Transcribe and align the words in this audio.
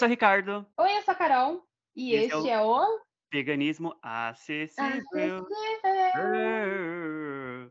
Sou 0.00 0.06
o 0.06 0.10
Ricardo. 0.10 0.66
Oi, 0.78 0.96
eu 0.96 1.02
sou 1.02 1.12
a 1.12 1.14
Carol. 1.14 1.62
E 1.94 2.14
Esse 2.14 2.32
é 2.32 2.36
este 2.38 2.48
o- 2.48 2.48
é 2.48 2.62
o. 2.64 3.00
Veganismo 3.30 3.94
acessível. 4.02 5.02
Acessível. 5.12 5.44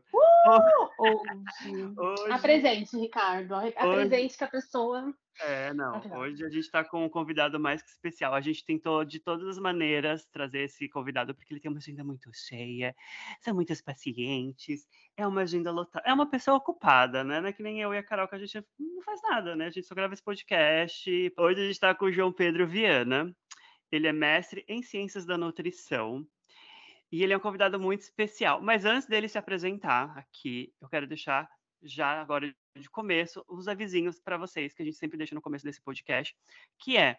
Hoje. 1.00 1.94
Hoje, 1.98 2.32
Apresente, 2.32 2.96
Ricardo. 2.96 3.54
Apresente 3.76 4.38
que 4.38 4.44
a 4.44 4.48
pessoa. 4.48 5.12
É, 5.42 5.72
não, 5.74 5.96
Apresenta. 5.96 6.18
hoje 6.18 6.44
a 6.44 6.48
gente 6.48 6.60
está 6.60 6.84
com 6.84 7.04
um 7.04 7.08
convidado 7.08 7.58
mais 7.58 7.82
que 7.82 7.88
especial. 7.88 8.34
A 8.34 8.40
gente 8.40 8.64
tentou 8.64 9.04
de 9.04 9.18
todas 9.20 9.46
as 9.46 9.58
maneiras 9.58 10.26
trazer 10.26 10.60
esse 10.64 10.88
convidado 10.88 11.34
porque 11.34 11.52
ele 11.52 11.60
tem 11.60 11.70
uma 11.70 11.78
agenda 11.78 12.04
muito 12.04 12.30
cheia, 12.32 12.94
são 13.40 13.54
muitos 13.54 13.80
pacientes, 13.80 14.86
é 15.16 15.26
uma 15.26 15.42
agenda 15.42 15.70
lotada, 15.70 16.06
é 16.06 16.12
uma 16.12 16.28
pessoa 16.28 16.56
ocupada, 16.56 17.24
né? 17.24 17.40
Não 17.40 17.48
é 17.48 17.52
que 17.52 17.62
nem 17.62 17.80
eu 17.80 17.94
e 17.94 17.98
a 17.98 18.02
Carol 18.02 18.28
que 18.28 18.34
a 18.34 18.38
gente 18.38 18.64
não 18.78 19.02
faz 19.02 19.20
nada, 19.22 19.56
né? 19.56 19.66
A 19.66 19.70
gente 19.70 19.86
só 19.86 19.94
grava 19.94 20.14
esse 20.14 20.22
podcast. 20.22 21.32
Hoje 21.38 21.60
a 21.60 21.64
gente 21.64 21.74
está 21.74 21.94
com 21.94 22.06
o 22.06 22.12
João 22.12 22.32
Pedro 22.32 22.66
Viana. 22.66 23.34
Ele 23.90 24.06
é 24.06 24.12
mestre 24.12 24.64
em 24.68 24.82
ciências 24.82 25.26
da 25.26 25.36
nutrição. 25.36 26.26
E 27.10 27.24
ele 27.24 27.32
é 27.32 27.36
um 27.36 27.40
convidado 27.40 27.78
muito 27.80 28.02
especial. 28.02 28.60
Mas 28.62 28.84
antes 28.84 29.08
dele 29.08 29.28
se 29.28 29.36
apresentar 29.36 30.16
aqui, 30.16 30.72
eu 30.80 30.88
quero 30.88 31.06
deixar 31.08 31.48
já 31.82 32.20
agora 32.20 32.54
de 32.76 32.90
começo 32.90 33.44
os 33.48 33.68
avisinhos 33.68 34.20
para 34.20 34.36
vocês 34.36 34.72
que 34.72 34.82
a 34.82 34.84
gente 34.84 34.96
sempre 34.96 35.18
deixa 35.18 35.34
no 35.34 35.40
começo 35.40 35.64
desse 35.64 35.80
podcast, 35.80 36.36
que 36.78 36.96
é 36.96 37.18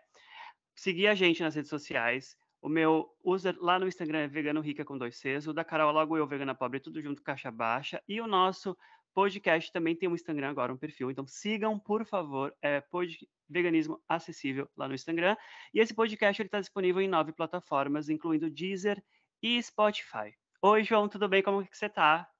seguir 0.75 1.08
a 1.08 1.16
gente 1.16 1.41
nas 1.41 1.55
redes 1.55 1.69
sociais. 1.69 2.38
O 2.61 2.69
meu 2.69 3.09
user 3.23 3.55
lá 3.59 3.80
no 3.80 3.88
Instagram 3.88 4.19
é 4.19 4.27
Vegano 4.27 4.61
Rica 4.61 4.86
com 4.86 4.97
dois 4.97 5.17
Cs, 5.17 5.47
o 5.47 5.53
da 5.53 5.63
Carol 5.63 5.89
é 5.89 5.94
logo 5.94 6.16
eu, 6.16 6.27
Vegana 6.27 6.53
Pobre, 6.53 6.80
tudo 6.80 7.02
junto, 7.02 7.23
caixa 7.23 7.49
baixa. 7.49 8.02
E 8.08 8.21
o 8.21 8.27
nosso 8.27 8.77
podcast 9.13 9.71
também 9.73 9.95
tem 9.95 10.08
um 10.08 10.13
Instagram 10.16 10.49
agora, 10.49 10.71
um 10.71 10.77
perfil. 10.77 11.09
Então 11.09 11.25
sigam, 11.25 11.77
por 11.80 12.05
favor, 12.05 12.55
é 12.61 12.80
pod- 12.80 13.27
Veganismo 13.49 14.02
Acessível 14.08 14.69
lá 14.77 14.88
no 14.88 14.93
Instagram. 14.93 15.36
E 15.73 15.80
esse 15.80 15.93
podcast 15.93 16.41
está 16.41 16.59
disponível 16.59 17.02
em 17.02 17.08
nove 17.08 17.33
plataformas, 17.33 18.09
incluindo 18.09 18.49
Deezer 18.49 19.03
e 19.41 19.61
Spotify. 19.61 20.33
Oi, 20.61 20.83
João, 20.83 21.09
tudo 21.09 21.27
bem? 21.27 21.43
Como 21.43 21.66
que 21.67 21.75
você 21.75 21.89
tá? 21.89 22.30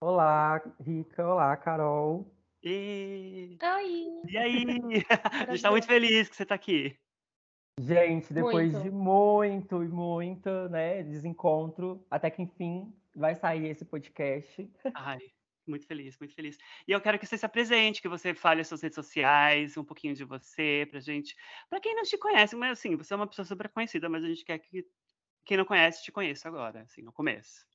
Olá, 0.00 0.60
Rica. 0.80 1.26
Olá, 1.26 1.56
Carol. 1.56 2.30
E, 2.62 3.56
Oi. 3.62 4.22
e 4.28 4.38
aí? 4.38 4.64
A 5.32 5.46
gente 5.46 5.54
está 5.56 5.70
muito 5.70 5.86
feliz 5.86 6.28
que 6.28 6.36
você 6.36 6.42
está 6.42 6.54
aqui. 6.54 6.96
Gente, 7.80 8.32
depois 8.32 8.72
Muito. 8.72 8.84
de 8.84 8.90
muito 8.90 9.82
e 9.82 9.88
muito, 9.88 10.48
né, 10.68 11.02
desencontro, 11.02 12.06
até 12.08 12.30
que 12.30 12.40
enfim 12.40 12.94
vai 13.16 13.34
sair 13.34 13.66
esse 13.66 13.84
podcast. 13.84 14.70
Ai, 14.94 15.18
muito 15.66 15.84
feliz, 15.86 16.16
muito 16.18 16.34
feliz. 16.34 16.56
E 16.86 16.92
eu 16.92 17.00
quero 17.00 17.18
que 17.18 17.26
você 17.26 17.36
se 17.36 17.44
apresente, 17.44 18.00
que 18.00 18.08
você 18.08 18.32
fale 18.32 18.60
as 18.60 18.68
suas 18.68 18.80
redes 18.82 18.94
sociais, 18.94 19.76
um 19.76 19.84
pouquinho 19.84 20.14
de 20.14 20.24
você, 20.24 20.86
pra 20.88 21.00
gente. 21.00 21.34
Pra 21.68 21.80
quem 21.80 21.96
não 21.96 22.04
te 22.04 22.16
conhece, 22.16 22.54
mas 22.54 22.78
assim, 22.78 22.96
você 22.96 23.12
é 23.12 23.16
uma 23.16 23.26
pessoa 23.26 23.44
super 23.44 23.68
conhecida, 23.68 24.08
mas 24.08 24.22
a 24.24 24.28
gente 24.28 24.44
quer 24.44 24.58
que 24.60 24.86
quem 25.44 25.56
não 25.56 25.64
conhece 25.64 26.04
te 26.04 26.12
conheça 26.12 26.48
agora, 26.48 26.82
assim, 26.82 27.02
no 27.02 27.12
começo. 27.12 27.66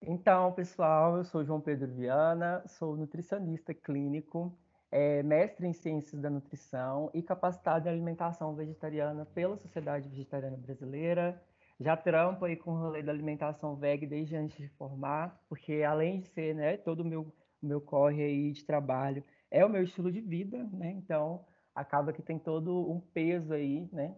Então, 0.00 0.52
pessoal, 0.52 1.16
eu 1.16 1.24
sou 1.24 1.44
João 1.44 1.60
Pedro 1.60 1.92
Viana, 1.92 2.62
sou 2.66 2.96
nutricionista 2.96 3.74
clínico, 3.74 4.56
é, 4.90 5.22
mestre 5.22 5.66
em 5.66 5.72
ciências 5.72 6.20
da 6.20 6.30
nutrição 6.30 7.10
e 7.12 7.22
capacitado 7.22 7.88
em 7.88 7.90
alimentação 7.92 8.54
vegetariana 8.54 9.26
pela 9.26 9.56
Sociedade 9.56 10.08
Vegetariana 10.08 10.56
Brasileira. 10.56 11.42
Já 11.80 11.96
trampo 11.96 12.44
aí 12.44 12.56
com 12.56 12.72
o 12.72 12.78
rolê 12.78 13.02
da 13.02 13.12
alimentação 13.12 13.76
veg 13.76 14.06
desde 14.06 14.36
antes 14.36 14.56
de 14.56 14.68
formar, 14.68 15.44
porque 15.48 15.82
além 15.82 16.20
de 16.20 16.28
ser, 16.28 16.54
né, 16.54 16.76
todo 16.76 17.00
o 17.00 17.04
meu, 17.04 17.34
meu 17.60 17.80
corre 17.80 18.22
aí 18.22 18.52
de 18.52 18.64
trabalho, 18.64 19.24
é 19.50 19.64
o 19.64 19.68
meu 19.68 19.82
estilo 19.82 20.10
de 20.12 20.20
vida, 20.20 20.62
né? 20.72 20.90
Então, 20.92 21.44
acaba 21.74 22.12
que 22.12 22.22
tem 22.22 22.38
todo 22.38 22.88
um 22.90 23.00
peso 23.00 23.52
aí, 23.52 23.88
né? 23.92 24.16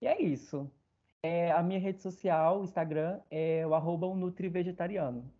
E 0.00 0.06
é 0.06 0.20
isso. 0.22 0.70
É, 1.26 1.50
a 1.52 1.62
minha 1.62 1.80
rede 1.80 2.02
social, 2.02 2.62
Instagram, 2.62 3.18
é 3.30 3.66
o 3.66 3.74
arroba 3.74 4.06
nutrivegetariano. 4.14 5.32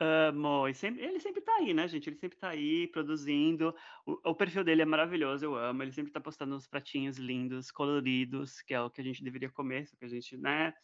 Amo, 0.00 0.74
sempre- 0.74 1.04
ele 1.04 1.20
sempre 1.20 1.40
tá 1.40 1.54
aí, 1.54 1.72
né, 1.72 1.86
gente? 1.86 2.08
Ele 2.10 2.16
sempre 2.16 2.36
tá 2.36 2.48
aí 2.48 2.88
produzindo. 2.88 3.72
O, 4.04 4.30
o 4.30 4.34
perfil 4.34 4.64
dele 4.64 4.82
é 4.82 4.84
maravilhoso, 4.84 5.44
eu 5.44 5.54
amo. 5.54 5.84
Ele 5.84 5.92
sempre 5.92 6.12
tá 6.12 6.20
postando 6.20 6.56
uns 6.56 6.66
pratinhos 6.66 7.16
lindos, 7.16 7.70
coloridos, 7.70 8.60
que 8.60 8.74
é 8.74 8.80
o 8.80 8.90
que 8.90 9.00
a 9.00 9.04
gente 9.04 9.22
deveria 9.22 9.48
comer, 9.48 9.86
só 9.86 9.96
que 9.96 10.04
a 10.04 10.08
gente, 10.08 10.36
né? 10.36 10.74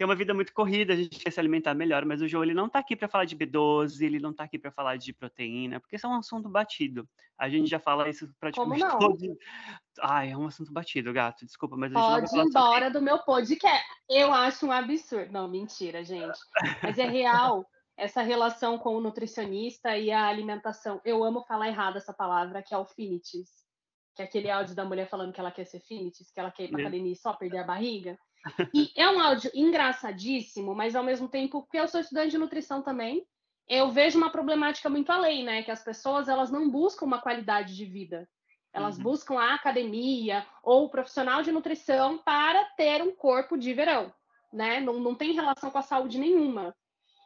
Tem 0.00 0.06
uma 0.06 0.16
vida 0.16 0.32
muito 0.32 0.54
corrida, 0.54 0.94
a 0.94 0.96
gente 0.96 1.18
quer 1.18 1.30
se 1.30 1.38
alimentar 1.38 1.74
melhor, 1.74 2.06
mas 2.06 2.22
o 2.22 2.26
João 2.26 2.42
ele 2.42 2.54
não 2.54 2.70
tá 2.70 2.78
aqui 2.78 2.96
para 2.96 3.06
falar 3.06 3.26
de 3.26 3.36
B12, 3.36 4.00
ele 4.00 4.18
não 4.18 4.32
tá 4.32 4.44
aqui 4.44 4.58
para 4.58 4.70
falar 4.70 4.96
de 4.96 5.12
proteína, 5.12 5.78
porque 5.78 5.96
isso 5.96 6.06
é 6.06 6.08
um 6.08 6.14
assunto 6.14 6.48
batido. 6.48 7.06
A 7.36 7.50
gente 7.50 7.68
já 7.68 7.78
fala 7.78 8.08
isso 8.08 8.26
praticamente 8.40 8.82
não? 8.82 8.98
todo. 8.98 9.36
Ai, 10.00 10.30
é 10.30 10.36
um 10.38 10.46
assunto 10.46 10.72
batido, 10.72 11.12
gato. 11.12 11.44
Desculpa, 11.44 11.76
mas 11.76 11.94
a 11.94 11.98
gente 11.98 12.08
Pode 12.08 12.24
ir 12.24 12.30
falar 12.30 12.42
sobre 12.44 12.48
embora 12.48 12.90
do 12.90 13.02
meu 13.02 13.18
podcast. 13.18 13.84
Eu 14.08 14.32
acho 14.32 14.64
um 14.64 14.72
absurdo. 14.72 15.32
Não, 15.32 15.46
mentira, 15.46 16.02
gente. 16.02 16.38
Mas 16.82 16.96
é 16.96 17.04
real 17.04 17.68
essa 17.94 18.22
relação 18.22 18.78
com 18.78 18.96
o 18.96 19.02
nutricionista 19.02 19.98
e 19.98 20.10
a 20.10 20.28
alimentação. 20.28 20.98
Eu 21.04 21.22
amo 21.22 21.44
falar 21.44 21.68
errado 21.68 21.98
essa 21.98 22.14
palavra, 22.14 22.62
que 22.62 22.72
é 22.72 22.78
o 22.78 22.86
finitis. 22.86 23.50
Que 24.16 24.22
é 24.22 24.24
aquele 24.24 24.50
áudio 24.50 24.74
da 24.74 24.86
mulher 24.86 25.10
falando 25.10 25.34
que 25.34 25.40
ela 25.40 25.52
quer 25.52 25.66
ser 25.66 25.80
finitis, 25.80 26.30
que 26.30 26.40
ela 26.40 26.50
quer 26.50 26.64
ir 26.64 26.70
pra 26.70 26.80
academia 26.80 27.12
e 27.12 27.16
só 27.16 27.34
perder 27.34 27.58
a 27.58 27.64
barriga. 27.64 28.18
E 28.74 28.90
é 28.96 29.08
um 29.08 29.20
áudio 29.20 29.50
engraçadíssimo, 29.54 30.74
mas 30.74 30.94
ao 30.94 31.02
mesmo 31.02 31.28
tempo, 31.28 31.62
porque 31.62 31.78
eu 31.78 31.88
sou 31.88 32.00
estudante 32.00 32.30
de 32.30 32.38
nutrição 32.38 32.82
também, 32.82 33.26
eu 33.68 33.90
vejo 33.90 34.18
uma 34.18 34.30
problemática 34.30 34.88
muito 34.88 35.10
além, 35.12 35.44
né? 35.44 35.62
Que 35.62 35.70
as 35.70 35.82
pessoas 35.82 36.28
elas 36.28 36.50
não 36.50 36.70
buscam 36.70 37.06
uma 37.06 37.20
qualidade 37.20 37.76
de 37.76 37.84
vida. 37.84 38.28
Elas 38.72 38.96
Uhum. 38.96 39.02
buscam 39.04 39.38
a 39.38 39.54
academia 39.54 40.46
ou 40.62 40.84
o 40.84 40.88
profissional 40.90 41.42
de 41.42 41.52
nutrição 41.52 42.18
para 42.18 42.64
ter 42.76 43.02
um 43.02 43.14
corpo 43.14 43.56
de 43.56 43.72
verão, 43.74 44.12
né? 44.52 44.80
Não, 44.80 44.94
não 45.00 45.14
tem 45.14 45.32
relação 45.32 45.70
com 45.70 45.78
a 45.78 45.82
saúde 45.82 46.18
nenhuma. 46.18 46.74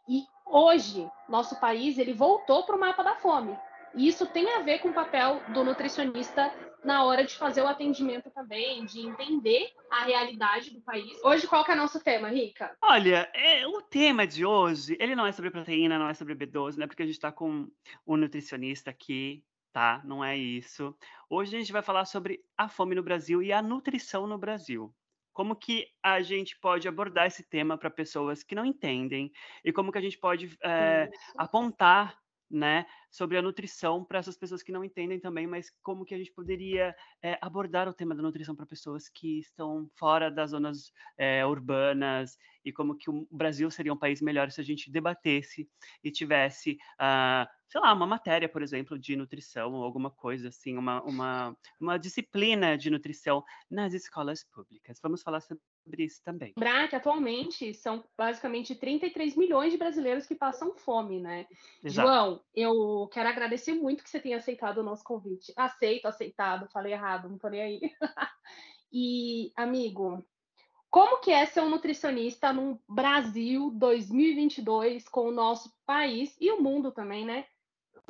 E 0.08 0.24
hoje, 0.46 1.10
nosso 1.28 1.58
país, 1.60 1.98
ele 1.98 2.12
voltou 2.12 2.64
para 2.64 2.76
o 2.76 2.80
mapa 2.80 3.02
da 3.02 3.14
fome. 3.16 3.58
E 3.96 4.08
isso 4.08 4.26
tem 4.26 4.48
a 4.54 4.62
ver 4.62 4.80
com 4.80 4.88
o 4.88 4.94
papel 4.94 5.40
do 5.52 5.64
nutricionista 5.64 6.52
na 6.84 7.04
hora 7.04 7.24
de 7.24 7.34
fazer 7.34 7.62
o 7.62 7.66
atendimento 7.66 8.30
também, 8.30 8.84
de 8.84 9.00
entender 9.00 9.72
a 9.90 10.04
realidade 10.04 10.70
do 10.70 10.80
país. 10.82 11.18
Hoje, 11.24 11.46
qual 11.46 11.64
que 11.64 11.70
é 11.70 11.74
o 11.74 11.78
nosso 11.78 12.02
tema, 12.02 12.28
Rica? 12.28 12.76
Olha, 12.82 13.30
é, 13.34 13.66
o 13.66 13.80
tema 13.80 14.26
de 14.26 14.44
hoje, 14.44 14.96
ele 15.00 15.14
não 15.14 15.26
é 15.26 15.32
sobre 15.32 15.50
proteína, 15.50 15.98
não 15.98 16.08
é 16.08 16.14
sobre 16.14 16.34
B12, 16.34 16.76
né? 16.76 16.86
Porque 16.86 17.02
a 17.02 17.06
gente 17.06 17.14
está 17.14 17.32
com 17.32 17.68
um 18.06 18.16
nutricionista 18.16 18.90
aqui, 18.90 19.42
tá? 19.72 20.02
Não 20.04 20.22
é 20.22 20.36
isso. 20.36 20.94
Hoje 21.28 21.56
a 21.56 21.58
gente 21.58 21.72
vai 21.72 21.82
falar 21.82 22.04
sobre 22.04 22.40
a 22.56 22.68
fome 22.68 22.94
no 22.94 23.02
Brasil 23.02 23.42
e 23.42 23.52
a 23.52 23.62
nutrição 23.62 24.26
no 24.26 24.36
Brasil. 24.36 24.94
Como 25.32 25.56
que 25.56 25.88
a 26.00 26.20
gente 26.22 26.56
pode 26.60 26.86
abordar 26.86 27.26
esse 27.26 27.42
tema 27.42 27.76
para 27.76 27.90
pessoas 27.90 28.44
que 28.44 28.54
não 28.54 28.64
entendem 28.64 29.32
e 29.64 29.72
como 29.72 29.90
que 29.90 29.98
a 29.98 30.00
gente 30.00 30.16
pode 30.16 30.56
é, 30.62 31.10
apontar, 31.36 32.16
né, 32.54 32.86
sobre 33.10 33.36
a 33.36 33.42
nutrição 33.42 34.04
para 34.04 34.18
essas 34.18 34.36
pessoas 34.36 34.62
que 34.62 34.72
não 34.72 34.84
entendem 34.84 35.20
também, 35.20 35.46
mas 35.46 35.70
como 35.82 36.04
que 36.04 36.14
a 36.14 36.18
gente 36.18 36.32
poderia 36.32 36.94
é, 37.22 37.38
abordar 37.40 37.88
o 37.88 37.92
tema 37.92 38.14
da 38.14 38.22
nutrição 38.22 38.54
para 38.54 38.66
pessoas 38.66 39.08
que 39.08 39.40
estão 39.40 39.88
fora 39.94 40.30
das 40.30 40.50
zonas 40.50 40.92
é, 41.18 41.44
urbanas 41.44 42.38
e 42.64 42.72
como 42.72 42.96
que 42.96 43.10
o 43.10 43.26
Brasil 43.30 43.70
seria 43.70 43.92
um 43.92 43.98
país 43.98 44.22
melhor 44.22 44.50
se 44.50 44.60
a 44.60 44.64
gente 44.64 44.90
debatesse 44.90 45.68
e 46.02 46.10
tivesse, 46.10 46.78
ah, 46.98 47.48
sei 47.68 47.80
lá, 47.80 47.92
uma 47.92 48.06
matéria, 48.06 48.48
por 48.48 48.62
exemplo, 48.62 48.98
de 48.98 49.16
nutrição 49.16 49.72
ou 49.72 49.84
alguma 49.84 50.10
coisa 50.10 50.48
assim, 50.48 50.76
uma, 50.76 51.02
uma, 51.02 51.56
uma 51.80 51.98
disciplina 51.98 52.78
de 52.78 52.90
nutrição 52.90 53.44
nas 53.70 53.92
escolas 53.92 54.44
públicas. 54.44 54.98
Vamos 55.02 55.22
falar 55.22 55.40
sobre 55.40 55.62
isso 55.98 56.22
também. 56.24 56.52
Lembrar 56.56 56.88
que 56.88 56.96
atualmente 56.96 57.74
são 57.74 58.04
basicamente 58.16 58.74
33 58.74 59.36
milhões 59.36 59.72
de 59.72 59.78
brasileiros 59.78 60.26
que 60.26 60.34
passam 60.34 60.74
fome, 60.74 61.20
né? 61.20 61.46
Exato. 61.82 62.08
João, 62.08 62.40
eu 62.54 63.08
quero 63.12 63.28
agradecer 63.28 63.74
muito 63.74 64.02
que 64.02 64.10
você 64.10 64.20
tenha 64.20 64.38
aceitado 64.38 64.78
o 64.78 64.82
nosso 64.82 65.04
convite. 65.04 65.52
Aceito, 65.56 66.06
aceitado, 66.06 66.68
falei 66.72 66.92
errado, 66.92 67.28
não 67.28 67.38
tô 67.38 67.48
nem 67.48 67.62
aí. 67.62 67.80
e, 68.92 69.52
amigo, 69.56 70.24
como 70.90 71.20
que 71.20 71.32
é 71.32 71.44
ser 71.44 71.60
um 71.60 71.70
nutricionista 71.70 72.52
num 72.52 72.78
Brasil 72.88 73.70
2022 73.72 75.08
com 75.08 75.28
o 75.28 75.32
nosso 75.32 75.72
país 75.84 76.36
e 76.40 76.50
o 76.50 76.62
mundo 76.62 76.92
também, 76.92 77.24
né? 77.24 77.46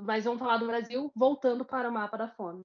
Mas 0.01 0.25
vamos 0.25 0.41
falar 0.41 0.59
do 0.59 0.67
Brasil 0.67 1.11
voltando 1.15 1.65
para 1.65 1.89
o 1.89 1.93
mapa 1.93 2.17
da 2.17 2.29
fome. 2.29 2.65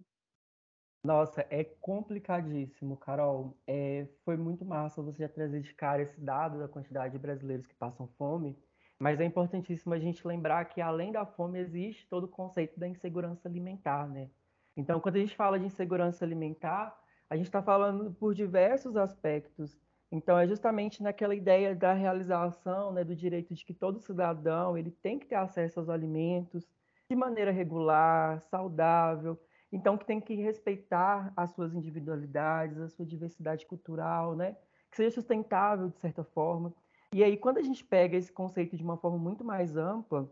Nossa, 1.04 1.46
é 1.50 1.64
complicadíssimo, 1.64 2.98
Carol. 2.98 3.58
É, 3.66 4.06
foi 4.26 4.36
muito 4.36 4.66
massa 4.66 5.02
você 5.02 5.20
já 5.24 5.30
trazer 5.30 5.62
de 5.62 5.74
cara 5.74 6.02
esse 6.02 6.20
dado 6.20 6.60
da 6.60 6.68
quantidade 6.68 7.14
de 7.14 7.20
brasileiros 7.20 7.66
que 7.66 7.74
passam 7.76 8.08
fome, 8.18 8.62
mas 9.00 9.20
é 9.22 9.26
importantíssimo 9.26 9.94
a 9.94 10.00
gente 10.00 10.28
lembrar 10.28 10.66
que 10.66 10.82
além 10.82 11.12
da 11.12 11.26
fome 11.26 11.58
existe 11.60 12.08
todo 12.10 12.26
o 12.26 12.28
conceito 12.30 12.78
da 12.78 12.88
insegurança 12.88 13.48
alimentar, 13.48 14.08
né? 14.10 14.30
Então, 14.76 15.00
quando 15.00 15.16
a 15.16 15.20
gente 15.20 15.36
fala 15.36 15.58
de 15.58 15.66
insegurança 15.66 16.26
alimentar, 16.26 16.98
a 17.30 17.36
gente 17.38 17.46
está 17.46 17.62
falando 17.64 18.14
por 18.14 18.34
diversos 18.36 18.98
aspectos. 18.98 19.78
Então, 20.12 20.38
é 20.38 20.48
justamente 20.48 21.02
naquela 21.04 21.36
ideia 21.36 21.74
da 21.76 21.94
realização, 21.94 22.92
né, 22.92 23.04
do 23.06 23.16
direito 23.16 23.54
de 23.54 23.64
que 23.64 23.74
todo 23.74 24.00
cidadão 24.00 24.78
ele 24.78 24.92
tem 24.92 25.18
que 25.20 25.28
ter 25.28 25.36
acesso 25.36 25.80
aos 25.80 25.88
alimentos 25.90 26.68
de 27.10 27.16
maneira 27.16 27.52
regular, 27.52 28.42
saudável. 28.42 29.40
Então 29.72 29.98
que 29.98 30.06
tem 30.06 30.20
que 30.20 30.36
respeitar 30.36 31.32
as 31.36 31.52
suas 31.52 31.74
individualidades, 31.74 32.80
a 32.80 32.90
sua 32.90 33.06
diversidade 33.06 33.66
cultural, 33.66 34.36
né? 34.36 34.56
Que 34.90 34.98
seja 34.98 35.12
sustentável 35.12 35.90
de 35.90 36.00
certa 36.00 36.24
forma. 36.24 36.74
E 37.14 37.24
aí, 37.24 37.38
quando 37.38 37.58
a 37.58 37.64
gente 37.64 37.84
pega 37.84 38.18
esse 38.18 38.32
conceito 38.32 38.76
de 38.78 38.84
uma 38.84 38.98
forma 38.98 39.18
muito 39.18 39.44
mais 39.44 39.76
ampla, 39.76 40.32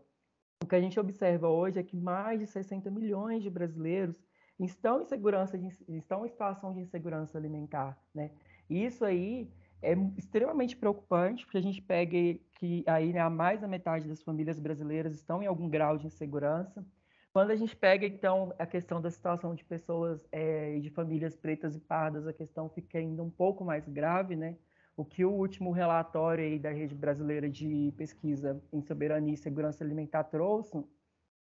o 0.62 0.66
que 0.66 0.74
a 0.74 0.80
gente 0.80 0.98
observa 0.98 1.48
hoje 1.48 1.78
é 1.78 1.82
que 1.82 1.96
mais 1.96 2.40
de 2.40 2.46
60 2.46 2.90
milhões 2.90 3.42
de 3.42 3.50
brasileiros 3.50 4.16
estão 4.58 5.02
em 5.02 5.04
segurança, 5.04 5.56
de, 5.56 5.68
estão 5.88 6.26
em 6.26 6.28
situação 6.28 6.72
de 6.72 6.80
insegurança 6.80 7.38
alimentar, 7.38 7.96
né? 8.14 8.32
E 8.68 8.84
isso 8.84 9.04
aí 9.04 9.50
é 9.80 9.94
extremamente 10.16 10.76
preocupante, 10.76 11.44
porque 11.44 11.58
a 11.58 11.62
gente 11.62 11.80
pega 11.80 12.16
que 12.58 12.84
aí 12.86 13.12
né, 13.12 13.26
mais 13.28 13.60
da 13.60 13.68
metade 13.68 14.08
das 14.08 14.22
famílias 14.22 14.58
brasileiras 14.58 15.14
estão 15.14 15.42
em 15.42 15.46
algum 15.46 15.68
grau 15.68 15.96
de 15.96 16.06
insegurança. 16.06 16.84
Quando 17.32 17.50
a 17.50 17.56
gente 17.56 17.76
pega, 17.76 18.06
então, 18.06 18.52
a 18.58 18.66
questão 18.66 19.00
da 19.00 19.10
situação 19.10 19.54
de 19.54 19.64
pessoas 19.64 20.26
é, 20.32 20.78
de 20.78 20.90
famílias 20.90 21.36
pretas 21.36 21.76
e 21.76 21.80
pardas, 21.80 22.26
a 22.26 22.32
questão 22.32 22.68
fica 22.68 22.98
ainda 22.98 23.22
um 23.22 23.30
pouco 23.30 23.64
mais 23.64 23.86
grave, 23.86 24.34
né? 24.34 24.56
O 24.96 25.04
que 25.04 25.24
o 25.24 25.30
último 25.30 25.70
relatório 25.70 26.58
da 26.58 26.70
Rede 26.70 26.94
Brasileira 26.94 27.48
de 27.48 27.92
Pesquisa 27.96 28.60
em 28.72 28.80
Soberania 28.82 29.34
e 29.34 29.36
Segurança 29.36 29.84
Alimentar 29.84 30.24
trouxe 30.24 30.82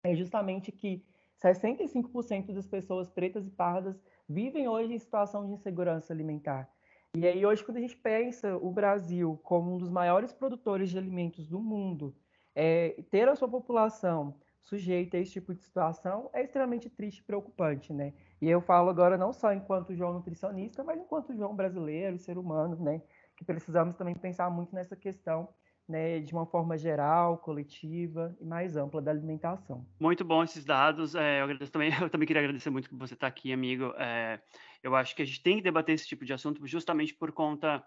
é 0.04 0.14
justamente 0.14 0.72
que 0.72 1.04
65% 1.42 2.54
das 2.54 2.68
pessoas 2.68 3.10
pretas 3.10 3.48
e 3.48 3.50
pardas 3.50 3.96
vivem 4.28 4.68
hoje 4.68 4.94
em 4.94 5.00
situação 5.00 5.46
de 5.46 5.54
insegurança 5.54 6.12
alimentar. 6.12 6.70
E 7.16 7.26
aí, 7.26 7.46
hoje, 7.46 7.64
quando 7.64 7.78
a 7.78 7.82
gente 7.82 7.96
pensa 7.96 8.58
o 8.58 8.72
Brasil 8.72 9.40
como 9.44 9.74
um 9.74 9.78
dos 9.78 9.90
maiores 9.90 10.34
produtores 10.34 10.90
de 10.90 10.98
alimentos 10.98 11.48
do 11.48 11.60
mundo, 11.60 12.14
é, 12.54 13.02
ter 13.10 13.30
a 13.30 13.36
sua 13.36 13.48
população 13.48 14.36
sujeita 14.66 15.16
a 15.16 15.20
esse 15.20 15.32
tipo 15.32 15.54
de 15.54 15.62
situação 15.62 16.30
é 16.34 16.44
extremamente 16.44 16.90
triste 16.90 17.20
e 17.20 17.24
preocupante, 17.24 17.94
né? 17.94 18.14
E 18.42 18.50
eu 18.50 18.60
falo 18.60 18.90
agora 18.90 19.18
não 19.18 19.32
só 19.32 19.54
enquanto 19.54 19.96
João 19.96 20.14
nutricionista, 20.14 20.84
mas 20.84 21.00
enquanto 21.00 21.36
João 21.36 21.56
brasileiro, 21.56 22.18
ser 22.18 22.38
humano, 22.38 22.76
né? 22.84 23.02
Que 23.38 23.46
precisamos 23.46 23.96
também 23.96 24.16
pensar 24.16 24.50
muito 24.50 24.74
nessa 24.74 24.96
questão 24.96 25.50
né, 25.88 26.20
de 26.20 26.34
uma 26.34 26.48
forma 26.48 26.76
geral, 26.78 27.38
coletiva 27.38 28.36
e 28.42 28.46
mais 28.46 28.76
ampla 28.76 29.02
da 29.02 29.12
alimentação. 29.12 29.86
Muito 30.00 30.26
bom 30.26 30.44
esses 30.44 30.66
dados. 30.66 31.14
É, 31.14 31.44
eu, 31.44 31.70
também, 31.70 31.92
eu 32.02 32.10
também 32.10 32.26
queria 32.26 32.42
agradecer 32.42 32.72
muito 32.72 32.90
por 32.90 32.98
você 32.98 33.14
estar 33.14 33.28
aqui, 33.28 33.54
amigo. 33.54 33.94
É, 33.98 34.42
eu 34.82 34.96
acho 34.96 35.16
que 35.16 35.22
a 35.22 35.26
gente 35.26 35.44
tem 35.44 35.58
que 35.58 35.64
debater 35.64 35.94
esse 35.94 36.08
tipo 36.08 36.26
de 36.26 36.34
assunto 36.34 36.66
justamente 36.66 37.14
por 37.14 37.32
conta 37.32 37.84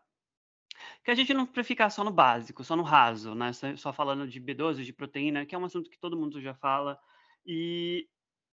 que 1.05 1.11
a 1.11 1.14
gente 1.14 1.35
não 1.35 1.46
ficar 1.64 1.90
só 1.90 2.05
no 2.05 2.11
básico, 2.11 2.64
só 2.64 2.76
no 2.76 2.82
raso, 2.82 3.35
né? 3.35 3.52
Só 3.76 3.93
falando 3.93 4.26
de 4.26 4.40
B12, 4.40 4.85
de 4.85 4.93
proteína, 4.93 5.46
que 5.46 5.55
é 5.55 5.58
um 5.58 5.64
assunto 5.64 5.90
que 5.90 5.99
todo 5.99 6.19
mundo 6.19 6.40
já 6.40 6.55
fala. 6.55 6.99
E 7.46 8.06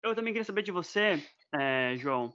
eu 0.03 0.13
também 0.15 0.33
queria 0.33 0.45
saber 0.45 0.63
de 0.63 0.71
você, 0.71 1.23
é, 1.53 1.95
João, 1.97 2.33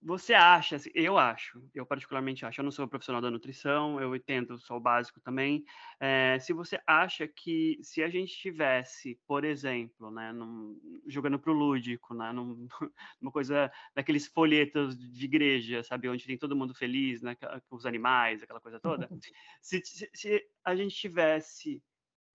você 0.00 0.32
acha, 0.32 0.76
assim, 0.76 0.90
eu 0.94 1.18
acho, 1.18 1.60
eu 1.74 1.84
particularmente 1.84 2.46
acho, 2.46 2.60
eu 2.60 2.64
não 2.64 2.70
sou 2.70 2.86
profissional 2.86 3.20
da 3.20 3.30
nutrição, 3.30 4.00
eu 4.00 4.14
entendo 4.14 4.56
só 4.58 4.76
o 4.76 4.80
básico 4.80 5.20
também. 5.20 5.64
É, 6.00 6.38
se 6.38 6.52
você 6.52 6.80
acha 6.86 7.26
que 7.26 7.78
se 7.82 8.02
a 8.02 8.08
gente 8.08 8.32
tivesse, 8.36 9.20
por 9.26 9.44
exemplo, 9.44 10.10
né, 10.10 10.32
num, 10.32 10.78
jogando 11.06 11.38
para 11.38 11.50
o 11.50 11.54
lúdico, 11.54 12.14
né, 12.14 12.32
num, 12.32 12.68
numa 13.20 13.32
coisa 13.32 13.70
daqueles 13.94 14.26
folhetos 14.28 14.96
de 14.96 15.24
igreja, 15.24 15.82
sabe, 15.82 16.08
onde 16.08 16.24
tem 16.26 16.38
todo 16.38 16.56
mundo 16.56 16.74
feliz, 16.74 17.20
né, 17.20 17.34
com 17.68 17.76
os 17.76 17.84
animais, 17.84 18.42
aquela 18.42 18.60
coisa 18.60 18.78
toda. 18.78 19.10
se, 19.60 19.80
se, 19.84 20.10
se 20.14 20.48
a 20.64 20.76
gente 20.76 20.94
tivesse 20.94 21.82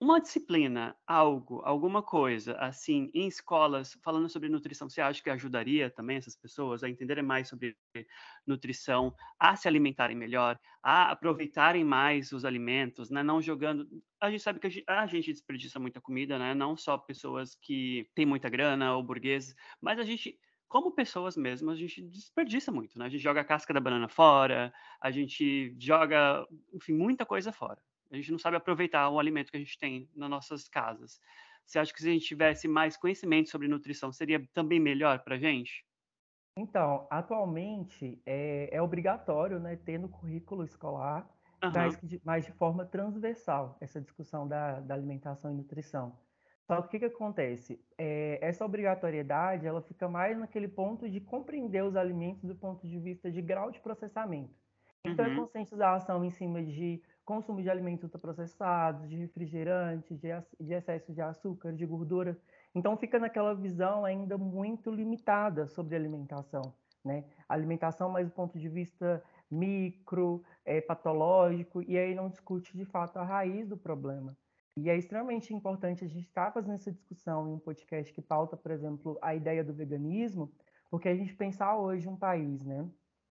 uma 0.03 0.19
disciplina, 0.19 0.95
algo, 1.07 1.61
alguma 1.63 2.03
coisa, 2.03 2.57
assim, 2.57 3.09
em 3.13 3.25
escolas, 3.25 3.97
falando 4.03 4.27
sobre 4.27 4.49
nutrição, 4.49 4.89
você 4.89 4.99
acha 4.99 5.23
que 5.23 5.29
ajudaria 5.29 5.89
também 5.89 6.17
essas 6.17 6.35
pessoas 6.35 6.83
a 6.83 6.89
entenderem 6.89 7.23
mais 7.23 7.47
sobre 7.47 7.77
nutrição, 8.45 9.15
a 9.39 9.55
se 9.55 9.65
alimentarem 9.65 10.15
melhor, 10.17 10.59
a 10.83 11.09
aproveitarem 11.11 11.85
mais 11.85 12.33
os 12.33 12.43
alimentos, 12.43 13.09
né? 13.09 13.23
Não 13.23 13.41
jogando. 13.41 13.87
A 14.21 14.29
gente 14.29 14.43
sabe 14.43 14.59
que 14.59 14.67
a 14.67 14.69
gente, 14.69 14.83
a 14.87 15.07
gente 15.07 15.31
desperdiça 15.31 15.79
muita 15.79 16.01
comida, 16.01 16.37
né? 16.37 16.53
Não 16.53 16.75
só 16.75 16.97
pessoas 16.97 17.55
que 17.55 18.09
têm 18.13 18.25
muita 18.25 18.49
grana 18.49 18.95
ou 18.97 19.03
burgueses, 19.03 19.55
mas 19.81 19.99
a 19.99 20.03
gente 20.03 20.37
como 20.67 20.91
pessoas 20.91 21.37
mesmo, 21.37 21.69
a 21.69 21.75
gente 21.75 22.01
desperdiça 22.01 22.71
muito, 22.71 22.97
né? 22.97 23.05
A 23.05 23.09
gente 23.09 23.21
joga 23.21 23.41
a 23.41 23.45
casca 23.45 23.73
da 23.73 23.79
banana 23.79 24.09
fora, 24.09 24.73
a 24.99 25.11
gente 25.11 25.75
joga, 25.79 26.45
enfim, 26.73 26.93
muita 26.93 27.25
coisa 27.27 27.53
fora. 27.53 27.79
A 28.13 28.15
gente 28.15 28.31
não 28.31 28.37
sabe 28.37 28.55
aproveitar 28.55 29.09
o 29.09 29.19
alimento 29.19 29.49
que 29.49 29.57
a 29.57 29.59
gente 29.59 29.77
tem 29.77 30.07
nas 30.15 30.29
nossas 30.29 30.69
casas. 30.69 31.19
Você 31.65 31.79
acha 31.79 31.91
que 31.91 31.99
se 31.99 32.07
a 32.07 32.13
gente 32.13 32.25
tivesse 32.25 32.67
mais 32.67 32.95
conhecimento 32.95 33.49
sobre 33.49 33.67
nutrição, 33.67 34.11
seria 34.11 34.47
também 34.53 34.79
melhor 34.79 35.23
para 35.23 35.35
a 35.35 35.39
gente? 35.39 35.83
Então, 36.55 37.07
atualmente 37.09 38.21
é, 38.23 38.69
é, 38.71 38.79
obrigatório 38.79 39.59
né, 39.59 39.75
ter 39.77 39.97
no 39.97 40.07
currículo 40.07 40.63
escolar, 40.63 41.27
uhum. 41.63 41.71
mas, 41.73 41.99
de, 42.03 42.21
mas 42.23 42.45
de 42.45 42.51
forma 42.51 42.85
transversal, 42.85 43.77
essa 43.81 43.99
discussão 43.99 44.47
da, 44.47 44.79
da 44.79 44.93
alimentação 44.93 45.51
e 45.51 45.55
nutrição. 45.55 46.15
Só 46.67 46.81
que 46.81 46.87
o 46.87 46.89
que, 46.91 46.99
que 46.99 47.05
acontece? 47.05 47.83
É, 47.97 48.37
essa 48.41 48.63
obrigatoriedade 48.63 49.65
ela 49.65 49.81
fica 49.81 50.07
mais 50.07 50.37
naquele 50.37 50.67
ponto 50.67 51.09
de 51.09 51.19
compreender 51.19 51.83
os 51.83 51.95
alimentos 51.95 52.43
do 52.43 52.55
ponto 52.55 52.87
de 52.87 52.99
vista 52.99 53.31
de 53.31 53.41
grau 53.41 53.71
de 53.71 53.79
processamento. 53.79 54.53
Então, 55.03 55.25
é 55.25 55.29
uhum. 55.29 55.33
é 55.33 55.37
conscientização 55.37 56.23
em 56.23 56.29
cima 56.29 56.63
de 56.63 57.01
consumo 57.25 57.61
de 57.61 57.69
alimentos 57.69 58.03
ultraprocessados, 58.03 59.09
de 59.09 59.15
refrigerantes, 59.15 60.19
de, 60.19 60.29
de 60.59 60.73
excesso 60.73 61.13
de 61.13 61.21
açúcar, 61.21 61.73
de 61.73 61.85
gordura. 61.85 62.37
Então 62.75 62.97
fica 62.97 63.19
naquela 63.19 63.53
visão 63.53 64.03
ainda 64.03 64.37
muito 64.37 64.91
limitada 64.91 65.67
sobre 65.67 65.95
alimentação, 65.95 66.73
né? 67.03 67.23
Alimentação 67.47 68.09
mais 68.09 68.27
do 68.27 68.33
ponto 68.33 68.57
de 68.59 68.67
vista 68.67 69.23
micro, 69.49 70.43
é, 70.65 70.81
patológico, 70.81 71.81
e 71.83 71.97
aí 71.97 72.15
não 72.15 72.29
discute 72.29 72.75
de 72.75 72.85
fato 72.85 73.17
a 73.17 73.23
raiz 73.23 73.67
do 73.67 73.77
problema. 73.77 74.35
E 74.75 74.89
é 74.89 74.97
extremamente 74.97 75.53
importante 75.53 76.03
a 76.03 76.07
gente 76.07 76.25
estar 76.25 76.51
fazendo 76.51 76.73
essa 76.73 76.91
discussão 76.91 77.47
em 77.47 77.53
um 77.53 77.59
podcast 77.59 78.11
que 78.11 78.21
pauta, 78.21 78.57
por 78.57 78.71
exemplo, 78.71 79.19
a 79.21 79.35
ideia 79.35 79.63
do 79.63 79.73
veganismo, 79.73 80.51
porque 80.89 81.07
a 81.07 81.15
gente 81.15 81.35
pensar 81.35 81.77
hoje 81.77 82.09
um 82.09 82.15
país, 82.15 82.63
né, 82.63 82.89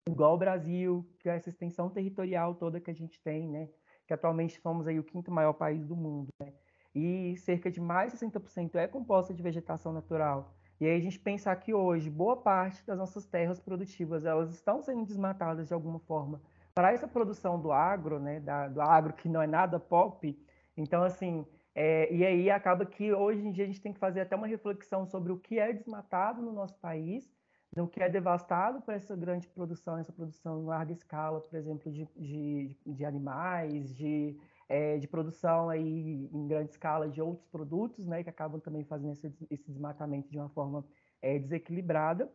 igual 0.07 0.35
o 0.35 0.37
Brasil, 0.37 1.07
que 1.19 1.29
é 1.29 1.35
essa 1.35 1.49
extensão 1.49 1.89
territorial 1.89 2.55
toda 2.55 2.79
que 2.79 2.91
a 2.91 2.93
gente 2.93 3.19
tem, 3.21 3.49
né? 3.49 3.69
Que 4.07 4.13
atualmente 4.13 4.59
somos 4.61 4.87
aí 4.87 4.99
o 4.99 5.03
quinto 5.03 5.31
maior 5.31 5.53
país 5.53 5.85
do 5.85 5.95
mundo, 5.95 6.29
né? 6.39 6.53
E 6.93 7.35
cerca 7.37 7.69
de 7.71 7.81
mais 7.81 8.13
de 8.13 8.19
60% 8.19 8.75
é 8.75 8.87
composta 8.87 9.33
de 9.33 9.41
vegetação 9.43 9.91
natural. 9.91 10.53
E 10.79 10.85
aí 10.85 10.95
a 10.95 10.99
gente 10.99 11.19
pensar 11.19 11.55
que 11.55 11.73
hoje 11.73 12.09
boa 12.09 12.37
parte 12.37 12.85
das 12.85 12.97
nossas 12.97 13.25
terras 13.25 13.59
produtivas 13.59 14.25
elas 14.25 14.53
estão 14.53 14.81
sendo 14.81 15.05
desmatadas 15.05 15.67
de 15.67 15.73
alguma 15.73 15.99
forma 15.99 16.41
para 16.73 16.91
essa 16.91 17.07
produção 17.07 17.59
do 17.59 17.71
agro, 17.71 18.19
né? 18.19 18.39
Da, 18.39 18.67
do 18.67 18.81
agro 18.81 19.13
que 19.13 19.27
não 19.27 19.41
é 19.41 19.47
nada 19.47 19.79
pop. 19.79 20.37
Então 20.77 21.03
assim, 21.03 21.45
é, 21.73 22.13
e 22.13 22.23
aí 22.23 22.49
acaba 22.51 22.85
que 22.85 23.11
hoje 23.11 23.45
em 23.45 23.51
dia 23.51 23.63
a 23.63 23.67
gente 23.67 23.81
tem 23.81 23.91
que 23.91 23.99
fazer 23.99 24.21
até 24.21 24.35
uma 24.35 24.47
reflexão 24.47 25.05
sobre 25.05 25.31
o 25.31 25.39
que 25.39 25.57
é 25.57 25.73
desmatado 25.73 26.41
no 26.41 26.53
nosso 26.53 26.77
país 26.79 27.34
no 27.75 27.87
que 27.87 28.01
é 28.01 28.09
devastado 28.09 28.81
por 28.81 28.93
essa 28.93 29.15
grande 29.15 29.47
produção, 29.49 29.97
essa 29.97 30.11
produção 30.11 30.61
em 30.61 30.65
larga 30.65 30.93
escala, 30.93 31.41
por 31.41 31.55
exemplo, 31.55 31.91
de, 31.91 32.07
de, 32.15 32.75
de 32.85 33.05
animais, 33.05 33.93
de, 33.93 34.37
é, 34.69 34.97
de 34.97 35.07
produção 35.07 35.69
aí 35.69 36.29
em 36.31 36.47
grande 36.47 36.71
escala 36.71 37.09
de 37.09 37.21
outros 37.21 37.45
produtos, 37.47 38.07
né, 38.07 38.23
que 38.23 38.29
acabam 38.29 38.61
também 38.61 38.85
fazendo 38.85 39.11
esse, 39.11 39.33
esse 39.49 39.69
desmatamento 39.69 40.29
de 40.29 40.37
uma 40.37 40.49
forma 40.49 40.85
é, 41.21 41.37
desequilibrada. 41.37 42.31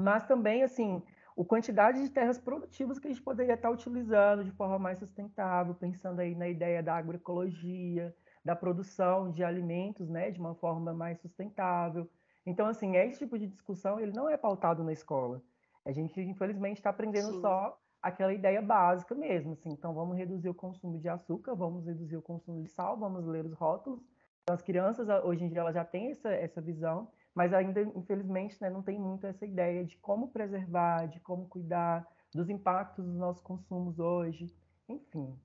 Mas 0.00 0.24
também, 0.26 0.62
assim, 0.62 1.02
a 1.36 1.44
quantidade 1.44 2.00
de 2.00 2.10
terras 2.10 2.38
produtivas 2.38 3.00
que 3.00 3.08
a 3.08 3.10
gente 3.10 3.22
poderia 3.22 3.54
estar 3.54 3.70
utilizando 3.70 4.44
de 4.44 4.52
forma 4.52 4.78
mais 4.78 5.00
sustentável, 5.00 5.74
pensando 5.74 6.20
aí 6.20 6.36
na 6.36 6.48
ideia 6.48 6.80
da 6.80 6.94
agroecologia, 6.94 8.14
da 8.44 8.54
produção 8.54 9.30
de 9.32 9.42
alimentos, 9.42 10.08
né, 10.08 10.30
de 10.30 10.38
uma 10.38 10.54
forma 10.54 10.94
mais 10.94 11.18
sustentável, 11.20 12.08
então, 12.48 12.66
assim, 12.66 12.96
esse 12.96 13.18
tipo 13.18 13.38
de 13.38 13.46
discussão 13.46 14.00
ele 14.00 14.12
não 14.12 14.28
é 14.28 14.36
pautado 14.36 14.82
na 14.82 14.92
escola. 14.92 15.42
A 15.84 15.92
gente, 15.92 16.18
infelizmente, 16.20 16.78
está 16.78 16.88
aprendendo 16.88 17.32
Sim. 17.34 17.40
só 17.42 17.78
aquela 18.00 18.32
ideia 18.32 18.62
básica 18.62 19.14
mesmo. 19.14 19.52
Assim, 19.52 19.70
então, 19.70 19.92
vamos 19.92 20.16
reduzir 20.16 20.48
o 20.48 20.54
consumo 20.54 20.98
de 20.98 21.08
açúcar, 21.08 21.54
vamos 21.54 21.84
reduzir 21.84 22.16
o 22.16 22.22
consumo 22.22 22.62
de 22.62 22.68
sal, 22.70 22.96
vamos 22.98 23.26
ler 23.26 23.44
os 23.44 23.52
rótulos. 23.52 24.00
Então, 24.42 24.54
as 24.54 24.62
crianças, 24.62 25.06
hoje 25.24 25.44
em 25.44 25.48
dia, 25.48 25.60
elas 25.60 25.74
já 25.74 25.84
têm 25.84 26.10
essa, 26.10 26.30
essa 26.30 26.60
visão, 26.62 27.10
mas 27.34 27.52
ainda, 27.52 27.82
infelizmente, 27.82 28.56
né, 28.62 28.70
não 28.70 28.82
tem 28.82 28.98
muito 28.98 29.26
essa 29.26 29.44
ideia 29.44 29.84
de 29.84 29.98
como 29.98 30.28
preservar, 30.28 31.06
de 31.06 31.20
como 31.20 31.46
cuidar 31.48 32.08
dos 32.34 32.48
impactos 32.48 33.04
dos 33.04 33.16
nossos 33.16 33.42
consumos 33.42 33.98
hoje. 33.98 34.46
Enfim, 34.88 35.38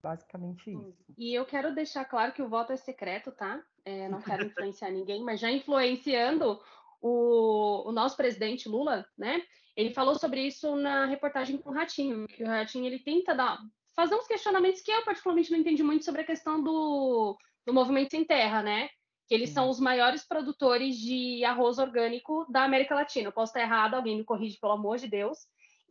basicamente 0.00 0.70
isso. 0.70 1.04
E 1.18 1.34
eu 1.34 1.44
quero 1.44 1.74
deixar 1.74 2.04
claro 2.04 2.32
que 2.32 2.42
o 2.42 2.48
voto 2.48 2.72
é 2.72 2.76
secreto, 2.76 3.32
tá? 3.32 3.60
É, 3.84 4.08
não 4.08 4.20
quero 4.20 4.46
influenciar 4.46 4.90
ninguém, 4.90 5.22
mas 5.22 5.40
já 5.40 5.50
influenciando 5.50 6.60
o, 7.00 7.88
o, 7.88 7.92
nosso 7.92 8.16
presidente 8.16 8.68
Lula, 8.68 9.06
né? 9.16 9.42
Ele 9.76 9.90
falou 9.90 10.14
sobre 10.14 10.46
isso 10.46 10.76
na 10.76 11.04
reportagem 11.06 11.58
com 11.58 11.70
o 11.70 11.72
Ratinho, 11.72 12.26
que 12.28 12.44
o 12.44 12.46
Ratinho 12.46 12.86
ele 12.86 13.00
tenta 13.00 13.34
dar, 13.34 13.58
fazer 13.94 14.14
uns 14.14 14.26
questionamentos 14.26 14.80
que 14.80 14.90
eu 14.90 15.04
particularmente 15.04 15.50
não 15.50 15.58
entendi 15.58 15.82
muito 15.82 16.04
sobre 16.04 16.20
a 16.20 16.26
questão 16.26 16.62
do, 16.62 17.36
do 17.66 17.74
movimento 17.74 18.12
sem 18.12 18.24
terra, 18.24 18.62
né? 18.62 18.88
que 19.26 19.34
eles 19.34 19.50
são 19.50 19.70
os 19.70 19.80
maiores 19.80 20.22
produtores 20.26 20.96
de 20.96 21.44
arroz 21.44 21.78
orgânico 21.78 22.46
da 22.50 22.64
América 22.64 22.94
Latina. 22.94 23.28
Eu 23.28 23.32
posso 23.32 23.50
estar 23.50 23.62
errado, 23.62 23.94
alguém 23.94 24.18
me 24.18 24.24
corrige, 24.24 24.58
pelo 24.60 24.74
amor 24.74 24.98
de 24.98 25.08
Deus. 25.08 25.38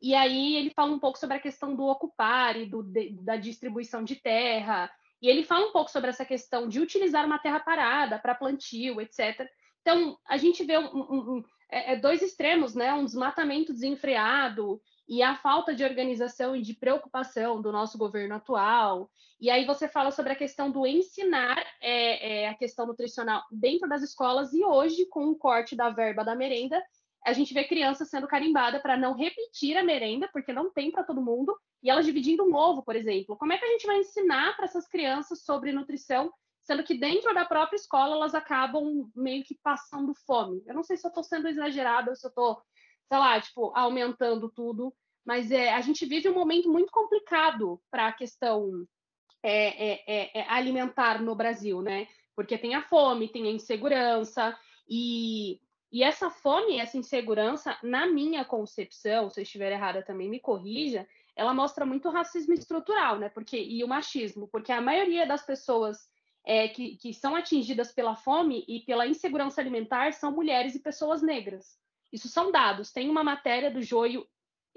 E 0.01 0.13
aí 0.13 0.55
ele 0.55 0.69
fala 0.69 0.91
um 0.91 0.99
pouco 0.99 1.17
sobre 1.17 1.37
a 1.37 1.39
questão 1.39 1.75
do 1.75 1.83
ocupar 1.83 2.55
e 2.55 2.65
do, 2.65 2.83
de, 2.83 3.11
da 3.21 3.35
distribuição 3.35 4.03
de 4.03 4.15
terra. 4.15 4.91
E 5.23 5.29
ele 5.29 5.41
fala 5.41 5.67
um 5.67 5.71
pouco 5.71 5.89
sobre 5.89 6.09
essa 6.09 6.25
questão 6.25 6.67
de 6.67 6.81
utilizar 6.81 7.25
uma 7.25 7.39
terra 7.39 7.61
parada 7.61 8.19
para 8.19 8.35
plantio, 8.35 8.99
etc. 8.99 9.49
Então, 9.81 10.17
a 10.27 10.35
gente 10.35 10.65
vê 10.65 10.77
um, 10.77 10.93
um, 10.93 11.37
um, 11.37 11.43
é, 11.71 11.93
é 11.93 11.95
dois 11.95 12.21
extremos, 12.21 12.75
né? 12.75 12.93
Um 12.93 13.05
desmatamento 13.05 13.71
desenfreado 13.71 14.81
e 15.07 15.23
a 15.23 15.33
falta 15.33 15.73
de 15.73 15.81
organização 15.81 16.53
e 16.53 16.61
de 16.61 16.73
preocupação 16.73 17.61
do 17.61 17.71
nosso 17.71 17.97
governo 17.97 18.35
atual. 18.35 19.09
E 19.39 19.49
aí 19.49 19.65
você 19.65 19.87
fala 19.87 20.11
sobre 20.11 20.33
a 20.33 20.35
questão 20.35 20.69
do 20.69 20.85
ensinar 20.85 21.57
é, 21.79 22.41
é, 22.41 22.49
a 22.49 22.53
questão 22.53 22.85
nutricional 22.85 23.43
dentro 23.49 23.87
das 23.87 24.03
escolas, 24.03 24.53
e 24.53 24.61
hoje, 24.65 25.05
com 25.05 25.27
o 25.27 25.37
corte 25.37 25.73
da 25.73 25.89
verba 25.89 26.25
da 26.25 26.35
merenda, 26.35 26.83
a 27.25 27.33
gente 27.33 27.53
vê 27.53 27.63
crianças 27.63 28.09
sendo 28.09 28.27
carimbada 28.27 28.79
para 28.79 28.97
não 28.97 29.13
repetir 29.13 29.77
a 29.77 29.83
merenda, 29.83 30.29
porque 30.31 30.51
não 30.51 30.71
tem 30.71 30.91
para 30.91 31.03
todo 31.03 31.21
mundo, 31.21 31.57
e 31.81 31.89
elas 31.89 32.05
dividindo 32.05 32.43
um 32.43 32.55
ovo, 32.55 32.83
por 32.83 32.95
exemplo. 32.95 33.37
Como 33.37 33.53
é 33.53 33.57
que 33.57 33.65
a 33.65 33.69
gente 33.69 33.85
vai 33.87 33.99
ensinar 33.99 34.55
para 34.55 34.65
essas 34.65 34.87
crianças 34.87 35.43
sobre 35.43 35.71
nutrição, 35.71 36.31
sendo 36.61 36.83
que 36.83 36.97
dentro 36.97 37.33
da 37.33 37.45
própria 37.45 37.77
escola 37.77 38.15
elas 38.15 38.35
acabam 38.35 39.09
meio 39.15 39.43
que 39.43 39.57
passando 39.63 40.13
fome? 40.25 40.63
Eu 40.65 40.73
não 40.73 40.83
sei 40.83 40.97
se 40.97 41.05
eu 41.05 41.09
estou 41.09 41.23
sendo 41.23 41.47
exagerada 41.47 42.09
ou 42.09 42.15
se 42.15 42.25
eu 42.25 42.29
estou 42.29 42.61
sei 43.07 43.17
lá, 43.17 43.39
tipo, 43.39 43.71
aumentando 43.75 44.49
tudo. 44.49 44.93
Mas 45.25 45.51
é, 45.51 45.73
a 45.73 45.81
gente 45.81 46.05
vive 46.05 46.29
um 46.29 46.33
momento 46.33 46.69
muito 46.69 46.91
complicado 46.91 47.79
para 47.89 48.07
a 48.07 48.13
questão 48.13 48.85
é, 49.41 49.91
é, 49.91 50.03
é, 50.07 50.39
é, 50.39 50.49
alimentar 50.49 51.21
no 51.21 51.35
Brasil, 51.35 51.81
né? 51.81 52.07
Porque 52.35 52.57
tem 52.57 52.75
a 52.75 52.81
fome, 52.81 53.29
tem 53.29 53.47
a 53.47 53.51
insegurança, 53.51 54.57
e, 54.89 55.61
e 55.93 56.01
essa 56.01 56.31
fome, 56.31 56.79
essa 56.79 56.97
insegurança, 56.97 57.77
na 57.83 58.07
minha 58.07 58.43
concepção, 58.43 59.29
se 59.29 59.39
eu 59.39 59.43
estiver 59.43 59.71
errada 59.71 60.01
também 60.01 60.27
me 60.27 60.39
corrija, 60.39 61.07
ela 61.35 61.53
mostra 61.53 61.85
muito 61.85 62.07
o 62.07 62.11
racismo 62.11 62.51
estrutural, 62.51 63.19
né? 63.19 63.29
Porque, 63.29 63.55
e 63.55 63.83
o 63.83 63.87
machismo, 63.87 64.47
porque 64.47 64.71
a 64.71 64.81
maioria 64.81 65.27
das 65.27 65.45
pessoas 65.45 66.09
é, 66.43 66.67
que, 66.67 66.97
que 66.97 67.13
são 67.13 67.35
atingidas 67.35 67.91
pela 67.91 68.15
fome 68.15 68.65
e 68.67 68.79
pela 68.79 69.05
insegurança 69.05 69.61
alimentar 69.61 70.13
são 70.13 70.31
mulheres 70.31 70.73
e 70.73 70.79
pessoas 70.79 71.21
negras. 71.21 71.77
Isso 72.11 72.27
são 72.27 72.51
dados. 72.51 72.91
Tem 72.91 73.07
uma 73.07 73.23
matéria 73.23 73.69
do 73.69 73.79
Joio 73.79 74.27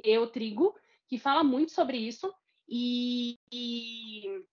e 0.04 0.18
o 0.18 0.26
Trigo 0.26 0.74
que 1.08 1.16
fala 1.18 1.42
muito 1.42 1.72
sobre 1.72 1.96
isso 1.96 2.30
e, 2.68 3.38
e 3.50 4.44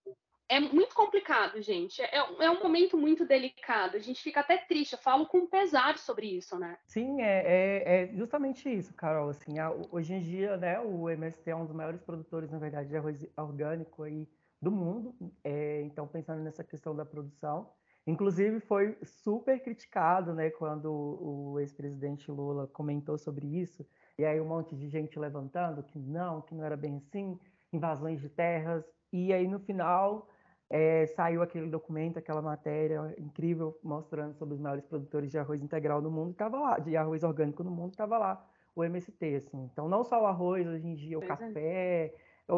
é 0.54 0.60
muito 0.60 0.94
complicado, 0.94 1.60
gente. 1.60 2.00
É, 2.00 2.16
é, 2.16 2.50
um 2.50 2.62
momento 2.62 2.96
muito 2.96 3.26
delicado. 3.26 3.96
A 3.96 4.00
gente 4.00 4.22
fica 4.22 4.40
até 4.40 4.56
triste. 4.56 4.92
Eu 4.92 4.98
falo 4.98 5.26
com 5.26 5.46
pesar 5.46 5.98
sobre 5.98 6.26
isso, 6.26 6.58
né? 6.58 6.78
Sim, 6.86 7.20
é, 7.20 7.42
é, 7.44 8.04
é 8.04 8.06
justamente 8.14 8.68
isso, 8.72 8.94
Carol. 8.94 9.28
Assim, 9.28 9.58
a, 9.58 9.70
hoje 9.90 10.14
em 10.14 10.20
dia, 10.20 10.56
né, 10.56 10.78
o 10.78 11.10
MST 11.10 11.50
é 11.50 11.56
um 11.56 11.66
dos 11.66 11.74
maiores 11.74 12.00
produtores, 12.00 12.50
na 12.50 12.58
verdade, 12.58 12.88
de 12.88 12.96
arroz 12.96 13.26
orgânico 13.36 14.04
aí 14.04 14.28
do 14.62 14.70
mundo. 14.70 15.14
É, 15.42 15.82
então, 15.82 16.06
pensando 16.06 16.42
nessa 16.42 16.62
questão 16.62 16.94
da 16.94 17.04
produção, 17.04 17.70
Inclusive, 18.06 18.60
foi 18.60 18.98
super 19.02 19.58
criticado 19.62 20.34
né, 20.34 20.50
quando 20.50 20.92
o 20.92 21.58
ex-presidente 21.58 22.30
Lula 22.30 22.66
comentou 22.66 23.16
sobre 23.16 23.46
isso, 23.46 23.82
e 24.18 24.26
aí 24.26 24.38
um 24.38 24.46
monte 24.46 24.76
de 24.76 24.88
gente 24.88 25.18
levantando 25.18 25.82
que 25.82 25.98
não, 25.98 26.42
que 26.42 26.54
não 26.54 26.62
era 26.62 26.76
bem 26.76 26.98
assim, 26.98 27.40
invasões 27.72 28.20
de 28.20 28.28
terras, 28.28 28.84
e 29.10 29.32
aí 29.32 29.48
no 29.48 29.58
final 29.58 30.28
é, 30.70 31.06
saiu 31.08 31.42
aquele 31.42 31.68
documento, 31.68 32.18
aquela 32.18 32.42
matéria 32.42 33.14
incrível 33.18 33.78
mostrando 33.82 34.34
sobre 34.34 34.54
os 34.54 34.60
maiores 34.60 34.84
produtores 34.84 35.30
de 35.30 35.38
arroz 35.38 35.62
integral 35.62 36.00
no 36.00 36.10
mundo, 36.10 36.32
estava 36.32 36.58
lá, 36.58 36.78
de 36.78 36.96
arroz 36.96 37.22
orgânico 37.22 37.62
no 37.62 37.70
mundo, 37.70 37.90
estava 37.90 38.18
lá 38.18 38.44
o 38.74 38.82
MST, 38.82 39.36
assim. 39.36 39.68
Então, 39.72 39.88
não 39.88 40.02
só 40.02 40.22
o 40.22 40.26
arroz, 40.26 40.66
hoje 40.66 40.86
em 40.86 40.94
dia 40.94 41.18
o 41.18 41.20
pois 41.20 41.30
é. 41.30 41.36
café, 41.36 41.60
é. 42.06 42.14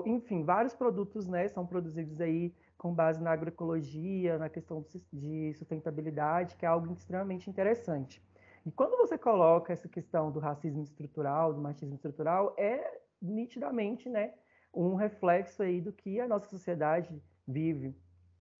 enfim, 0.06 0.44
vários 0.44 0.74
produtos, 0.74 1.28
né, 1.28 1.48
são 1.48 1.66
produzidos 1.66 2.20
aí 2.20 2.54
com 2.78 2.94
base 2.94 3.22
na 3.22 3.32
agroecologia, 3.32 4.38
na 4.38 4.48
questão 4.48 4.84
de 5.12 5.52
sustentabilidade, 5.54 6.56
que 6.56 6.64
é 6.64 6.68
algo 6.68 6.92
extremamente 6.92 7.50
interessante. 7.50 8.22
E 8.64 8.70
quando 8.70 8.96
você 8.96 9.16
coloca 9.16 9.72
essa 9.72 9.88
questão 9.88 10.30
do 10.30 10.40
racismo 10.40 10.82
estrutural, 10.82 11.54
do 11.54 11.60
machismo 11.60 11.94
estrutural, 11.94 12.54
é 12.58 13.00
nitidamente 13.20 14.08
né, 14.08 14.34
um 14.74 14.94
reflexo 14.94 15.62
aí 15.62 15.80
do 15.80 15.92
que 15.92 16.20
a 16.20 16.28
nossa 16.28 16.48
sociedade 16.48 17.22
vive. 17.46 17.94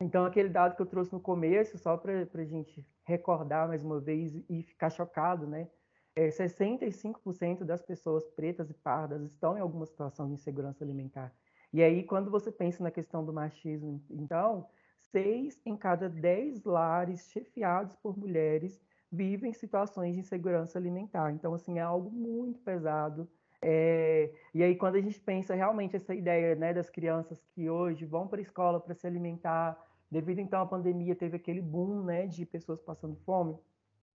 Então, 0.00 0.24
aquele 0.26 0.48
dado 0.48 0.76
que 0.76 0.82
eu 0.82 0.86
trouxe 0.86 1.12
no 1.12 1.20
começo, 1.20 1.78
só 1.78 1.96
para 1.96 2.20
a 2.22 2.44
gente 2.44 2.86
recordar 3.04 3.66
mais 3.68 3.82
uma 3.82 4.00
vez 4.00 4.34
e 4.48 4.62
ficar 4.62 4.90
chocado, 4.90 5.46
né? 5.46 5.70
É, 6.14 6.30
65% 6.30 7.64
das 7.64 7.82
pessoas 7.82 8.28
pretas 8.30 8.70
e 8.70 8.74
pardas 8.74 9.22
estão 9.22 9.56
em 9.56 9.60
alguma 9.60 9.86
situação 9.86 10.26
de 10.28 10.34
insegurança 10.34 10.84
alimentar. 10.84 11.34
E 11.72 11.82
aí, 11.82 12.04
quando 12.04 12.30
você 12.30 12.50
pensa 12.52 12.82
na 12.82 12.90
questão 12.90 13.24
do 13.24 13.32
machismo, 13.32 14.04
então, 14.10 14.68
seis 14.98 15.60
em 15.64 15.76
cada 15.76 16.08
dez 16.08 16.64
lares 16.64 17.30
chefiados 17.30 17.96
por 17.96 18.18
mulheres 18.18 18.80
vivem 19.10 19.52
situações 19.52 20.14
de 20.14 20.20
insegurança 20.20 20.78
alimentar. 20.78 21.32
Então, 21.32 21.54
assim, 21.54 21.78
é 21.78 21.82
algo 21.82 22.10
muito 22.10 22.60
pesado. 22.60 23.30
É... 23.62 24.30
E 24.54 24.62
aí, 24.62 24.76
quando 24.76 24.96
a 24.96 25.00
gente 25.00 25.20
pensa 25.20 25.54
realmente 25.54 25.96
essa 25.96 26.14
ideia 26.14 26.54
né, 26.54 26.72
das 26.72 26.90
crianças 26.90 27.42
que 27.54 27.68
hoje 27.68 28.04
vão 28.04 28.28
para 28.28 28.38
a 28.38 28.42
escola 28.42 28.80
para 28.80 28.94
se 28.94 29.06
alimentar, 29.06 29.76
devido 30.10 30.40
então 30.40 30.60
à 30.60 30.66
pandemia, 30.66 31.14
teve 31.14 31.36
aquele 31.36 31.60
boom 31.60 32.04
né, 32.04 32.26
de 32.26 32.44
pessoas 32.46 32.80
passando 32.80 33.16
fome. 33.24 33.56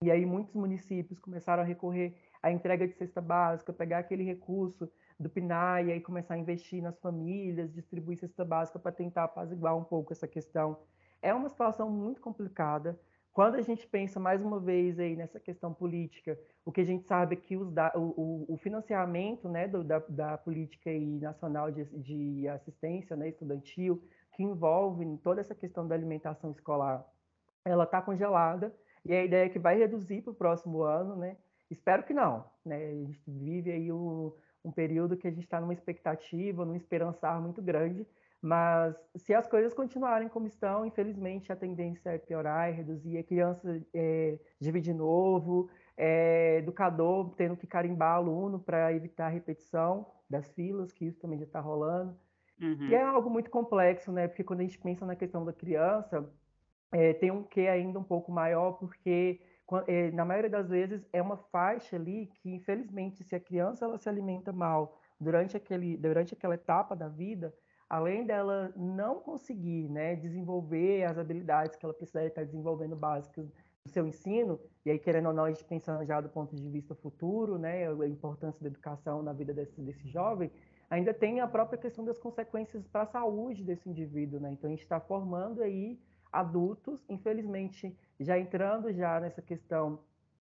E 0.03 0.09
aí, 0.09 0.25
muitos 0.25 0.53
municípios 0.55 1.19
começaram 1.19 1.61
a 1.63 1.65
recorrer 1.65 2.15
à 2.41 2.51
entrega 2.51 2.87
de 2.87 2.93
cesta 2.95 3.21
básica, 3.21 3.71
pegar 3.71 3.99
aquele 3.99 4.23
recurso 4.23 4.89
do 5.19 5.29
PNAE 5.29 5.85
e 5.85 5.91
aí 5.91 6.01
começar 6.01 6.33
a 6.33 6.37
investir 6.37 6.81
nas 6.81 6.99
famílias, 6.99 7.71
distribuir 7.71 8.17
cesta 8.17 8.43
básica 8.43 8.79
para 8.79 8.91
tentar 8.91 9.25
apaziguar 9.25 9.77
um 9.77 9.83
pouco 9.83 10.11
essa 10.11 10.27
questão. 10.27 10.79
É 11.21 11.33
uma 11.33 11.49
situação 11.49 11.89
muito 11.89 12.19
complicada. 12.19 12.99
Quando 13.33 13.55
a 13.55 13.61
gente 13.61 13.87
pensa 13.87 14.19
mais 14.19 14.41
uma 14.41 14.59
vez 14.59 14.99
aí 14.99 15.15
nessa 15.15 15.39
questão 15.39 15.73
política, 15.73 16.37
o 16.65 16.71
que 16.71 16.81
a 16.81 16.85
gente 16.85 17.05
sabe 17.07 17.35
é 17.35 17.39
que 17.39 17.55
os 17.55 17.71
da, 17.71 17.91
o, 17.95 18.45
o, 18.53 18.57
financiamento 18.57 19.47
né, 19.47 19.69
do, 19.69 19.83
da, 19.83 19.99
da, 19.99 20.37
política 20.37 20.89
aí 20.89 21.19
nacional 21.19 21.71
de, 21.71 21.85
de 21.85 22.47
assistência 22.49 23.15
né, 23.15 23.29
estudantil, 23.29 24.03
que 24.35 24.43
envolve 24.43 25.05
toda 25.23 25.39
essa 25.39 25.55
questão 25.55 25.87
da 25.87 25.95
alimentação 25.95 26.51
escolar, 26.51 27.05
ela 27.63 27.85
está 27.85 28.01
congelada 28.01 28.75
e 29.05 29.13
a 29.13 29.23
ideia 29.23 29.45
é 29.45 29.49
que 29.49 29.59
vai 29.59 29.77
reduzir 29.77 30.21
para 30.21 30.31
o 30.31 30.35
próximo 30.35 30.83
ano, 30.83 31.15
né? 31.15 31.37
Espero 31.69 32.03
que 32.03 32.13
não, 32.13 32.45
né? 32.65 32.75
A 32.75 32.93
gente 33.05 33.21
vive 33.25 33.71
aí 33.71 33.91
o, 33.91 34.35
um 34.63 34.71
período 34.71 35.15
que 35.15 35.27
a 35.27 35.31
gente 35.31 35.43
está 35.43 35.59
numa 35.61 35.73
expectativa, 35.73 36.65
num 36.65 36.75
esperançar 36.75 37.41
muito 37.41 37.61
grande, 37.61 38.05
mas 38.41 38.95
se 39.15 39.33
as 39.33 39.47
coisas 39.47 39.73
continuarem 39.73 40.27
como 40.27 40.47
estão, 40.47 40.83
infelizmente 40.85 41.51
a 41.51 41.55
tendência 41.55 42.09
é 42.09 42.17
piorar 42.17 42.69
e 42.69 42.73
reduzir. 42.73 43.17
A 43.17 43.23
criança 43.23 43.79
é, 43.93 44.39
dividir 44.59 44.95
novo, 44.95 45.69
é, 45.95 46.57
educador 46.57 47.35
tendo 47.35 47.55
que 47.55 47.67
carimbar 47.67 48.15
aluno 48.15 48.59
para 48.59 48.91
evitar 48.93 49.27
a 49.27 49.29
repetição 49.29 50.07
das 50.27 50.49
filas, 50.53 50.91
que 50.91 51.05
isso 51.05 51.19
também 51.19 51.37
já 51.37 51.45
está 51.45 51.59
rolando. 51.59 52.17
Uhum. 52.59 52.87
E 52.87 52.95
é 52.95 53.01
algo 53.03 53.29
muito 53.29 53.51
complexo, 53.51 54.11
né? 54.11 54.27
Porque 54.27 54.43
quando 54.43 54.61
a 54.61 54.63
gente 54.63 54.79
pensa 54.79 55.05
na 55.05 55.15
questão 55.15 55.45
da 55.45 55.53
criança, 55.53 56.27
é, 56.91 57.13
tem 57.13 57.29
um 57.29 57.43
quê 57.43 57.67
ainda 57.67 57.99
um 57.99 58.03
pouco 58.03 58.31
maior, 58.31 58.73
porque 58.73 59.39
é, 59.87 60.11
na 60.11 60.25
maioria 60.25 60.49
das 60.49 60.69
vezes 60.69 61.07
é 61.13 61.21
uma 61.21 61.37
faixa 61.37 61.95
ali 61.95 62.27
que, 62.41 62.53
infelizmente, 62.53 63.23
se 63.23 63.35
a 63.35 63.39
criança 63.39 63.85
ela 63.85 63.97
se 63.97 64.09
alimenta 64.09 64.51
mal 64.51 64.99
durante, 65.19 65.55
aquele, 65.55 65.95
durante 65.97 66.33
aquela 66.33 66.55
etapa 66.55 66.95
da 66.95 67.07
vida, 67.07 67.53
além 67.91 68.25
dela 68.25 68.71
não 68.73 69.19
conseguir 69.19 69.89
né, 69.89 70.15
desenvolver 70.15 71.03
as 71.03 71.17
habilidades 71.17 71.75
que 71.75 71.85
ela 71.85 71.93
precisaria 71.93 72.29
estar 72.29 72.45
desenvolvendo 72.45 72.95
básicas 72.95 73.51
do 73.83 73.91
seu 73.91 74.07
ensino, 74.07 74.57
e 74.85 74.91
aí 74.91 74.97
querendo 74.97 75.27
ou 75.27 75.33
não, 75.33 75.43
a 75.43 75.51
gente 75.51 75.65
pensando 75.65 76.05
já 76.05 76.21
do 76.21 76.29
ponto 76.29 76.55
de 76.55 76.69
vista 76.69 76.95
futuro, 76.95 77.57
né, 77.57 77.89
a 77.89 78.07
importância 78.07 78.61
da 78.61 78.69
educação 78.69 79.21
na 79.21 79.33
vida 79.33 79.53
desse, 79.53 79.81
desse 79.81 80.07
jovem, 80.07 80.49
ainda 80.89 81.13
tem 81.13 81.41
a 81.41 81.47
própria 81.49 81.77
questão 81.77 82.05
das 82.05 82.17
consequências 82.17 82.87
para 82.87 83.01
a 83.01 83.07
saúde 83.07 83.61
desse 83.61 83.89
indivíduo, 83.89 84.39
né? 84.39 84.53
Então 84.53 84.69
a 84.69 84.71
gente 84.71 84.83
está 84.83 85.01
formando 85.01 85.61
aí 85.61 85.99
adultos, 86.31 87.03
infelizmente, 87.09 87.93
já 88.21 88.39
entrando 88.39 88.93
já 88.93 89.19
nessa 89.19 89.41
questão 89.41 89.99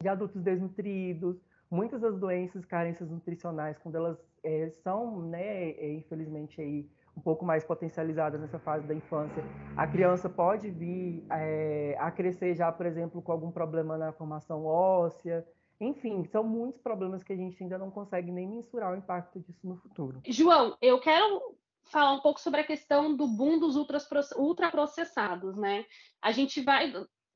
de 0.01 0.09
adultos 0.09 0.41
desnutridos, 0.41 1.45
muitas 1.69 2.01
das 2.01 2.17
doenças, 2.17 2.65
carências 2.65 3.11
nutricionais, 3.11 3.77
quando 3.79 3.97
elas 3.97 4.25
é, 4.45 4.71
são, 4.71 5.21
né, 5.23 5.71
é, 5.71 5.95
infelizmente 5.95 6.61
aí 6.61 6.89
um 7.17 7.21
pouco 7.21 7.45
mais 7.45 7.65
potencializadas 7.65 8.41
nessa 8.41 8.59
fase 8.59 8.87
da 8.87 8.95
infância, 8.95 9.45
a 9.77 9.87
criança 9.87 10.29
pode 10.29 10.71
vir 10.71 11.25
é, 11.31 11.97
a 11.99 12.11
crescer 12.11 12.55
já, 12.55 12.71
por 12.73 12.87
exemplo, 12.87 13.23
com 13.23 13.33
algum 13.33 13.51
problema 13.51 13.97
na 13.97 14.13
formação 14.13 14.65
óssea. 14.65 15.47
Enfim, 15.81 16.25
são 16.25 16.45
muitos 16.45 16.81
problemas 16.81 17.23
que 17.23 17.33
a 17.33 17.37
gente 17.37 17.63
ainda 17.63 17.79
não 17.79 17.91
consegue 17.91 18.31
nem 18.31 18.49
mensurar 18.49 18.93
o 18.93 18.97
impacto 18.97 19.41
disso 19.41 19.67
no 19.67 19.77
futuro. 19.77 20.21
João, 20.27 20.77
eu 20.81 21.01
quero 21.01 21.57
falar 21.85 22.13
um 22.13 22.21
pouco 22.21 22.41
sobre 22.41 22.61
a 22.61 22.67
questão 22.67 23.15
do 23.15 23.27
boom 23.27 23.59
dos 23.59 23.77
ultraprocessados, 23.77 25.57
né? 25.57 25.85
A 26.23 26.33
gente 26.33 26.63
vai 26.63 26.93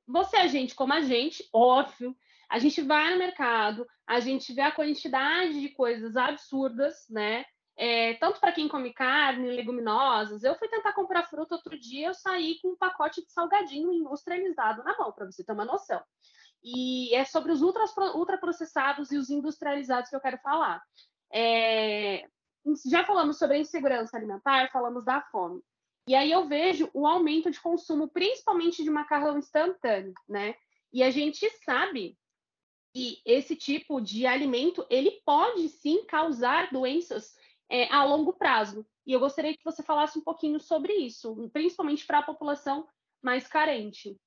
você 0.08 0.38
é 0.38 0.48
gente 0.48 0.74
como 0.74 0.94
a 0.94 1.02
gente, 1.02 1.46
óbvio. 1.52 2.16
A 2.48 2.58
gente 2.58 2.80
vai 2.80 3.12
no 3.12 3.18
mercado, 3.18 3.86
a 4.06 4.20
gente 4.20 4.54
vê 4.54 4.62
a 4.62 4.72
quantidade 4.72 5.60
de 5.60 5.68
coisas 5.68 6.16
absurdas, 6.16 7.06
né? 7.10 7.44
É, 7.80 8.14
tanto 8.14 8.40
para 8.40 8.50
quem 8.50 8.66
come 8.66 8.92
carne, 8.92 9.52
leguminosas. 9.52 10.42
Eu 10.42 10.58
fui 10.58 10.66
tentar 10.66 10.92
comprar 10.94 11.22
fruta 11.22 11.54
outro 11.54 11.78
dia, 11.78 12.08
eu 12.08 12.14
saí 12.14 12.58
com 12.60 12.70
um 12.70 12.76
pacote 12.76 13.24
de 13.24 13.30
salgadinho 13.30 13.92
industrializado 13.92 14.82
na 14.82 14.98
mão, 14.98 15.12
para 15.12 15.26
você 15.26 15.44
ter 15.44 15.52
uma 15.52 15.64
noção. 15.64 16.02
E 16.60 17.14
é 17.14 17.24
sobre 17.24 17.52
os 17.52 17.62
ultraprocessados 17.62 19.12
e 19.12 19.16
os 19.16 19.30
industrializados 19.30 20.10
que 20.10 20.16
eu 20.16 20.20
quero 20.20 20.38
falar. 20.38 20.82
É, 21.32 22.24
já 22.84 23.04
falamos 23.04 23.38
sobre 23.38 23.58
a 23.58 23.60
insegurança 23.60 24.16
alimentar, 24.16 24.70
falamos 24.72 25.04
da 25.04 25.20
fome. 25.30 25.62
E 26.08 26.16
aí 26.16 26.32
eu 26.32 26.48
vejo 26.48 26.90
o 26.92 27.06
aumento 27.06 27.48
de 27.48 27.60
consumo, 27.60 28.08
principalmente 28.08 28.82
de 28.82 28.90
macarrão 28.90 29.38
instantâneo, 29.38 30.14
né? 30.28 30.56
E 30.92 31.02
a 31.02 31.10
gente 31.10 31.48
sabe 31.64 32.18
que 32.92 33.20
esse 33.24 33.54
tipo 33.54 34.00
de 34.00 34.26
alimento 34.26 34.84
ele 34.90 35.20
pode 35.24 35.68
sim 35.68 36.04
causar 36.06 36.72
doenças 36.72 37.34
é, 37.68 37.92
a 37.92 38.04
longo 38.04 38.32
prazo. 38.32 38.86
E 39.06 39.12
eu 39.12 39.20
gostaria 39.20 39.56
que 39.56 39.64
você 39.64 39.82
falasse 39.82 40.18
um 40.18 40.22
pouquinho 40.22 40.58
sobre 40.60 40.92
isso, 40.92 41.48
principalmente 41.52 42.06
para 42.06 42.18
a 42.18 42.22
população 42.22 42.86
mais 43.22 43.46
carente. 43.46 44.18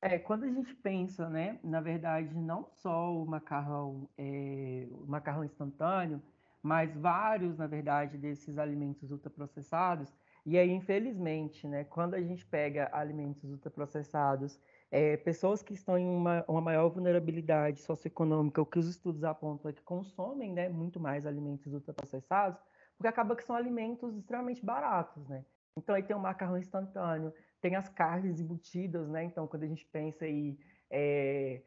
É, 0.00 0.18
quando 0.18 0.44
a 0.44 0.50
gente 0.50 0.74
pensa, 0.74 1.28
né, 1.28 1.60
na 1.62 1.80
verdade, 1.80 2.34
não 2.34 2.68
só 2.72 3.14
o 3.14 3.24
macarrão, 3.24 4.08
é, 4.18 4.88
o 4.90 5.06
macarrão 5.06 5.44
instantâneo, 5.44 6.20
mas 6.62 6.96
vários, 6.96 7.56
na 7.56 7.66
verdade, 7.66 8.18
desses 8.18 8.58
alimentos 8.58 9.10
ultraprocessados, 9.10 10.12
e 10.44 10.58
aí, 10.58 10.70
infelizmente, 10.70 11.68
né, 11.68 11.84
quando 11.84 12.14
a 12.14 12.20
gente 12.20 12.44
pega 12.44 12.90
alimentos 12.92 13.44
ultraprocessados, 13.50 14.58
é, 14.90 15.16
pessoas 15.16 15.62
que 15.62 15.72
estão 15.72 15.96
em 15.96 16.06
uma, 16.06 16.44
uma 16.48 16.60
maior 16.60 16.88
vulnerabilidade 16.88 17.80
socioeconômica, 17.80 18.60
o 18.60 18.66
que 18.66 18.78
os 18.78 18.88
estudos 18.88 19.24
apontam 19.24 19.70
é 19.70 19.72
que 19.74 19.82
consomem 19.82 20.52
né, 20.52 20.68
muito 20.68 20.98
mais 21.00 21.26
alimentos 21.26 21.72
ultraprocessados, 21.72 22.60
porque 22.96 23.06
acaba 23.06 23.36
que 23.36 23.44
são 23.44 23.56
alimentos 23.56 24.16
extremamente 24.16 24.64
baratos, 24.64 25.26
né? 25.28 25.44
Então 25.76 25.94
aí 25.94 26.02
tem 26.02 26.14
o 26.14 26.20
macarrão 26.20 26.58
instantâneo, 26.58 27.32
tem 27.60 27.74
as 27.74 27.88
carnes 27.88 28.38
embutidas, 28.38 29.08
né? 29.08 29.24
Então 29.24 29.46
quando 29.46 29.62
a 29.62 29.66
gente 29.66 29.86
pensa 29.86 30.24
aí 30.24 30.58
é, 30.90 31.62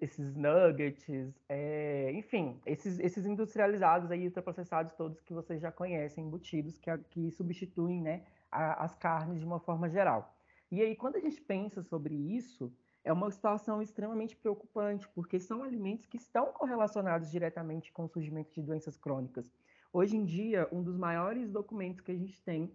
esses 0.00 0.34
nuggets, 0.34 1.34
é, 1.48 2.12
enfim, 2.12 2.60
esses, 2.66 2.98
esses 2.98 3.26
industrializados 3.26 4.10
aí, 4.10 4.26
ultraprocessados 4.26 4.92
todos 4.94 5.20
que 5.20 5.32
vocês 5.32 5.60
já 5.60 5.72
conhecem, 5.72 6.24
embutidos, 6.24 6.78
que, 6.78 6.90
que 7.10 7.30
substituem 7.30 8.00
né, 8.00 8.22
a, 8.50 8.84
as 8.84 8.94
carnes 8.94 9.40
de 9.40 9.46
uma 9.46 9.60
forma 9.60 9.88
geral. 9.88 10.36
E 10.70 10.80
aí, 10.80 10.96
quando 10.96 11.16
a 11.16 11.20
gente 11.20 11.40
pensa 11.40 11.82
sobre 11.82 12.14
isso, 12.14 12.72
é 13.04 13.12
uma 13.12 13.30
situação 13.30 13.82
extremamente 13.82 14.34
preocupante, 14.36 15.06
porque 15.14 15.38
são 15.38 15.62
alimentos 15.62 16.06
que 16.06 16.16
estão 16.16 16.46
correlacionados 16.46 17.30
diretamente 17.30 17.92
com 17.92 18.04
o 18.04 18.08
surgimento 18.08 18.52
de 18.54 18.62
doenças 18.62 18.96
crônicas. 18.96 19.44
Hoje 19.92 20.16
em 20.16 20.24
dia, 20.24 20.68
um 20.72 20.82
dos 20.82 20.96
maiores 20.96 21.50
documentos 21.50 22.00
que 22.00 22.10
a 22.10 22.16
gente 22.16 22.42
tem 22.42 22.74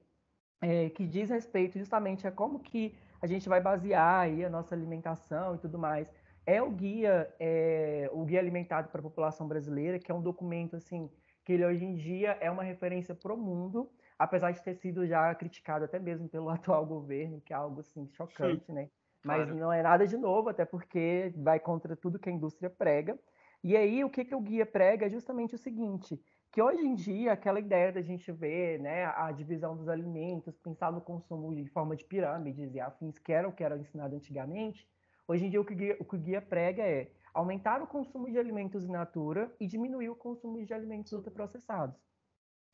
é, 0.61 0.89
que 0.89 1.07
diz 1.07 1.29
respeito 1.29 1.77
justamente 1.77 2.27
a 2.27 2.31
como 2.31 2.59
que 2.59 2.95
a 3.21 3.27
gente 3.27 3.49
vai 3.49 3.59
basear 3.59 4.21
aí 4.21 4.45
a 4.45 4.49
nossa 4.49 4.73
alimentação 4.73 5.55
e 5.55 5.57
tudo 5.57 5.77
mais, 5.77 6.11
é 6.49 6.61
o 6.61 6.71
guia, 6.71 7.33
é, 7.39 8.09
o 8.11 8.25
guia 8.25 8.39
alimentado 8.39 8.89
para 8.89 8.99
a 8.99 9.03
população 9.03 9.47
brasileira, 9.47 9.99
que 9.99 10.11
é 10.11 10.15
um 10.15 10.21
documento 10.21 10.75
assim 10.75 11.09
que 11.45 11.53
ele 11.53 11.65
hoje 11.65 11.85
em 11.85 11.95
dia 11.95 12.37
é 12.41 12.49
uma 12.49 12.63
referência 12.63 13.15
para 13.15 13.33
o 13.33 13.37
mundo, 13.37 13.89
apesar 14.17 14.51
de 14.51 14.61
ter 14.61 14.75
sido 14.75 15.05
já 15.07 15.33
criticado 15.35 15.85
até 15.85 15.99
mesmo 15.99 16.27
pelo 16.27 16.49
atual 16.49 16.85
governo, 16.85 17.41
que 17.41 17.53
é 17.53 17.55
algo 17.55 17.79
assim 17.79 18.07
chocante, 18.09 18.65
Sim, 18.65 18.73
né? 18.73 18.89
Mas 19.23 19.45
claro. 19.45 19.55
não 19.55 19.73
é 19.73 19.83
nada 19.83 20.07
de 20.07 20.17
novo, 20.17 20.49
até 20.49 20.65
porque 20.65 21.33
vai 21.37 21.59
contra 21.59 21.95
tudo 21.95 22.19
que 22.19 22.29
a 22.29 22.31
indústria 22.31 22.69
prega. 22.69 23.19
E 23.63 23.75
aí 23.75 24.03
o 24.03 24.09
que, 24.09 24.23
que 24.23 24.33
o 24.33 24.39
guia 24.39 24.65
prega 24.65 25.05
é 25.05 25.09
justamente 25.09 25.55
o 25.55 25.57
seguinte, 25.57 26.21
que 26.51 26.61
hoje 26.61 26.81
em 26.81 26.95
dia 26.95 27.33
aquela 27.33 27.59
ideia 27.59 27.91
da 27.91 28.01
gente 28.01 28.31
ver 28.31 28.79
né, 28.79 29.05
a 29.05 29.31
divisão 29.31 29.75
dos 29.75 29.89
alimentos, 29.89 30.57
pensar 30.57 30.91
no 30.91 31.01
consumo 31.01 31.53
de 31.53 31.67
forma 31.69 31.95
de 31.95 32.05
pirâmides 32.05 32.73
e 32.73 32.79
afins, 32.79 33.19
que 33.19 33.33
era 33.33 33.47
o 33.47 33.51
que 33.51 33.63
era 33.63 33.77
ensinado 33.77 34.15
antigamente, 34.15 34.87
Hoje 35.29 35.45
em 35.45 35.49
dia, 35.51 35.61
o 35.61 35.63
que, 35.63 35.75
guia, 35.75 35.95
o 35.99 36.05
que 36.05 36.15
o 36.15 36.19
guia 36.19 36.41
prega 36.41 36.81
é 36.81 37.11
aumentar 37.35 37.83
o 37.83 37.87
consumo 37.87 38.31
de 38.31 38.39
alimentos 38.39 38.83
in 38.83 38.91
natura 38.91 39.55
e 39.59 39.67
diminuir 39.67 40.09
o 40.09 40.15
consumo 40.15 40.65
de 40.65 40.73
alimentos 40.73 41.11
ultraprocessados. 41.11 42.01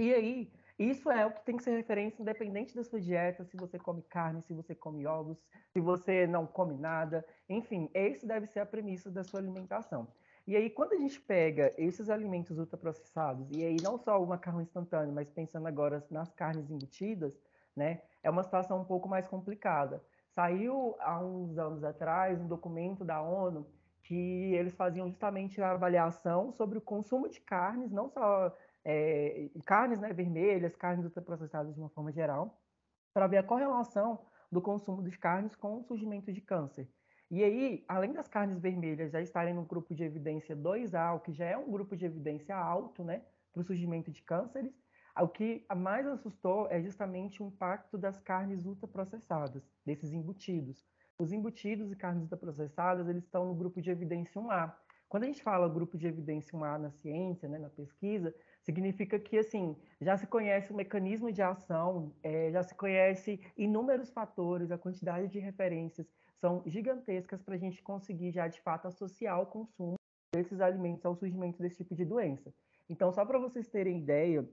E 0.02 0.14
aí, 0.14 0.54
isso 0.80 1.12
é 1.12 1.26
o 1.26 1.34
que 1.34 1.44
tem 1.44 1.58
que 1.58 1.64
ser 1.64 1.76
referência 1.76 2.22
independente 2.22 2.74
da 2.74 2.82
sua 2.82 3.02
dieta, 3.02 3.44
se 3.44 3.58
você 3.58 3.78
come 3.78 4.02
carne, 4.04 4.42
se 4.42 4.54
você 4.54 4.74
come 4.74 5.06
ovos, 5.06 5.38
se 5.74 5.82
você 5.82 6.26
não 6.26 6.48
come 6.48 6.78
nada. 6.78 7.26
Enfim, 7.50 7.90
esse 7.94 8.26
deve 8.26 8.48
ser 8.48 8.62
a 8.62 8.66
premissa 8.66 9.12
da 9.12 9.26
sua 9.26 9.42
alimentação. 9.42 10.08
E 10.48 10.56
aí, 10.56 10.70
quando 10.70 10.94
a 10.94 10.98
gente 10.98 11.20
pega 11.20 11.74
esses 11.78 12.10
alimentos 12.10 12.58
ultraprocessados, 12.58 13.52
e 13.52 13.66
aí 13.66 13.82
não 13.82 13.98
só 13.98 14.24
o 14.24 14.26
macarrão 14.26 14.62
instantâneo, 14.62 15.14
mas 15.14 15.30
pensando 15.30 15.68
agora 15.68 16.08
nas 16.10 16.32
carnes 16.32 16.72
embutidas, 16.72 17.38
né, 17.76 18.02
é 18.24 18.30
uma 18.30 18.44
situação 18.44 18.80
um 18.80 18.86
pouco 18.86 19.10
mais 19.10 19.28
complicada. 19.28 20.02
Saiu 20.36 20.98
há 21.00 21.18
uns 21.24 21.58
anos 21.58 21.82
atrás 21.82 22.42
um 22.42 22.48
documento 22.48 23.06
da 23.06 23.22
ONU 23.22 23.66
que 24.04 24.54
eles 24.54 24.76
faziam 24.76 25.08
justamente 25.08 25.62
a 25.62 25.72
avaliação 25.72 26.52
sobre 26.52 26.78
o 26.78 26.82
consumo 26.82 27.30
de 27.30 27.40
carnes, 27.40 27.90
não 27.90 28.10
só 28.10 28.54
é, 28.84 29.50
carnes 29.66 29.98
né, 29.98 30.12
vermelhas, 30.12 30.76
carnes 30.76 31.06
ultraprocessadas 31.06 31.74
de 31.74 31.80
uma 31.80 31.90
forma 31.90 32.12
geral, 32.12 32.62
para 33.14 33.28
ver 33.28 33.38
a 33.38 33.44
correlação 33.44 34.26
do 34.52 34.62
consumo 34.62 35.02
de 35.02 35.18
carnes 35.18 35.56
com 35.56 35.78
o 35.78 35.84
surgimento 35.84 36.34
de 36.34 36.42
câncer. 36.42 36.88
E 37.32 37.42
aí, 37.42 37.86
além 37.88 38.12
das 38.12 38.28
carnes 38.28 38.60
vermelhas 38.60 39.12
já 39.12 39.22
estarem 39.22 39.54
no 39.54 39.64
grupo 39.64 39.96
de 39.96 40.04
evidência 40.04 40.56
2A, 40.56 41.16
o 41.16 41.22
que 41.22 41.32
já 41.32 41.46
é 41.46 41.58
um 41.58 41.72
grupo 41.72 41.96
de 41.96 42.06
evidência 42.06 42.56
alto 42.56 43.06
né, 43.06 43.24
para 43.54 43.62
o 43.62 43.64
surgimento 43.64 44.12
de 44.12 44.22
cânceres, 44.22 44.74
o 45.24 45.28
que 45.30 45.66
mais 45.76 46.06
assustou 46.06 46.68
é 46.70 46.82
justamente 46.82 47.42
o 47.42 47.48
impacto 47.48 47.98
das 47.98 48.20
carnes 48.20 48.66
ultraprocessadas, 48.66 49.64
desses 49.86 50.12
embutidos. 50.12 50.86
Os 51.18 51.32
embutidos 51.32 51.92
e 51.92 51.96
carnes 51.96 52.24
ultraprocessadas, 52.24 53.08
eles 53.08 53.24
estão 53.24 53.46
no 53.46 53.56
grupo 53.56 53.82
de 53.82 53.90
evidência 53.90 54.42
1A. 54.42 54.74
Quando 55.08 55.24
a 55.24 55.28
gente 55.28 55.42
fala 55.42 55.70
grupo 55.70 55.98
de 55.98 56.08
evidência 56.08 56.58
1A 56.58 56.78
na 56.78 56.92
ciência, 56.92 57.48
né, 57.48 57.58
na 57.58 57.70
pesquisa, 57.70 58.36
significa 58.62 59.18
que 59.18 59.38
assim 59.38 59.78
já 60.02 60.18
se 60.18 60.28
conhece 60.28 60.74
o 60.74 60.76
mecanismo 60.76 61.32
de 61.32 61.42
ação, 61.42 62.12
é, 62.22 62.52
já 62.52 62.64
se 62.64 62.76
conhece 62.76 63.40
inúmeros 63.56 64.12
fatores, 64.12 64.72
a 64.72 64.78
quantidade 64.78 65.30
de 65.30 65.40
referências 65.40 66.06
são 66.42 66.62
gigantescas 66.66 67.42
para 67.42 67.56
a 67.56 67.58
gente 67.58 67.82
conseguir 67.82 68.32
já 68.32 68.48
de 68.48 68.60
fato 68.62 68.88
associar 68.88 69.40
o 69.42 69.46
consumo 69.46 69.96
desses 70.34 70.60
alimentos 70.60 71.06
ao 71.06 71.16
surgimento 71.16 71.62
desse 71.62 71.78
tipo 71.78 71.96
de 71.96 72.04
doença. 72.04 72.54
Então, 72.90 73.12
só 73.12 73.26
para 73.26 73.40
vocês 73.40 73.70
terem 73.70 74.00
ideia, 74.00 74.48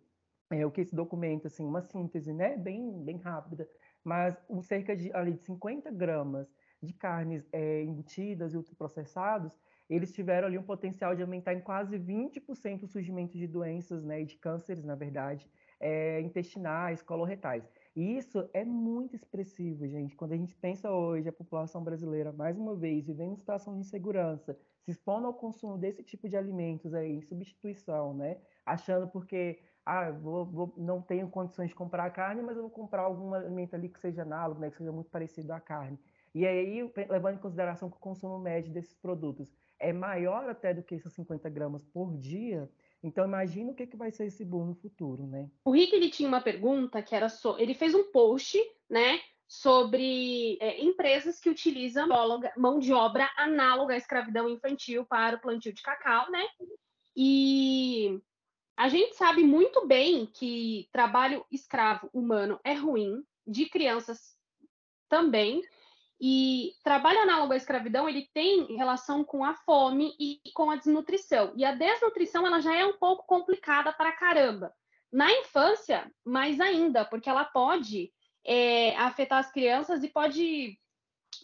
é, 0.54 0.66
o 0.66 0.70
que 0.70 0.80
esse 0.80 0.94
documento, 0.94 1.46
assim, 1.46 1.64
uma 1.64 1.80
síntese, 1.82 2.32
né, 2.32 2.56
bem, 2.56 3.02
bem 3.04 3.18
rápida, 3.18 3.68
mas 4.04 4.36
um, 4.48 4.62
cerca 4.62 4.96
de, 4.96 5.12
ali, 5.12 5.32
de 5.32 5.40
50 5.40 5.90
gramas 5.90 6.48
de 6.82 6.92
carnes 6.92 7.48
é, 7.52 7.82
embutidas 7.82 8.52
e 8.52 8.56
ultraprocessados, 8.56 9.58
eles 9.88 10.12
tiveram 10.12 10.48
ali 10.48 10.58
um 10.58 10.62
potencial 10.62 11.14
de 11.14 11.22
aumentar 11.22 11.54
em 11.54 11.60
quase 11.60 11.98
20% 11.98 12.82
o 12.82 12.86
surgimento 12.86 13.36
de 13.36 13.46
doenças, 13.46 14.02
né, 14.04 14.22
e 14.22 14.24
de 14.24 14.36
cânceres, 14.36 14.84
na 14.84 14.94
verdade, 14.94 15.50
é, 15.78 16.20
intestinais, 16.20 17.02
coloretais. 17.02 17.68
E 17.94 18.16
isso 18.16 18.48
é 18.54 18.64
muito 18.64 19.14
expressivo, 19.14 19.86
gente. 19.86 20.16
Quando 20.16 20.32
a 20.32 20.36
gente 20.36 20.54
pensa 20.54 20.90
hoje 20.90 21.28
a 21.28 21.32
população 21.32 21.82
brasileira, 21.84 22.32
mais 22.32 22.56
uma 22.56 22.74
vez, 22.74 23.06
vivendo 23.06 23.32
em 23.32 23.36
situação 23.36 23.74
de 23.74 23.80
insegurança, 23.80 24.58
se 24.80 24.92
expondo 24.92 25.26
ao 25.26 25.34
consumo 25.34 25.76
desse 25.76 26.02
tipo 26.02 26.28
de 26.28 26.36
alimentos 26.36 26.94
aí, 26.94 27.12
em 27.12 27.20
substituição, 27.20 28.14
né? 28.14 28.40
Achando 28.64 29.08
porque 29.08 29.60
ah, 29.84 30.10
vou, 30.10 30.44
vou, 30.44 30.74
não 30.76 31.02
tenho 31.02 31.28
condições 31.28 31.68
de 31.68 31.74
comprar 31.74 32.10
carne, 32.10 32.42
mas 32.42 32.56
eu 32.56 32.62
vou 32.62 32.70
comprar 32.70 33.02
algum 33.02 33.34
alimento 33.34 33.74
ali 33.74 33.88
que 33.88 34.00
seja 34.00 34.22
análogo, 34.22 34.60
né, 34.60 34.70
que 34.70 34.76
seja 34.76 34.92
muito 34.92 35.10
parecido 35.10 35.52
à 35.52 35.60
carne. 35.60 35.98
E 36.34 36.46
aí, 36.46 36.90
levando 37.10 37.36
em 37.36 37.40
consideração 37.40 37.90
que 37.90 37.96
o 37.96 38.00
consumo 38.00 38.38
médio 38.38 38.72
desses 38.72 38.94
produtos 38.94 39.52
é 39.78 39.92
maior 39.92 40.48
até 40.48 40.72
do 40.72 40.82
que 40.82 40.94
esses 40.94 41.12
50 41.12 41.48
gramas 41.50 41.84
por 41.84 42.16
dia, 42.16 42.70
então 43.02 43.24
imagina 43.24 43.72
o 43.72 43.74
que, 43.74 43.86
que 43.86 43.96
vai 43.96 44.10
ser 44.12 44.26
esse 44.26 44.44
boom 44.44 44.66
no 44.66 44.74
futuro, 44.74 45.26
né? 45.26 45.50
O 45.64 45.72
Rick 45.72 45.94
ele 45.94 46.08
tinha 46.08 46.28
uma 46.28 46.40
pergunta 46.40 47.02
que 47.02 47.14
era 47.14 47.28
so... 47.28 47.58
ele 47.58 47.74
fez 47.74 47.94
um 47.94 48.10
post, 48.12 48.58
né, 48.88 49.18
sobre 49.48 50.56
é, 50.60 50.82
empresas 50.82 51.38
que 51.38 51.50
utilizam 51.50 52.08
mão 52.56 52.78
de 52.78 52.92
obra 52.94 53.28
análoga 53.36 53.92
à 53.92 53.96
escravidão 53.98 54.48
infantil 54.48 55.04
para 55.04 55.36
o 55.36 55.40
plantio 55.40 55.74
de 55.74 55.82
cacau, 55.82 56.30
né? 56.30 56.42
E 57.14 58.18
a 58.76 58.88
gente 58.88 59.14
sabe 59.16 59.42
muito 59.42 59.86
bem 59.86 60.26
que 60.26 60.88
trabalho 60.92 61.44
escravo 61.50 62.08
humano 62.12 62.58
é 62.64 62.72
ruim, 62.72 63.24
de 63.46 63.66
crianças 63.66 64.36
também, 65.08 65.62
e 66.20 66.74
trabalho 66.84 67.20
análogo 67.20 67.52
à 67.52 67.56
escravidão, 67.56 68.08
ele 68.08 68.28
tem 68.32 68.76
relação 68.76 69.24
com 69.24 69.44
a 69.44 69.54
fome 69.54 70.14
e 70.20 70.40
com 70.54 70.70
a 70.70 70.76
desnutrição. 70.76 71.52
E 71.56 71.64
a 71.64 71.74
desnutrição, 71.74 72.46
ela 72.46 72.60
já 72.60 72.74
é 72.74 72.86
um 72.86 72.96
pouco 72.96 73.26
complicada 73.26 73.92
para 73.92 74.12
caramba. 74.12 74.72
Na 75.12 75.30
infância, 75.32 76.10
mais 76.24 76.60
ainda, 76.60 77.04
porque 77.04 77.28
ela 77.28 77.44
pode 77.44 78.12
é, 78.46 78.96
afetar 78.96 79.40
as 79.40 79.50
crianças 79.50 80.02
e 80.04 80.08
pode 80.08 80.78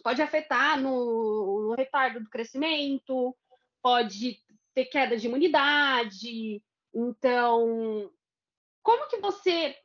pode 0.02 0.22
afetar 0.22 0.80
no, 0.80 1.68
no 1.68 1.74
retardo 1.74 2.20
do 2.20 2.30
crescimento, 2.30 3.36
pode 3.82 4.38
ter 4.74 4.84
queda 4.84 5.16
de 5.16 5.26
imunidade. 5.26 6.62
Então, 6.94 8.10
como 8.82 9.08
que 9.08 9.18
você 9.18 9.76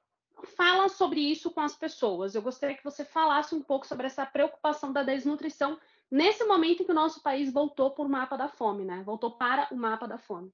fala 0.56 0.90
sobre 0.90 1.20
isso 1.20 1.52
com 1.52 1.62
as 1.62 1.76
pessoas? 1.76 2.36
Eu 2.36 2.42
gostaria 2.42 2.76
que 2.76 2.84
você 2.84 3.06
falasse 3.06 3.54
um 3.54 3.62
pouco 3.62 3.86
sobre 3.86 4.06
essa 4.06 4.26
preocupação 4.26 4.92
da 4.92 5.04
desnutrição 5.04 5.80
nesse 6.10 6.44
momento 6.46 6.84
em 6.84 6.86
que 6.86 6.92
o 6.92 6.96
nosso 6.96 7.22
país 7.22 7.52
voltou 7.52 7.92
para 7.92 8.06
o 8.06 8.10
mapa 8.10 8.38
da 8.38 8.48
fome, 8.48 8.86
né? 8.86 9.04
Voltou 9.04 9.38
para 9.38 9.68
o 9.72 9.76
mapa 9.76 10.08
da 10.08 10.18
fome. 10.18 10.54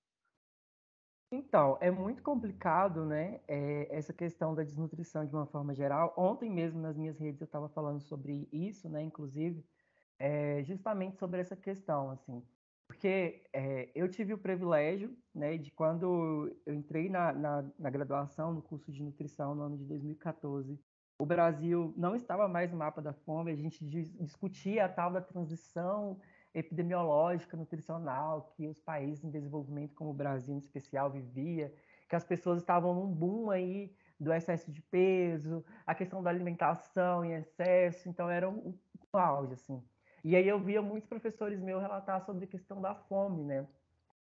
Então, 1.32 1.78
é 1.80 1.92
muito 1.92 2.24
complicado, 2.24 3.06
né, 3.06 3.40
é, 3.48 3.88
essa 3.96 4.12
questão 4.12 4.56
da 4.56 4.64
desnutrição 4.64 5.28
de 5.28 5.36
uma 5.36 5.46
forma 5.46 5.76
geral. 5.76 6.12
Ontem 6.18 6.50
mesmo 6.50 6.82
nas 6.82 6.98
minhas 6.98 7.20
redes 7.20 7.40
eu 7.40 7.46
estava 7.46 7.70
falando 7.70 8.02
sobre 8.02 8.50
isso, 8.52 8.90
né, 8.90 9.04
inclusive, 9.04 9.64
é, 10.18 10.64
justamente 10.64 11.18
sobre 11.18 11.40
essa 11.40 11.56
questão, 11.56 12.10
assim, 12.10 12.44
porque 12.90 13.44
é, 13.54 13.92
eu 13.94 14.10
tive 14.10 14.34
o 14.34 14.38
privilégio, 14.40 15.16
né, 15.34 15.60
de 15.60 15.70
quando 15.70 16.52
eu 16.66 16.74
entrei 16.74 17.08
na, 17.08 17.32
na, 17.32 17.72
na 17.78 17.90
graduação, 17.92 18.52
no 18.52 18.64
curso 18.64 18.92
de 18.92 19.04
nutrição 19.04 19.54
no 19.54 19.62
ano 19.62 19.78
de 19.78 19.86
2014, 19.86 20.82
o 21.20 21.26
Brasil 21.26 21.94
não 21.96 22.16
estava 22.16 22.48
mais 22.48 22.72
no 22.72 22.78
mapa 22.78 23.00
da 23.00 23.14
fome, 23.14 23.52
a 23.52 23.56
gente 23.56 23.86
discutia 23.86 24.86
a 24.86 24.90
tal 24.90 25.12
da 25.12 25.22
transição 25.22 26.20
epidemiológica, 26.52 27.56
nutricional 27.56 28.48
que 28.56 28.68
os 28.68 28.80
países 28.82 29.24
em 29.24 29.30
desenvolvimento, 29.30 29.94
como 29.94 30.10
o 30.10 30.14
Brasil 30.14 30.56
em 30.56 30.58
especial, 30.58 31.12
vivia, 31.12 31.72
que 32.08 32.16
as 32.16 32.24
pessoas 32.24 32.60
estavam 32.60 32.96
num 32.96 33.14
boom 33.14 33.52
aí 33.52 33.96
do 34.20 34.34
excesso 34.34 34.72
de 34.72 34.82
peso, 34.82 35.64
a 35.86 35.94
questão 35.94 36.24
da 36.24 36.32
alimentação 36.32 37.24
em 37.24 37.34
excesso, 37.34 38.10
então 38.10 38.28
era 38.28 38.50
um, 38.50 38.80
um 39.14 39.18
auge, 39.20 39.54
assim. 39.54 39.88
E 40.24 40.36
aí 40.36 40.48
eu 40.48 40.60
via 40.60 40.82
muitos 40.82 41.08
professores 41.08 41.60
meus 41.60 41.82
relatar 41.82 42.26
sobre 42.26 42.46
a 42.46 42.48
questão 42.48 42.82
da 42.82 42.96
fome, 42.96 43.44
né? 43.44 43.68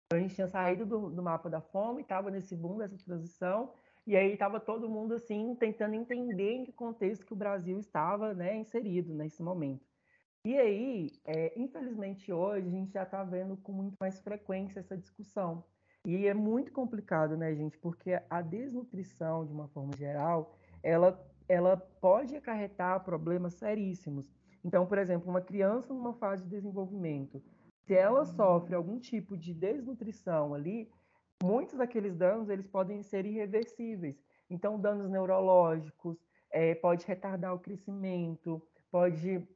Então, 0.06 0.18
a 0.18 0.20
gente 0.20 0.34
tinha 0.34 0.48
saído 0.48 0.84
do, 0.84 1.10
do 1.10 1.22
mapa 1.22 1.48
da 1.48 1.60
fome, 1.60 2.02
estava 2.02 2.30
nesse 2.30 2.54
boom 2.54 2.78
dessa 2.78 2.96
transição, 2.98 3.72
e 4.06 4.16
aí 4.16 4.32
estava 4.32 4.60
todo 4.60 4.88
mundo 4.88 5.14
assim 5.14 5.54
tentando 5.54 5.94
entender 5.94 6.52
em 6.52 6.64
que 6.64 6.72
contexto 6.72 7.24
que 7.24 7.32
o 7.32 7.36
Brasil 7.36 7.78
estava, 7.78 8.34
né, 8.34 8.56
inserido 8.56 9.14
nesse 9.14 9.42
momento. 9.42 9.84
E 10.44 10.58
aí, 10.58 11.10
é, 11.24 11.58
infelizmente 11.58 12.30
hoje, 12.30 12.68
a 12.68 12.70
gente 12.70 12.92
já 12.92 13.04
está 13.04 13.24
vendo 13.24 13.56
com 13.56 13.72
muito 13.72 13.96
mais 13.98 14.20
frequência 14.20 14.80
essa 14.80 14.96
discussão. 14.96 15.64
E 16.06 16.26
é 16.26 16.34
muito 16.34 16.70
complicado, 16.70 17.34
né, 17.34 17.54
gente? 17.54 17.78
Porque 17.78 18.20
a 18.28 18.42
desnutrição, 18.42 19.46
de 19.46 19.52
uma 19.54 19.68
forma 19.68 19.96
geral, 19.96 20.54
ela, 20.82 21.18
ela 21.48 21.78
pode 21.78 22.36
acarretar 22.36 23.02
problemas 23.02 23.54
seríssimos. 23.54 24.30
Então, 24.64 24.86
por 24.86 24.98
exemplo, 24.98 25.28
uma 25.28 25.42
criança 25.42 25.92
numa 25.92 26.14
fase 26.14 26.42
de 26.44 26.48
desenvolvimento, 26.48 27.42
se 27.86 27.94
ela 27.94 28.24
sofre 28.24 28.74
algum 28.74 28.98
tipo 28.98 29.36
de 29.36 29.52
desnutrição 29.52 30.54
ali, 30.54 30.90
muitos 31.42 31.76
daqueles 31.76 32.16
danos 32.16 32.48
eles 32.48 32.66
podem 32.66 33.02
ser 33.02 33.26
irreversíveis. 33.26 34.16
Então, 34.48 34.80
danos 34.80 35.10
neurológicos, 35.10 36.16
é, 36.50 36.74
pode 36.74 37.04
retardar 37.06 37.52
o 37.52 37.58
crescimento, 37.58 38.62
pode 38.90 39.46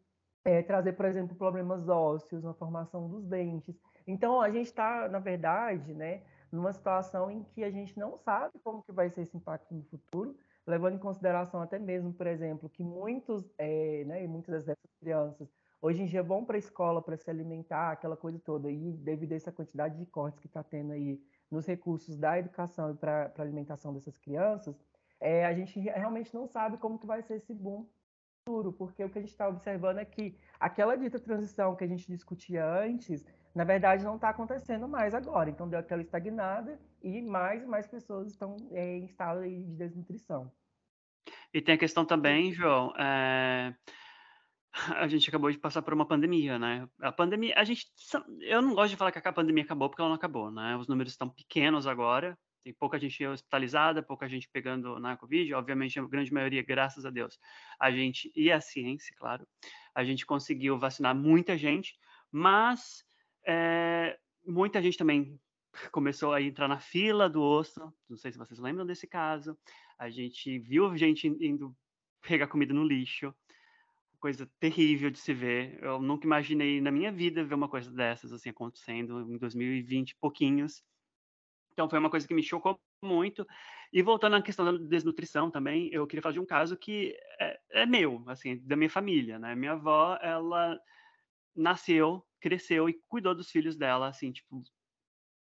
é, 0.44 0.62
trazer, 0.62 0.92
por 0.92 1.07
exemplo, 1.07 1.37
problemas 1.37 1.88
ósseos 1.88 2.42
na 2.42 2.53
formação 2.53 3.09
dos 3.09 3.25
dentes. 3.25 3.81
Então, 4.07 4.40
a 4.40 4.51
gente 4.51 4.66
está, 4.66 5.09
na 5.09 5.18
verdade, 5.18 5.94
né, 5.94 6.23
numa 6.51 6.73
situação 6.73 7.31
em 7.31 7.44
que 7.44 7.62
a 7.62 7.71
gente 7.71 7.99
não 7.99 8.18
sabe 8.18 8.59
como 8.64 8.83
que 8.83 8.92
vai 8.92 9.09
ser 9.11 9.23
esse 9.23 9.37
impacto 9.37 9.75
no 9.75 9.85
futuro, 9.85 10.37
levando 10.68 10.96
em 10.96 10.98
consideração 10.98 11.62
até 11.62 11.78
mesmo, 11.78 12.12
por 12.12 12.26
exemplo, 12.26 12.68
que 12.68 12.85
muitos, 12.85 13.50
é, 13.57 14.04
né, 14.04 14.26
muitas 14.26 14.64
dessas 14.64 14.92
crianças 15.00 15.48
hoje 15.81 16.02
em 16.02 16.07
dia 16.07 16.22
vão 16.22 16.44
para 16.44 16.57
a 16.57 16.59
escola 16.59 17.00
para 17.00 17.16
se 17.16 17.31
alimentar, 17.31 17.92
aquela 17.92 18.16
coisa 18.16 18.38
toda, 18.38 18.70
e 18.70 18.92
devido 18.92 19.33
a 19.33 19.37
essa 19.37 19.50
quantidade 19.50 19.96
de 19.96 20.04
cortes 20.07 20.40
que 20.40 20.46
está 20.46 20.62
tendo 20.62 20.92
aí 20.92 21.20
nos 21.50 21.66
recursos 21.66 22.16
da 22.16 22.38
educação 22.38 22.90
e 22.90 22.94
para 22.94 23.33
a 23.37 23.42
alimentação 23.42 23.94
dessas 23.94 24.18
crianças, 24.18 24.76
é, 25.20 25.46
a 25.46 25.54
gente 25.54 25.81
realmente 25.81 26.35
não 26.35 26.46
sabe 26.46 26.76
como 26.76 26.98
que 26.98 27.07
vai 27.07 27.22
ser 27.22 27.37
esse 27.37 27.54
boom 27.54 27.87
futuro, 28.44 28.72
porque 28.72 29.02
o 29.04 29.11
que 29.11 29.18
a 29.18 29.22
gente 29.22 29.31
está 29.31 29.48
observando 29.48 29.98
é 29.98 30.04
que 30.04 30.37
aquela 30.61 30.96
dita 30.96 31.18
transição 31.18 31.76
que 31.76 31.85
a 31.85 31.88
gente 31.88 32.07
discutia 32.07 32.66
antes, 32.66 33.24
na 33.59 33.64
verdade, 33.64 34.05
não 34.05 34.14
está 34.14 34.29
acontecendo 34.29 34.87
mais 34.87 35.12
agora. 35.12 35.51
Então, 35.51 35.68
deu 35.68 35.81
aquela 35.81 36.01
estagnada 36.01 36.79
e 37.03 37.21
mais 37.21 37.61
e 37.64 37.66
mais 37.66 37.88
pessoas 37.88 38.29
estão 38.29 38.55
é, 38.71 38.99
em 38.99 39.05
estado 39.05 39.42
de 39.42 39.64
desnutrição. 39.75 40.53
E 41.53 41.61
tem 41.61 41.75
a 41.75 41.79
questão 41.79 42.05
também, 42.05 42.53
João, 42.53 42.94
é... 42.97 43.75
a 44.94 45.09
gente 45.09 45.29
acabou 45.29 45.51
de 45.51 45.59
passar 45.59 45.83
por 45.83 45.92
uma 45.92 46.07
pandemia, 46.07 46.57
né? 46.57 46.88
A 47.01 47.11
pandemia, 47.11 47.53
a 47.57 47.64
gente, 47.64 47.85
eu 48.42 48.62
não 48.62 48.77
gosto 48.77 48.90
de 48.90 48.97
falar 48.97 49.11
que 49.11 49.18
a 49.18 49.33
pandemia 49.33 49.64
acabou 49.64 49.88
porque 49.88 50.01
ela 50.01 50.11
não 50.11 50.16
acabou, 50.16 50.53
né? 50.53 50.77
Os 50.77 50.87
números 50.87 51.12
estão 51.12 51.29
pequenos 51.29 51.85
agora, 51.85 52.38
tem 52.62 52.73
pouca 52.73 52.97
gente 52.97 53.27
hospitalizada, 53.27 54.05
pouca 54.05 54.29
gente 54.29 54.49
pegando 54.53 55.01
na 55.01 55.16
Covid, 55.16 55.53
obviamente 55.55 55.99
a 55.99 56.07
grande 56.07 56.33
maioria, 56.33 56.62
graças 56.62 57.05
a 57.05 57.11
Deus, 57.11 57.37
a 57.81 57.90
gente, 57.90 58.31
e 58.37 58.53
a 58.53 58.61
ciência, 58.61 59.12
claro, 59.18 59.44
a 59.92 60.05
gente 60.05 60.25
conseguiu 60.25 60.79
vacinar 60.79 61.12
muita 61.12 61.59
gente, 61.59 61.99
mas 62.31 63.08
é, 63.46 64.18
muita 64.46 64.83
gente 64.83 64.98
também 64.98 65.38
começou 65.92 66.33
a 66.33 66.42
entrar 66.42 66.68
na 66.68 66.79
fila 66.79 67.29
do 67.29 67.42
osso, 67.42 67.92
não 68.09 68.16
sei 68.16 68.33
se 68.33 68.38
vocês 68.38 68.59
lembram 68.59 68.87
desse 68.87 69.07
caso, 69.07 69.57
a 69.98 70.11
gente 70.11 70.59
viu 70.59 70.96
gente 70.96 71.29
indo 71.29 71.74
pegar 72.20 72.48
comida 72.48 72.74
no 72.74 72.85
lixo, 72.85 73.35
coisa 74.18 74.51
terrível 74.59 75.11
de 75.11 75.18
se 75.18 75.33
ver. 75.33 75.79
Eu 75.83 76.01
nunca 76.01 76.27
imaginei 76.27 76.81
na 76.81 76.90
minha 76.90 77.12
vida 77.12 77.44
ver 77.44 77.55
uma 77.55 77.68
coisa 77.68 77.90
dessas 77.90 78.33
assim 78.33 78.51
acontecendo 78.51 79.20
em 79.33 79.38
2020, 79.38 80.16
pouquinhos. 80.16 80.83
Então 81.72 81.88
foi 81.88 81.98
uma 81.98 82.11
coisa 82.11 82.27
que 82.27 82.35
me 82.35 82.42
chocou 82.42 82.81
muito. 83.03 83.46
E 83.92 84.03
voltando 84.03 84.37
à 84.37 84.42
questão 84.42 84.64
da 84.64 84.85
desnutrição 84.85 85.51
também, 85.51 85.88
eu 85.92 86.07
queria 86.07 86.22
falar 86.22 86.33
de 86.33 86.40
um 86.40 86.46
caso 86.46 86.77
que 86.77 87.16
é, 87.40 87.61
é 87.70 87.87
meu, 87.87 88.22
assim, 88.27 88.59
da 88.59 88.77
minha 88.77 88.90
família, 88.90 89.38
né? 89.38 89.55
Minha 89.55 89.72
avó, 89.72 90.18
ela 90.20 90.79
nasceu, 91.55 92.27
cresceu 92.40 92.88
e 92.88 93.01
cuidou 93.09 93.35
dos 93.35 93.51
filhos 93.51 93.77
dela, 93.77 94.09
assim, 94.09 94.33
tipo, 94.33 94.62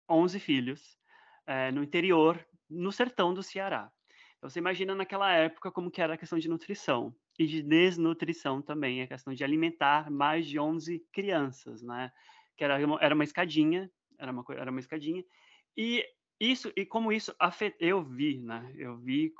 11 0.08 0.38
filhos, 0.40 0.98
é, 1.46 1.70
no 1.70 1.82
interior, 1.82 2.44
no 2.68 2.92
sertão 2.92 3.32
do 3.32 3.42
Ceará. 3.42 3.90
Então, 4.36 4.48
você 4.48 4.58
imagina 4.58 4.94
naquela 4.94 5.32
época 5.32 5.70
como 5.70 5.90
que 5.90 6.00
era 6.00 6.14
a 6.14 6.18
questão 6.18 6.38
de 6.38 6.48
nutrição 6.48 7.14
e 7.38 7.46
de 7.46 7.62
desnutrição 7.62 8.62
também, 8.62 9.02
a 9.02 9.06
questão 9.06 9.34
de 9.34 9.42
alimentar 9.42 10.10
mais 10.10 10.46
de 10.46 10.58
11 10.58 11.04
crianças, 11.12 11.82
né? 11.82 12.12
Que 12.56 12.64
era 12.64 12.84
uma, 12.84 12.98
era 13.00 13.14
uma 13.14 13.24
escadinha, 13.24 13.90
era 14.18 14.30
uma, 14.30 14.44
era 14.50 14.70
uma 14.70 14.80
escadinha, 14.80 15.24
e 15.76 16.04
isso, 16.40 16.72
e 16.76 16.86
como 16.86 17.12
isso 17.12 17.34
afetou, 17.38 17.86
eu 17.86 18.02
vi, 18.02 18.40
né? 18.40 18.72
Eu 18.76 18.96
vi 18.96 19.32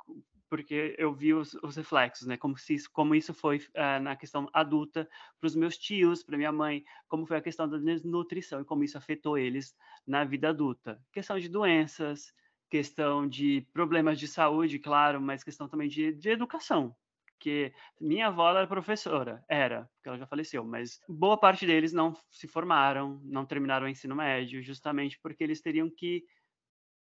porque 0.48 0.94
eu 0.98 1.12
vi 1.12 1.34
os, 1.34 1.54
os 1.62 1.76
reflexos, 1.76 2.26
né? 2.26 2.36
Como, 2.36 2.56
se 2.56 2.74
isso, 2.74 2.90
como 2.90 3.14
isso 3.14 3.34
foi 3.34 3.58
uh, 3.58 4.00
na 4.02 4.16
questão 4.16 4.48
adulta 4.52 5.08
para 5.38 5.46
os 5.46 5.54
meus 5.54 5.76
tios, 5.76 6.22
para 6.22 6.36
minha 6.36 6.52
mãe, 6.52 6.84
como 7.08 7.26
foi 7.26 7.36
a 7.36 7.42
questão 7.42 7.68
da 7.68 7.78
desnutrição 7.78 8.60
e 8.60 8.64
como 8.64 8.84
isso 8.84 8.98
afetou 8.98 9.36
eles 9.36 9.74
na 10.06 10.24
vida 10.24 10.48
adulta. 10.48 11.00
Questão 11.12 11.38
de 11.38 11.48
doenças, 11.48 12.32
questão 12.70 13.28
de 13.28 13.66
problemas 13.72 14.18
de 14.18 14.28
saúde, 14.28 14.78
claro, 14.78 15.20
mas 15.20 15.44
questão 15.44 15.68
também 15.68 15.88
de, 15.88 16.12
de 16.12 16.30
educação. 16.30 16.94
Porque 17.26 17.72
minha 18.00 18.26
avó 18.26 18.50
era 18.50 18.66
professora, 18.66 19.44
era, 19.48 19.88
porque 19.94 20.08
ela 20.08 20.18
já 20.18 20.26
faleceu, 20.26 20.64
mas 20.64 21.00
boa 21.08 21.38
parte 21.38 21.64
deles 21.64 21.92
não 21.92 22.12
se 22.32 22.48
formaram, 22.48 23.20
não 23.22 23.46
terminaram 23.46 23.86
o 23.86 23.88
ensino 23.88 24.16
médio, 24.16 24.60
justamente 24.60 25.18
porque 25.20 25.44
eles 25.44 25.60
teriam 25.60 25.88
que 25.88 26.24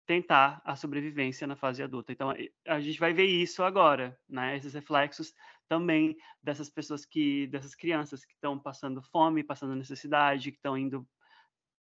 tentar 0.10 0.60
a 0.65 0.76
sobrevivência 0.76 1.45
na 1.45 1.56
fase 1.56 1.84
adulta. 1.84 2.12
Então, 2.12 2.34
a 2.67 2.80
gente 2.80 3.00
vai 3.00 3.13
ver 3.13 3.26
isso 3.26 3.62
agora, 3.62 4.19
né? 4.28 4.58
Esses 4.58 4.74
reflexos 4.74 5.36
também 5.67 6.17
dessas 6.41 6.67
pessoas 6.67 7.06
que, 7.06 7.45
dessas 7.45 7.76
crianças 7.76 8.26
que 8.26 8.34
estão 8.34 8.58
passando 8.58 9.04
fome, 9.04 9.43
passando 9.43 9.76
necessidade, 9.76 10.50
que 10.50 10.58
estão 10.58 10.76
indo. 10.76 11.08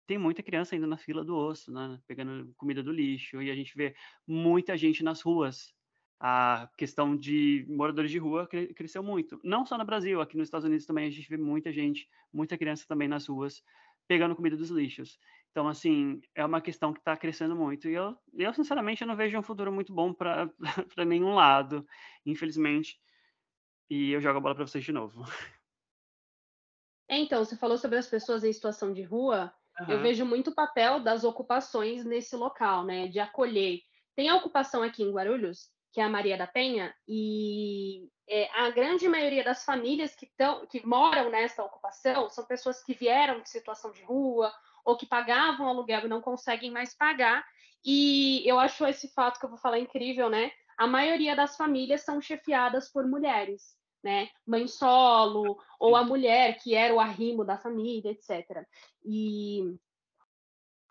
Tem 0.06 0.16
muita 0.16 0.42
criança 0.42 0.74
indo 0.74 0.86
na 0.86 0.96
fila 0.96 1.22
do 1.22 1.36
osso, 1.36 1.70
né? 1.70 2.00
Pegando 2.06 2.50
comida 2.56 2.82
do 2.82 2.92
lixo, 2.92 3.42
e 3.42 3.50
a 3.50 3.54
gente 3.54 3.76
vê 3.76 3.94
muita 4.26 4.74
gente 4.74 5.04
nas 5.04 5.20
ruas. 5.20 5.74
A 6.18 6.70
questão 6.78 7.14
de 7.14 7.66
moradores 7.68 8.10
de 8.10 8.16
rua 8.16 8.48
cresceu 8.74 9.02
muito. 9.02 9.38
Não 9.44 9.66
só 9.66 9.76
no 9.76 9.84
Brasil, 9.84 10.22
aqui 10.22 10.38
nos 10.38 10.46
Estados 10.46 10.64
Unidos 10.64 10.86
também 10.86 11.08
a 11.08 11.10
gente 11.10 11.28
vê 11.28 11.36
muita 11.36 11.70
gente, 11.70 12.08
muita 12.32 12.56
criança 12.56 12.86
também 12.88 13.06
nas 13.06 13.26
ruas, 13.26 13.62
pegando 14.08 14.34
comida 14.34 14.56
dos 14.56 14.70
lixos. 14.70 15.18
Então, 15.54 15.68
assim, 15.68 16.20
é 16.34 16.44
uma 16.44 16.60
questão 16.60 16.92
que 16.92 16.98
está 16.98 17.16
crescendo 17.16 17.54
muito. 17.54 17.88
E 17.88 17.94
eu, 17.94 18.18
eu, 18.32 18.52
sinceramente, 18.52 19.02
eu 19.02 19.06
não 19.06 19.14
vejo 19.14 19.38
um 19.38 19.42
futuro 19.42 19.72
muito 19.72 19.94
bom 19.94 20.12
para 20.12 20.50
nenhum 21.06 21.32
lado, 21.32 21.86
infelizmente. 22.26 22.98
E 23.88 24.10
eu 24.10 24.20
jogo 24.20 24.38
a 24.38 24.40
bola 24.40 24.56
para 24.56 24.66
vocês 24.66 24.82
de 24.82 24.90
novo. 24.90 25.24
É, 27.08 27.18
então, 27.18 27.44
você 27.44 27.56
falou 27.56 27.78
sobre 27.78 27.98
as 27.98 28.08
pessoas 28.08 28.42
em 28.42 28.52
situação 28.52 28.92
de 28.92 29.04
rua. 29.04 29.54
Uhum. 29.78 29.90
Eu 29.90 30.02
vejo 30.02 30.26
muito 30.26 30.50
o 30.50 30.54
papel 30.56 30.98
das 30.98 31.22
ocupações 31.22 32.04
nesse 32.04 32.34
local, 32.34 32.84
né? 32.84 33.06
De 33.06 33.20
acolher. 33.20 33.80
Tem 34.16 34.28
a 34.28 34.34
ocupação 34.34 34.82
aqui 34.82 35.04
em 35.04 35.12
Guarulhos, 35.12 35.70
que 35.92 36.00
é 36.00 36.02
a 36.04 36.08
Maria 36.08 36.36
da 36.36 36.48
Penha, 36.48 36.92
e 37.06 38.08
é, 38.28 38.50
a 38.58 38.70
grande 38.70 39.08
maioria 39.08 39.44
das 39.44 39.64
famílias 39.64 40.16
que, 40.16 40.26
tão, 40.36 40.66
que 40.66 40.84
moram 40.84 41.30
nessa 41.30 41.62
ocupação 41.62 42.28
são 42.28 42.44
pessoas 42.44 42.82
que 42.82 42.92
vieram 42.92 43.40
de 43.40 43.48
situação 43.48 43.92
de 43.92 44.02
rua 44.02 44.52
ou 44.84 44.96
que 44.96 45.06
pagavam 45.06 45.68
aluguel 45.68 46.04
e 46.04 46.08
não 46.08 46.20
conseguem 46.20 46.70
mais 46.70 46.96
pagar. 46.96 47.44
E 47.84 48.42
eu 48.48 48.58
acho 48.58 48.86
esse 48.86 49.12
fato 49.12 49.38
que 49.38 49.46
eu 49.46 49.50
vou 49.50 49.58
falar 49.58 49.78
incrível, 49.78 50.28
né? 50.28 50.50
A 50.76 50.86
maioria 50.86 51.36
das 51.36 51.56
famílias 51.56 52.02
são 52.02 52.20
chefiadas 52.20 52.90
por 52.90 53.06
mulheres, 53.06 53.76
né? 54.02 54.28
Mãe 54.46 54.66
solo, 54.66 55.58
ou 55.78 55.96
a 55.96 56.04
mulher 56.04 56.58
que 56.62 56.74
era 56.74 56.94
o 56.94 57.00
arrimo 57.00 57.44
da 57.44 57.58
família, 57.58 58.10
etc. 58.10 58.66
E 59.04 59.76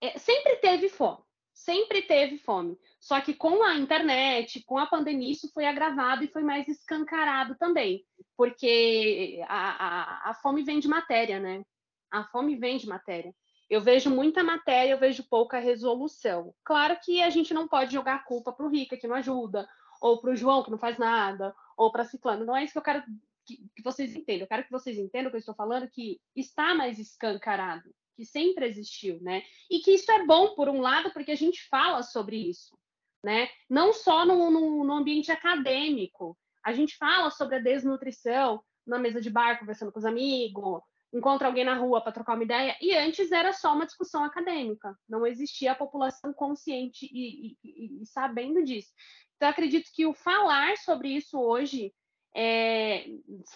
é, 0.02 0.18
sempre 0.18 0.58
teve 0.58 0.90
fome 0.90 1.24
sempre 1.54 2.02
teve 2.02 2.38
fome. 2.38 2.78
Só 3.00 3.22
que 3.22 3.34
com 3.34 3.64
a 3.64 3.76
internet, 3.76 4.64
com 4.66 4.78
a 4.78 4.88
pandemia, 4.88 5.32
isso 5.32 5.50
foi 5.54 5.66
agravado 5.66 6.24
e 6.24 6.28
foi 6.28 6.44
mais 6.44 6.68
escancarado 6.68 7.56
também, 7.58 8.04
porque 8.36 9.42
a, 9.48 10.28
a, 10.28 10.32
a 10.32 10.34
fome 10.36 10.64
vem 10.64 10.80
de 10.80 10.88
matéria, 10.88 11.40
né? 11.40 11.64
A 12.12 12.26
fome 12.26 12.56
vem 12.56 12.78
de 12.78 12.88
matéria. 12.88 13.34
Eu 13.70 13.82
vejo 13.82 14.10
muita 14.10 14.44
matéria, 14.44 14.92
eu 14.92 15.00
vejo 15.00 15.24
pouca 15.30 15.60
resolução. 15.60 16.54
Claro 16.64 16.98
que 17.04 17.22
a 17.22 17.30
gente 17.30 17.54
não 17.54 17.68
pode 17.68 17.94
jogar 17.94 18.16
a 18.16 18.24
culpa 18.24 18.52
para 18.52 18.66
o 18.66 18.70
Rica, 18.70 18.98
que 18.98 19.08
não 19.08 19.16
ajuda, 19.16 19.68
ou 20.02 20.20
para 20.20 20.32
o 20.32 20.36
João, 20.36 20.64
que 20.64 20.72
não 20.72 20.78
faz 20.78 20.98
nada, 20.98 21.56
ou 21.78 21.92
para 21.92 22.06
Ciclano. 22.06 22.46
Não 22.46 22.56
é 22.56 22.64
isso 22.64 22.74
que 22.74 22.80
eu 22.80 22.84
quero 22.84 23.04
que, 23.46 23.58
que 23.76 23.84
vocês 23.84 24.16
entendam. 24.16 24.44
Eu 24.44 24.50
quero 24.50 24.64
que 24.64 24.72
vocês 24.72 24.98
entendam 24.98 25.28
o 25.28 25.32
que 25.32 25.38
eu 25.38 25.40
estou 25.40 25.56
falando, 25.56 25.90
que 25.90 26.20
está 26.36 26.74
mais 26.76 27.00
escancarado 27.00 27.90
que 28.16 28.26
sempre 28.26 28.66
existiu, 28.68 29.20
né? 29.22 29.44
E 29.70 29.80
que 29.80 29.92
isso 29.92 30.12
é 30.12 30.26
bom, 30.26 30.56
por 30.56 30.70
um 30.70 30.82
lado, 30.82 31.12
porque 31.12 31.32
a 31.32 31.36
gente 31.36 31.68
fala 31.68 32.04
sobre 32.04 32.38
isso, 32.38 32.78
né? 33.24 33.50
Não 33.70 33.94
só 33.94 34.26
no, 34.26 34.50
no, 34.52 34.84
no 34.84 34.94
ambiente 34.94 35.32
acadêmico, 35.32 36.38
a 36.64 36.74
gente 36.74 36.96
fala 36.98 37.30
sobre 37.30 37.58
a 37.58 37.60
desnutrição 37.60 38.64
na 38.86 39.00
mesa 39.00 39.20
de 39.20 39.30
bar, 39.30 39.60
conversando 39.60 39.92
com 39.92 40.00
os 40.00 40.06
amigos, 40.06 40.82
encontra 41.14 41.48
alguém 41.48 41.64
na 41.64 41.76
rua 41.76 42.02
para 42.02 42.12
trocar 42.12 42.34
uma 42.34 42.44
ideia, 42.44 42.76
e 42.82 42.96
antes 42.96 43.32
era 43.32 43.54
só 43.54 43.74
uma 43.74 43.86
discussão 43.86 44.24
acadêmica, 44.24 44.98
não 45.08 45.28
existia 45.28 45.72
a 45.72 45.76
população 45.76 46.34
consciente 46.34 47.06
e, 47.12 47.56
e, 47.64 48.02
e 48.02 48.06
sabendo 48.06 48.64
disso. 48.64 48.92
Então, 49.36 49.50
acredito 49.50 49.92
que 49.94 50.06
o 50.06 50.14
falar 50.14 50.76
sobre 50.78 51.10
isso 51.10 51.40
hoje 51.40 51.94
é, 52.36 53.06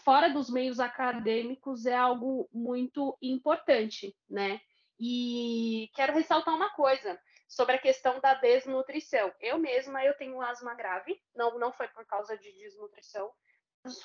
fora 0.03 0.29
dos 0.29 0.49
meios 0.49 0.79
acadêmicos 0.79 1.85
é 1.85 1.95
algo 1.95 2.47
muito 2.53 3.17
importante, 3.21 4.15
né? 4.29 4.61
E 4.99 5.89
quero 5.95 6.13
ressaltar 6.13 6.53
uma 6.55 6.69
coisa 6.71 7.19
sobre 7.47 7.75
a 7.75 7.79
questão 7.79 8.19
da 8.19 8.33
desnutrição. 8.35 9.31
Eu 9.39 9.57
mesma 9.57 10.03
eu 10.03 10.15
tenho 10.15 10.41
asma 10.41 10.75
grave, 10.75 11.19
não 11.35 11.57
não 11.57 11.71
foi 11.71 11.87
por 11.87 12.05
causa 12.05 12.37
de 12.37 12.51
desnutrição, 12.51 13.31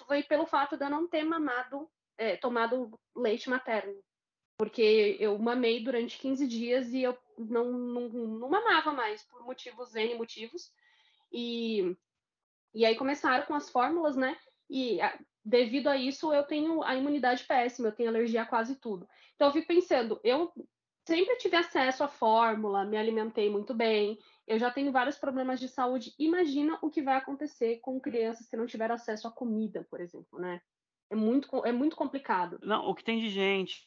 foi 0.06 0.22
pelo 0.22 0.46
fato 0.46 0.76
de 0.76 0.84
eu 0.84 0.90
não 0.90 1.08
ter 1.08 1.24
mamado, 1.24 1.90
é, 2.18 2.36
tomado 2.36 2.98
leite 3.16 3.48
materno, 3.48 3.94
porque 4.56 5.16
eu 5.18 5.38
mamei 5.38 5.82
durante 5.82 6.18
15 6.18 6.46
dias 6.46 6.92
e 6.92 7.02
eu 7.02 7.16
não, 7.38 7.72
não, 7.72 8.08
não 8.08 8.48
mamava 8.48 8.92
mais 8.92 9.22
por 9.24 9.44
motivos 9.44 9.94
N 9.94 10.14
motivos. 10.14 10.72
E, 11.32 11.96
e 12.74 12.84
aí 12.84 12.94
começaram 12.96 13.46
com 13.46 13.54
as 13.54 13.70
fórmulas, 13.70 14.16
né? 14.16 14.36
E 14.70 14.98
devido 15.44 15.88
a 15.88 15.96
isso, 15.96 16.32
eu 16.32 16.44
tenho 16.44 16.82
a 16.82 16.94
imunidade 16.94 17.44
péssima, 17.44 17.88
eu 17.88 17.92
tenho 17.92 18.08
alergia 18.08 18.42
a 18.42 18.46
quase 18.46 18.76
tudo. 18.76 19.08
Então, 19.34 19.48
eu 19.48 19.52
fico 19.52 19.66
pensando, 19.66 20.20
eu 20.22 20.52
sempre 21.06 21.36
tive 21.36 21.56
acesso 21.56 22.04
à 22.04 22.08
fórmula, 22.08 22.84
me 22.84 22.96
alimentei 22.96 23.50
muito 23.50 23.74
bem, 23.74 24.18
eu 24.46 24.58
já 24.58 24.70
tenho 24.70 24.92
vários 24.92 25.18
problemas 25.18 25.58
de 25.58 25.68
saúde. 25.68 26.14
Imagina 26.18 26.78
o 26.80 26.90
que 26.90 27.02
vai 27.02 27.16
acontecer 27.16 27.80
com 27.80 28.00
crianças 28.00 28.48
que 28.48 28.56
não 28.56 28.66
tiveram 28.66 28.94
acesso 28.94 29.26
à 29.26 29.30
comida, 29.30 29.86
por 29.90 30.00
exemplo, 30.00 30.38
né? 30.38 30.60
É 31.12 31.14
muito, 31.14 31.66
é 31.66 31.70
muito 31.70 31.94
complicado. 31.94 32.58
Não, 32.62 32.86
o 32.86 32.94
que 32.94 33.04
tem 33.04 33.20
de 33.20 33.28
gente 33.28 33.86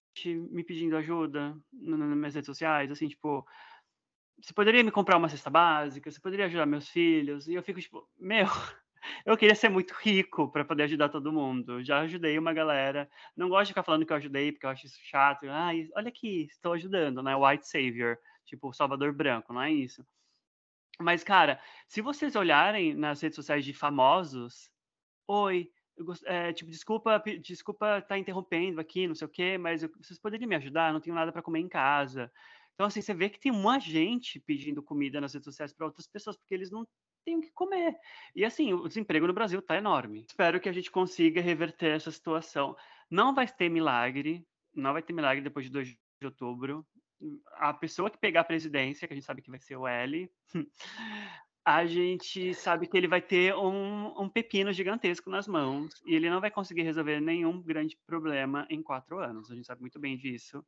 me 0.51 0.63
pedindo 0.63 0.95
ajuda 0.95 1.57
nas 1.73 2.15
minhas 2.15 2.35
redes 2.35 2.45
sociais, 2.45 2.91
assim, 2.91 3.07
tipo, 3.07 3.43
você 4.39 4.53
poderia 4.53 4.83
me 4.83 4.91
comprar 4.91 5.17
uma 5.17 5.27
cesta 5.27 5.49
básica? 5.49 6.11
Você 6.11 6.19
poderia 6.19 6.45
ajudar 6.45 6.67
meus 6.67 6.88
filhos? 6.88 7.47
E 7.47 7.55
eu 7.55 7.63
fico 7.63 7.81
tipo, 7.81 8.07
meu, 8.15 8.45
eu 9.25 9.35
queria 9.35 9.55
ser 9.55 9.69
muito 9.69 9.95
rico 9.95 10.51
para 10.51 10.63
poder 10.63 10.83
ajudar 10.83 11.09
todo 11.09 11.33
mundo. 11.33 11.83
Já 11.83 12.01
ajudei 12.01 12.38
uma 12.38 12.53
galera. 12.53 13.09
Não 13.35 13.49
gosto 13.49 13.63
de 13.65 13.71
ficar 13.71 13.81
falando 13.81 14.05
que 14.05 14.13
eu 14.13 14.17
ajudei, 14.17 14.51
porque 14.51 14.67
eu 14.67 14.69
acho 14.69 14.85
isso 14.85 14.99
chato. 15.01 15.47
Ai, 15.49 15.89
olha 15.95 16.09
aqui, 16.09 16.45
estou 16.51 16.73
ajudando, 16.73 17.23
né? 17.23 17.35
White 17.35 17.67
Savior, 17.67 18.19
tipo 18.45 18.71
Salvador 18.71 19.11
Branco, 19.11 19.51
não 19.51 19.63
é 19.63 19.71
isso. 19.71 20.05
Mas, 20.99 21.23
cara, 21.23 21.59
se 21.88 22.01
vocês 22.01 22.35
olharem 22.35 22.93
nas 22.93 23.19
redes 23.19 23.35
sociais 23.35 23.65
de 23.65 23.73
famosos, 23.73 24.69
oi, 25.27 25.71
é, 26.25 26.53
tipo, 26.53 26.69
desculpa, 26.69 27.23
desculpa 27.41 27.97
estar 27.97 28.08
tá 28.10 28.17
interrompendo 28.17 28.81
aqui, 28.81 29.08
não 29.08 29.15
sei 29.15 29.25
o 29.25 29.29
quê, 29.29 29.58
mas 29.58 29.84
eu, 29.84 29.89
vocês 30.01 30.19
poderiam 30.19 30.47
me 30.47 30.55
ajudar? 30.55 30.89
Eu 30.89 30.93
não 30.93 31.01
tenho 31.01 31.15
nada 31.15 31.31
para 31.31 31.41
comer 31.41 31.60
em 31.60 31.69
casa. 31.69 32.31
Então, 32.73 32.88
assim, 32.88 33.01
você 33.01 33.13
vê 33.13 33.29
que 33.29 33.39
tem 33.39 33.51
uma 33.51 33.79
gente 33.79 34.39
pedindo 34.39 34.84
comida 34.84 35.21
nas 35.21 35.34
redes 35.34 35.45
sociais 35.45 35.73
para 35.73 35.86
outras 35.86 36.08
pessoas, 36.08 36.36
porque 36.36 36.53
eles 36.53 36.69
não 36.69 36.86
têm 37.23 37.38
o 37.38 37.41
que 37.41 37.51
comer. 37.51 37.95
E, 38.36 38.43
assim, 38.43 38.73
o 38.73 38.88
desemprego 38.88 39.25
no 39.25 39.34
Brasil 39.34 39.60
está 39.60 39.77
enorme. 39.77 40.25
Espero 40.27 40.60
que 40.60 40.69
a 40.69 40.73
gente 40.73 40.91
consiga 40.91 41.41
reverter 41.41 41.95
essa 41.95 42.12
situação. 42.12 42.75
Não 43.10 43.34
vai 43.34 43.47
ter 43.47 43.69
milagre, 43.69 44.45
não 44.73 44.91
vai 44.91 45.01
ter 45.01 45.13
milagre 45.13 45.41
depois 45.41 45.65
de 45.65 45.71
2 45.71 45.88
de 45.88 45.97
outubro. 46.25 46.86
A 47.53 47.73
pessoa 47.73 48.10
que 48.12 48.17
pegar 48.17 48.41
a 48.41 48.45
presidência, 48.45 49.08
que 49.08 49.13
a 49.13 49.15
gente 49.15 49.25
sabe 49.25 49.41
que 49.41 49.49
vai 49.49 49.60
ser 49.60 49.77
o 49.77 49.88
L, 49.88 50.29
a 51.65 51.86
gente 51.86 52.54
sabe 52.54 52.88
que 52.88 52.95
ele 52.95 53.08
vai 53.08 53.21
ter 53.21 53.56
um, 53.56 54.21
um, 54.21 54.30
pepino 54.30 54.71
gigantesco 54.71 55.30
nas 55.30 55.47
mãos 55.47 56.01
e 56.06 56.15
ele 56.15 56.30
não 56.30 56.39
vai 56.39 56.51
conseguir 56.51 56.84
resolver 56.84 57.19
nenhum 57.19 57.62
grande 57.62 57.97
problema 58.06 58.67
em 58.69 58.84
quatro 58.84 59.19
anos. 59.19 59.49
A 59.49 59.56
gente 59.56 59.65
sabe 59.65 59.82
muito 59.82 59.99
bem 59.99 60.15
disso 60.15 60.63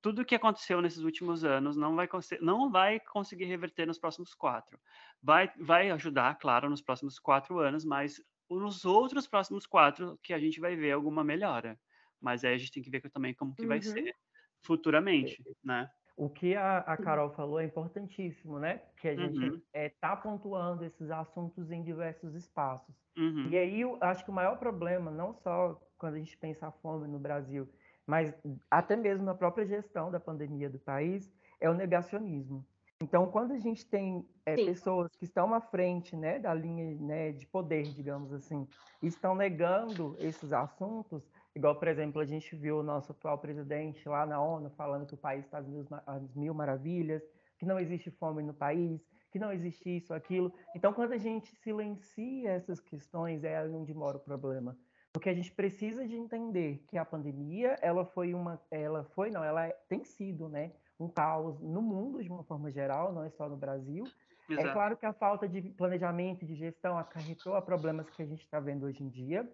tudo 0.00 0.22
o 0.22 0.24
que 0.24 0.34
aconteceu 0.34 0.80
nesses 0.80 1.02
últimos 1.02 1.44
anos 1.44 1.76
não 1.76 1.96
vai, 1.96 2.08
não 2.40 2.70
vai 2.70 3.00
conseguir 3.00 3.44
reverter 3.44 3.86
nos 3.86 3.98
próximos 3.98 4.34
quatro. 4.34 4.78
Vai, 5.22 5.50
vai 5.58 5.90
ajudar, 5.90 6.36
claro, 6.38 6.70
nos 6.70 6.80
próximos 6.80 7.18
quatro 7.18 7.58
anos, 7.58 7.84
mas 7.84 8.22
nos 8.48 8.84
outros 8.84 9.26
próximos 9.26 9.66
quatro 9.66 10.18
que 10.22 10.32
a 10.32 10.38
gente 10.38 10.60
vai 10.60 10.76
ver 10.76 10.92
alguma 10.92 11.24
melhora. 11.24 11.78
Mas 12.20 12.44
aí 12.44 12.54
a 12.54 12.58
gente 12.58 12.72
tem 12.72 12.82
que 12.82 12.90
ver 12.90 13.02
também 13.10 13.34
como 13.34 13.54
que 13.54 13.62
uhum. 13.62 13.68
vai 13.68 13.82
ser 13.82 14.14
futuramente, 14.62 15.42
né? 15.62 15.88
O 16.18 16.28
que 16.28 16.56
a, 16.56 16.78
a, 16.78 16.96
Carol 16.96 17.30
falou 17.30 17.60
é 17.60 17.64
importantíssimo, 17.64 18.58
né? 18.58 18.82
Que 18.96 19.06
a 19.06 19.14
gente 19.14 19.36
está 19.36 19.54
uhum. 19.54 19.62
é, 19.72 19.88
tá 19.88 20.16
pontuando 20.16 20.84
esses 20.84 21.08
assuntos 21.12 21.70
em 21.70 21.80
diversos 21.80 22.34
espaços. 22.34 22.92
Uhum. 23.16 23.46
E 23.48 23.56
aí, 23.56 23.80
eu 23.82 23.96
acho 24.00 24.24
que 24.24 24.30
o 24.30 24.34
maior 24.34 24.58
problema, 24.58 25.12
não 25.12 25.32
só 25.32 25.80
quando 25.96 26.14
a 26.14 26.18
gente 26.18 26.36
pensa 26.36 26.66
a 26.66 26.72
fome 26.72 27.06
no 27.06 27.20
Brasil, 27.20 27.68
mas 28.04 28.34
até 28.68 28.96
mesmo 28.96 29.24
na 29.24 29.34
própria 29.34 29.64
gestão 29.64 30.10
da 30.10 30.18
pandemia 30.18 30.68
do 30.68 30.80
país, 30.80 31.32
é 31.60 31.70
o 31.70 31.74
negacionismo. 31.74 32.66
Então, 33.00 33.30
quando 33.30 33.52
a 33.52 33.58
gente 33.58 33.86
tem 33.86 34.28
é, 34.44 34.56
pessoas 34.56 35.14
que 35.14 35.24
estão 35.24 35.54
à 35.54 35.60
frente 35.60 36.16
né, 36.16 36.40
da 36.40 36.52
linha 36.52 36.96
né, 36.96 37.30
de 37.30 37.46
poder, 37.46 37.84
digamos 37.84 38.32
assim, 38.32 38.66
e 39.00 39.06
estão 39.06 39.36
negando 39.36 40.16
esses 40.18 40.52
assuntos, 40.52 41.22
igual, 41.54 41.76
por 41.76 41.86
exemplo, 41.86 42.20
a 42.20 42.24
gente 42.24 42.56
viu 42.56 42.80
o 42.80 42.82
nosso 42.82 43.12
atual 43.12 43.38
presidente 43.38 44.08
lá 44.08 44.26
na 44.26 44.42
ONU 44.42 44.68
falando 44.70 45.06
que 45.06 45.14
o 45.14 45.18
país 45.18 45.44
está 45.44 45.62
às 46.06 46.34
mil 46.34 46.52
maravilhas, 46.52 47.22
que 47.56 47.64
não 47.64 47.78
existe 47.78 48.10
fome 48.10 48.42
no 48.42 48.52
país, 48.52 49.00
que 49.30 49.38
não 49.38 49.52
existe 49.52 49.96
isso, 49.96 50.12
aquilo. 50.12 50.52
Então, 50.74 50.92
quando 50.92 51.12
a 51.12 51.18
gente 51.18 51.54
silencia 51.54 52.50
essas 52.50 52.80
questões, 52.80 53.44
é 53.44 53.62
onde 53.68 53.94
mora 53.94 54.16
o 54.16 54.20
problema 54.20 54.76
porque 55.10 55.30
a 55.30 55.34
gente 55.34 55.50
precisa 55.52 56.06
de 56.06 56.14
entender 56.14 56.84
que 56.86 56.98
a 56.98 57.04
pandemia 57.04 57.76
ela 57.80 58.04
foi 58.04 58.34
uma 58.34 58.60
ela 58.70 59.02
foi 59.02 59.30
não 59.30 59.42
ela 59.42 59.68
tem 59.88 60.04
sido 60.04 60.48
né 60.48 60.70
um 60.98 61.08
caos 61.08 61.60
no 61.60 61.82
mundo 61.82 62.22
de 62.22 62.28
uma 62.28 62.42
forma 62.44 62.70
geral 62.70 63.12
não 63.12 63.22
é 63.24 63.30
só 63.30 63.48
no 63.48 63.56
Brasil. 63.56 64.04
É 64.48 64.54
Exato. 64.54 64.68
é 64.68 64.72
claro 64.72 64.96
que 64.96 65.06
a 65.06 65.12
falta 65.12 65.48
de 65.48 65.60
planejamento 65.60 66.44
e 66.44 66.46
de 66.46 66.54
gestão 66.54 66.98
acarretou 66.98 67.54
a 67.54 67.62
problemas 67.62 68.08
que 68.10 68.22
a 68.22 68.26
gente 68.26 68.42
está 68.42 68.58
vendo 68.58 68.86
hoje 68.86 69.04
em 69.04 69.08
dia 69.08 69.48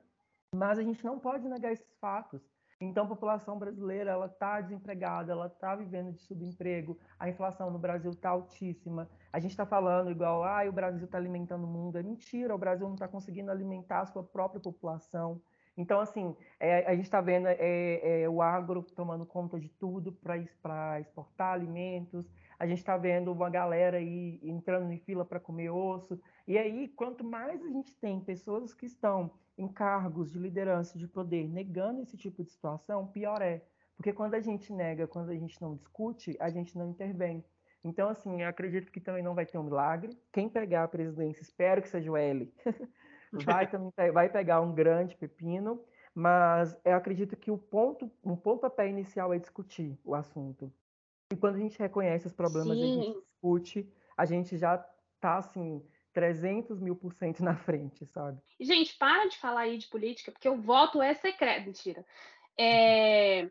mas 0.54 0.78
a 0.78 0.82
gente 0.82 1.04
não 1.04 1.18
pode 1.18 1.48
negar 1.48 1.72
esses 1.72 1.98
fatos. 2.00 2.40
Então 2.80 3.04
a 3.04 3.08
população 3.08 3.58
brasileira 3.58 4.10
ela 4.10 4.26
está 4.26 4.60
desempregada 4.60 5.32
ela 5.32 5.46
está 5.46 5.76
vivendo 5.76 6.12
de 6.12 6.20
subemprego 6.20 6.98
a 7.18 7.28
inflação 7.28 7.70
no 7.70 7.78
Brasil 7.78 8.10
está 8.10 8.30
altíssima. 8.30 9.08
A 9.32 9.38
gente 9.38 9.52
está 9.52 9.64
falando 9.64 10.10
igual 10.10 10.42
ah 10.44 10.64
o 10.68 10.72
Brasil 10.72 11.04
está 11.04 11.18
alimentando 11.18 11.64
o 11.64 11.68
mundo. 11.68 11.98
É 11.98 12.02
mentira 12.02 12.54
o 12.54 12.58
Brasil 12.58 12.86
não 12.86 12.94
está 12.94 13.08
conseguindo 13.08 13.50
alimentar 13.50 14.00
a 14.00 14.06
sua 14.06 14.22
própria 14.22 14.60
população 14.60 15.40
então, 15.76 16.00
assim, 16.00 16.36
é, 16.60 16.86
a 16.86 16.94
gente 16.94 17.04
está 17.04 17.20
vendo 17.20 17.48
é, 17.48 18.22
é, 18.22 18.28
o 18.28 18.40
agro 18.40 18.82
tomando 18.82 19.26
conta 19.26 19.58
de 19.58 19.68
tudo 19.68 20.12
para 20.12 20.38
exportar 21.00 21.52
alimentos, 21.52 22.30
a 22.58 22.66
gente 22.66 22.78
está 22.78 22.96
vendo 22.96 23.32
uma 23.32 23.50
galera 23.50 23.96
aí 23.96 24.38
entrando 24.42 24.90
em 24.92 24.98
fila 24.98 25.24
para 25.24 25.40
comer 25.40 25.70
osso. 25.70 26.20
E 26.46 26.56
aí, 26.56 26.88
quanto 26.88 27.24
mais 27.24 27.62
a 27.64 27.68
gente 27.68 27.94
tem 27.96 28.20
pessoas 28.20 28.72
que 28.72 28.86
estão 28.86 29.30
em 29.58 29.68
cargos 29.68 30.32
de 30.32 30.38
liderança, 30.38 30.98
de 30.98 31.08
poder, 31.08 31.48
negando 31.48 32.02
esse 32.02 32.16
tipo 32.16 32.42
de 32.42 32.50
situação, 32.50 33.06
pior 33.08 33.42
é. 33.42 33.62
Porque 33.96 34.12
quando 34.12 34.34
a 34.34 34.40
gente 34.40 34.72
nega, 34.72 35.06
quando 35.06 35.30
a 35.30 35.36
gente 35.36 35.60
não 35.60 35.76
discute, 35.76 36.36
a 36.40 36.50
gente 36.50 36.76
não 36.76 36.90
intervém. 36.90 37.44
Então, 37.82 38.08
assim, 38.08 38.42
eu 38.42 38.48
acredito 38.48 38.90
que 38.90 39.00
também 39.00 39.22
não 39.22 39.34
vai 39.34 39.44
ter 39.44 39.58
um 39.58 39.62
milagre. 39.64 40.16
Quem 40.32 40.48
pegar 40.48 40.84
a 40.84 40.88
presidência, 40.88 41.42
espero 41.42 41.82
que 41.82 41.88
seja 41.88 42.10
o 42.10 42.16
L, 42.16 42.52
vai 43.42 43.70
também 43.70 43.92
vai 44.12 44.28
pegar 44.28 44.60
um 44.60 44.74
grande 44.74 45.16
pepino, 45.16 45.82
mas 46.14 46.76
eu 46.84 46.94
acredito 46.94 47.36
que 47.36 47.50
o 47.50 47.58
ponto, 47.58 48.10
um 48.22 48.36
pontapé 48.36 48.88
inicial 48.88 49.32
é 49.32 49.38
discutir 49.38 49.98
o 50.04 50.14
assunto. 50.14 50.72
E 51.32 51.36
quando 51.36 51.56
a 51.56 51.58
gente 51.58 51.78
reconhece 51.78 52.26
os 52.26 52.32
problemas 52.32 52.76
Sim. 52.76 52.80
e 52.80 52.84
a 52.84 53.02
gente 53.02 53.20
discute, 53.20 53.92
a 54.16 54.24
gente 54.24 54.56
já 54.56 54.78
tá 55.20 55.38
assim 55.38 55.82
300 56.12 56.80
mil 56.80 56.94
por 56.94 57.12
cento 57.12 57.42
na 57.42 57.56
frente, 57.56 58.06
sabe? 58.06 58.40
Gente, 58.60 58.96
para 58.96 59.26
de 59.26 59.36
falar 59.36 59.62
aí 59.62 59.78
de 59.78 59.88
política, 59.88 60.30
porque 60.30 60.48
o 60.48 60.60
voto 60.60 61.02
é 61.02 61.14
secreto, 61.14 61.66
mentira. 61.66 62.06
É... 62.58 63.50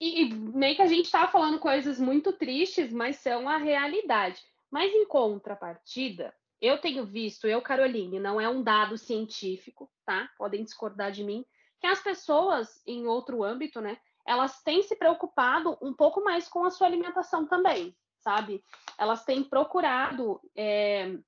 E, 0.00 0.22
e 0.22 0.34
meio 0.34 0.74
que 0.74 0.82
a 0.82 0.86
gente 0.86 1.04
está 1.04 1.28
falando 1.28 1.58
coisas 1.58 2.00
muito 2.00 2.32
tristes, 2.32 2.92
mas 2.92 3.16
são 3.16 3.48
a 3.48 3.58
realidade. 3.58 4.42
Mas 4.70 4.92
em 4.92 5.06
contrapartida, 5.06 6.34
eu 6.64 6.78
tenho 6.78 7.04
visto, 7.04 7.46
eu, 7.46 7.60
Caroline, 7.60 8.18
não 8.18 8.40
é 8.40 8.48
um 8.48 8.62
dado 8.62 8.96
científico, 8.96 9.90
tá? 10.06 10.30
Podem 10.38 10.64
discordar 10.64 11.12
de 11.12 11.22
mim, 11.22 11.44
que 11.78 11.86
as 11.86 12.02
pessoas 12.02 12.80
em 12.86 13.06
outro 13.06 13.44
âmbito, 13.44 13.80
né, 13.80 13.98
elas 14.26 14.62
têm 14.62 14.82
se 14.82 14.96
preocupado 14.96 15.76
um 15.82 15.92
pouco 15.92 16.24
mais 16.24 16.48
com 16.48 16.64
a 16.64 16.70
sua 16.70 16.86
alimentação 16.86 17.46
também, 17.46 17.94
sabe? 18.20 18.64
Elas 18.98 19.24
têm 19.24 19.44
procurado 19.44 20.40
é, 20.56 21.18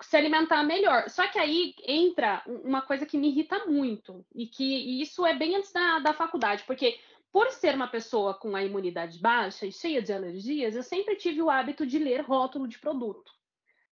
se 0.00 0.16
alimentar 0.16 0.62
melhor. 0.62 1.10
Só 1.10 1.28
que 1.28 1.38
aí 1.38 1.74
entra 1.86 2.42
uma 2.46 2.80
coisa 2.80 3.04
que 3.04 3.18
me 3.18 3.28
irrita 3.28 3.66
muito, 3.66 4.24
e 4.34 4.46
que 4.46 4.64
e 4.64 5.02
isso 5.02 5.26
é 5.26 5.34
bem 5.34 5.56
antes 5.56 5.70
da, 5.70 5.98
da 5.98 6.14
faculdade, 6.14 6.64
porque 6.66 6.98
por 7.30 7.50
ser 7.50 7.74
uma 7.74 7.88
pessoa 7.88 8.32
com 8.32 8.56
a 8.56 8.62
imunidade 8.62 9.18
baixa 9.18 9.66
e 9.66 9.72
cheia 9.72 10.00
de 10.00 10.14
alergias, 10.14 10.74
eu 10.74 10.82
sempre 10.82 11.16
tive 11.16 11.42
o 11.42 11.50
hábito 11.50 11.84
de 11.84 11.98
ler 11.98 12.22
rótulo 12.22 12.66
de 12.66 12.78
produto. 12.78 13.30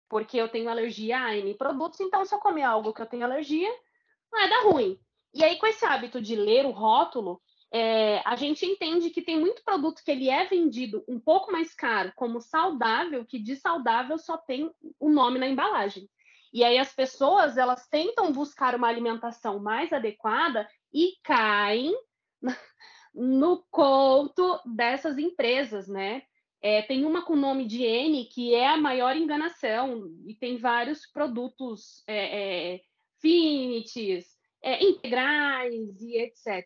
Porque 0.10 0.38
eu 0.38 0.48
tenho 0.48 0.70
alergia 0.70 1.20
a 1.20 1.36
N 1.36 1.54
produtos, 1.56 2.00
então 2.00 2.24
se 2.26 2.34
eu 2.34 2.40
comer 2.40 2.64
algo 2.64 2.94
que 2.94 3.02
eu 3.02 3.06
tenho 3.06 3.24
alergia, 3.24 3.72
vai 4.32 4.50
dar 4.50 4.64
ruim. 4.64 5.00
E 5.34 5.44
aí, 5.44 5.58
com 5.58 5.68
esse 5.68 5.84
hábito 5.86 6.22
de 6.22 6.36
ler 6.36 6.66
o 6.66 6.72
rótulo, 6.72 7.42
é, 7.72 8.22
a 8.26 8.36
gente 8.36 8.66
entende 8.66 9.10
que 9.10 9.22
tem 9.22 9.38
muito 9.38 9.64
produto 9.64 10.02
que 10.04 10.10
ele 10.10 10.30
é 10.30 10.46
vendido 10.46 11.04
um 11.10 11.20
pouco 11.20 11.52
mais 11.52 11.74
caro 11.74 12.14
como 12.16 12.40
saudável, 12.40 13.26
que 13.26 13.38
de 13.38 13.56
saudável 13.58 14.18
só 14.18 14.38
tem 14.38 14.72
o 14.98 15.10
nome 15.10 15.40
na 15.40 15.48
embalagem. 15.48 16.10
E 16.54 16.64
aí 16.64 16.78
as 16.78 16.94
pessoas 16.94 17.58
elas 17.58 17.86
tentam 17.90 18.32
buscar 18.32 18.76
uma 18.76 18.88
alimentação 18.88 19.60
mais 19.60 19.92
adequada 19.92 20.70
e 20.94 21.18
caem 21.22 21.94
no 23.14 23.66
conto 23.70 24.62
dessas 24.66 25.18
empresas, 25.18 25.86
né? 25.90 26.24
É, 26.66 26.82
tem 26.82 27.06
uma 27.06 27.24
com 27.24 27.36
nome 27.36 27.64
de 27.68 27.84
N 27.84 28.26
que 28.26 28.56
é 28.56 28.70
a 28.70 28.76
maior 28.76 29.16
enganação 29.16 30.12
e 30.26 30.34
tem 30.34 30.58
vários 30.58 31.06
produtos 31.06 32.04
é, 32.08 32.74
é, 32.74 32.82
é, 34.64 34.84
integrais 34.84 36.02
e 36.02 36.18
etc. 36.18 36.66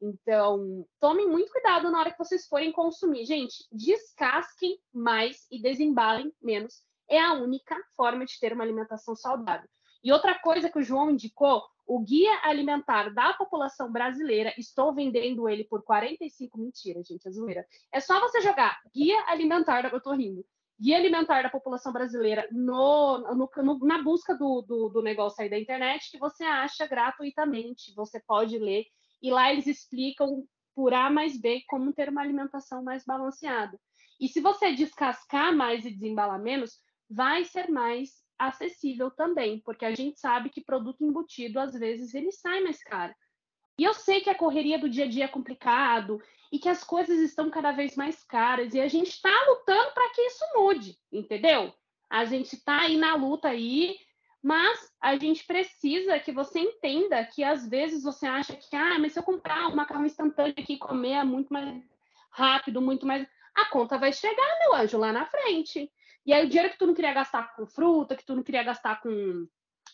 Então, 0.00 0.86
tomem 1.00 1.26
muito 1.26 1.50
cuidado 1.50 1.90
na 1.90 1.98
hora 1.98 2.12
que 2.12 2.18
vocês 2.18 2.46
forem 2.46 2.70
consumir. 2.70 3.24
Gente, 3.24 3.66
descasquem 3.72 4.78
mais 4.94 5.44
e 5.50 5.60
desembalem 5.60 6.32
menos. 6.40 6.80
É 7.10 7.18
a 7.20 7.32
única 7.32 7.76
forma 7.96 8.24
de 8.24 8.38
ter 8.38 8.52
uma 8.52 8.62
alimentação 8.62 9.16
saudável. 9.16 9.68
E 10.04 10.12
outra 10.12 10.38
coisa 10.38 10.70
que 10.70 10.78
o 10.78 10.84
João 10.84 11.10
indicou, 11.10 11.64
o 11.86 12.00
Guia 12.00 12.40
Alimentar 12.42 13.12
da 13.12 13.34
População 13.34 13.90
Brasileira, 13.90 14.54
estou 14.56 14.94
vendendo 14.94 15.48
ele 15.48 15.64
por 15.64 15.82
45, 15.82 16.58
mentira, 16.58 17.02
gente, 17.02 17.26
é 17.26 17.30
zoeira. 17.30 17.66
É 17.92 18.00
só 18.00 18.20
você 18.20 18.40
jogar 18.40 18.80
Guia 18.94 19.24
Alimentar, 19.26 19.92
eu 19.92 20.00
tô 20.00 20.12
rindo, 20.12 20.44
Guia 20.80 20.96
Alimentar 20.96 21.42
da 21.42 21.50
População 21.50 21.92
Brasileira 21.92 22.48
no, 22.50 23.18
no, 23.34 23.50
no, 23.56 23.78
na 23.80 24.02
busca 24.02 24.34
do, 24.34 24.62
do, 24.62 24.88
do 24.88 25.02
negócio 25.02 25.42
aí 25.42 25.48
da 25.48 25.58
internet, 25.58 26.10
que 26.10 26.18
você 26.18 26.44
acha 26.44 26.86
gratuitamente, 26.86 27.94
você 27.94 28.20
pode 28.20 28.58
ler 28.58 28.84
e 29.22 29.30
lá 29.30 29.52
eles 29.52 29.66
explicam 29.66 30.44
por 30.74 30.92
A 30.94 31.10
mais 31.10 31.40
B 31.40 31.62
como 31.68 31.92
ter 31.92 32.08
uma 32.08 32.22
alimentação 32.22 32.82
mais 32.82 33.04
balanceada. 33.04 33.78
E 34.20 34.28
se 34.28 34.40
você 34.40 34.72
descascar 34.72 35.54
mais 35.54 35.84
e 35.84 35.90
desembalar 35.90 36.40
menos, 36.40 36.78
vai 37.08 37.44
ser 37.44 37.68
mais 37.68 38.21
acessível 38.38 39.10
também, 39.10 39.60
porque 39.60 39.84
a 39.84 39.94
gente 39.94 40.18
sabe 40.18 40.50
que 40.50 40.60
produto 40.60 41.04
embutido 41.04 41.60
às 41.60 41.72
vezes 41.72 42.14
ele 42.14 42.32
sai 42.32 42.60
mais 42.60 42.82
caro. 42.82 43.14
E 43.78 43.84
eu 43.84 43.94
sei 43.94 44.20
que 44.20 44.30
a 44.30 44.34
correria 44.34 44.78
do 44.78 44.88
dia 44.88 45.04
a 45.04 45.08
dia 45.08 45.24
é 45.24 45.28
complicado 45.28 46.20
e 46.50 46.58
que 46.58 46.68
as 46.68 46.84
coisas 46.84 47.18
estão 47.18 47.50
cada 47.50 47.72
vez 47.72 47.96
mais 47.96 48.22
caras 48.22 48.74
e 48.74 48.80
a 48.80 48.88
gente 48.88 49.08
está 49.08 49.32
lutando 49.48 49.92
para 49.92 50.10
que 50.10 50.20
isso 50.22 50.44
mude, 50.54 50.98
entendeu? 51.10 51.72
A 52.10 52.24
gente 52.24 52.54
está 52.54 52.82
aí 52.82 52.96
na 52.96 53.14
luta 53.14 53.48
aí 53.48 53.96
mas 54.42 54.92
a 55.00 55.16
gente 55.16 55.44
precisa 55.46 56.18
que 56.18 56.32
você 56.32 56.58
entenda 56.58 57.24
que 57.24 57.44
às 57.44 57.68
vezes 57.68 58.02
você 58.02 58.26
acha 58.26 58.56
que, 58.56 58.74
ah, 58.74 58.98
mas 58.98 59.12
se 59.12 59.18
eu 59.20 59.22
comprar 59.22 59.68
um 59.68 59.76
macarrão 59.76 60.04
instantâneo 60.04 60.54
aqui 60.58 60.74
e 60.74 60.78
comer 60.78 61.12
é 61.12 61.24
muito 61.24 61.52
mais 61.52 61.80
rápido, 62.28 62.82
muito 62.82 63.06
mais. 63.06 63.24
A 63.54 63.66
conta 63.66 63.98
vai 63.98 64.12
chegar, 64.12 64.58
meu 64.60 64.74
anjo, 64.74 64.98
lá 64.98 65.12
na 65.12 65.26
frente. 65.26 65.88
E 66.24 66.32
aí 66.32 66.44
o 66.44 66.48
dinheiro 66.48 66.70
que 66.70 66.78
tu 66.78 66.86
não 66.86 66.94
queria 66.94 67.12
gastar 67.12 67.54
com 67.54 67.66
fruta, 67.66 68.16
que 68.16 68.24
tu 68.24 68.34
não 68.34 68.42
queria 68.42 68.62
gastar 68.62 69.00
com, 69.00 69.46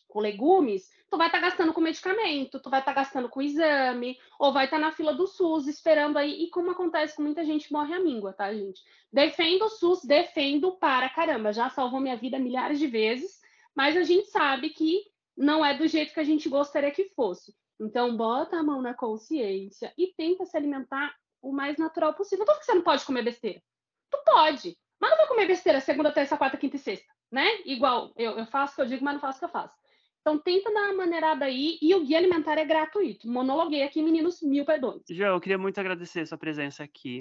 com 0.07 0.21
legumes, 0.21 0.91
tu 1.11 1.17
vai 1.17 1.29
estar 1.29 1.41
tá 1.41 1.47
gastando 1.47 1.73
com 1.73 1.81
medicamento, 1.81 2.61
tu 2.61 2.69
vai 2.69 2.81
estar 2.81 2.93
tá 2.93 3.01
gastando 3.01 3.29
com 3.29 3.41
exame, 3.41 4.19
ou 4.39 4.53
vai 4.53 4.67
estar 4.67 4.79
tá 4.79 4.83
na 4.83 4.93
fila 4.93 5.15
do 5.15 5.27
SUS 5.27 5.67
esperando 5.67 6.19
aí. 6.19 6.45
E 6.45 6.51
como 6.51 6.71
acontece 6.71 7.17
com 7.17 7.23
muita 7.23 7.45
gente, 7.45 7.73
morre 7.73 7.95
a 7.95 8.01
míngua, 8.01 8.33
tá, 8.33 8.53
gente? 8.53 8.83
Defendo 9.13 9.65
o 9.65 9.71
SUS, 9.71 10.05
defendo 10.05 10.73
para 10.73 11.09
caramba. 11.09 11.53
Já 11.53 11.71
salvou 11.71 12.01
minha 12.01 12.17
vida 12.17 12.39
milhares 12.39 12.79
de 12.79 12.87
vezes 12.87 13.39
mas 13.79 13.97
a 13.97 14.03
gente 14.03 14.27
sabe 14.27 14.71
que 14.71 15.05
não 15.37 15.65
é 15.65 15.73
do 15.73 15.87
jeito 15.87 16.13
que 16.13 16.19
a 16.19 16.25
gente 16.25 16.49
gostaria 16.49 16.91
que 16.91 17.11
fosse. 17.11 17.55
Então, 17.79 18.17
bota 18.17 18.57
a 18.57 18.63
mão 18.63 18.83
na 18.83 18.93
consciência 18.93 19.95
e 19.97 20.13
tenta 20.17 20.45
se 20.45 20.57
alimentar 20.57 21.15
o 21.41 21.53
mais 21.53 21.79
natural 21.79 22.13
possível. 22.13 22.45
Não 22.45 22.53
tô 22.53 22.59
que 22.59 22.67
você 22.67 22.75
não 22.75 22.83
pode 22.83 23.05
comer 23.05 23.23
besteira. 23.23 23.63
Tu 24.11 24.19
pode, 24.27 24.77
mas 25.01 25.11
não 25.11 25.19
vai 25.19 25.27
comer 25.29 25.47
besteira 25.47 25.81
segunda, 25.81 26.13
terça, 26.13 26.37
quarta, 26.37 26.57
quinta 26.57 26.77
e 26.77 26.79
sexta, 26.79 27.13
né? 27.31 27.47
Igual 27.65 28.13
eu, 28.17 28.39
eu 28.39 28.47
faço 28.47 28.73
o 28.73 28.77
que 28.77 28.83
eu 28.83 28.87
digo, 28.87 29.05
mas 29.05 29.15
não 29.15 29.21
faço 29.21 29.39
o 29.39 29.41
que 29.41 29.45
eu 29.45 29.51
faço. 29.51 29.75
Então, 30.21 30.39
tenta 30.39 30.73
dar 30.73 30.91
uma 30.91 30.95
maneirada 30.95 31.45
aí 31.45 31.79
e 31.81 31.95
o 31.95 32.05
guia 32.05 32.19
alimentar 32.19 32.59
é 32.59 32.65
gratuito. 32.65 33.27
Monologuei 33.27 33.83
aqui, 33.83 34.03
meninos, 34.03 34.43
mil 34.43 34.65
perdões. 34.65 35.03
João, 35.09 35.35
eu 35.35 35.41
queria 35.41 35.57
muito 35.57 35.79
agradecer 35.79 36.21
a 36.21 36.27
sua 36.27 36.37
presença 36.37 36.83
aqui. 36.83 37.21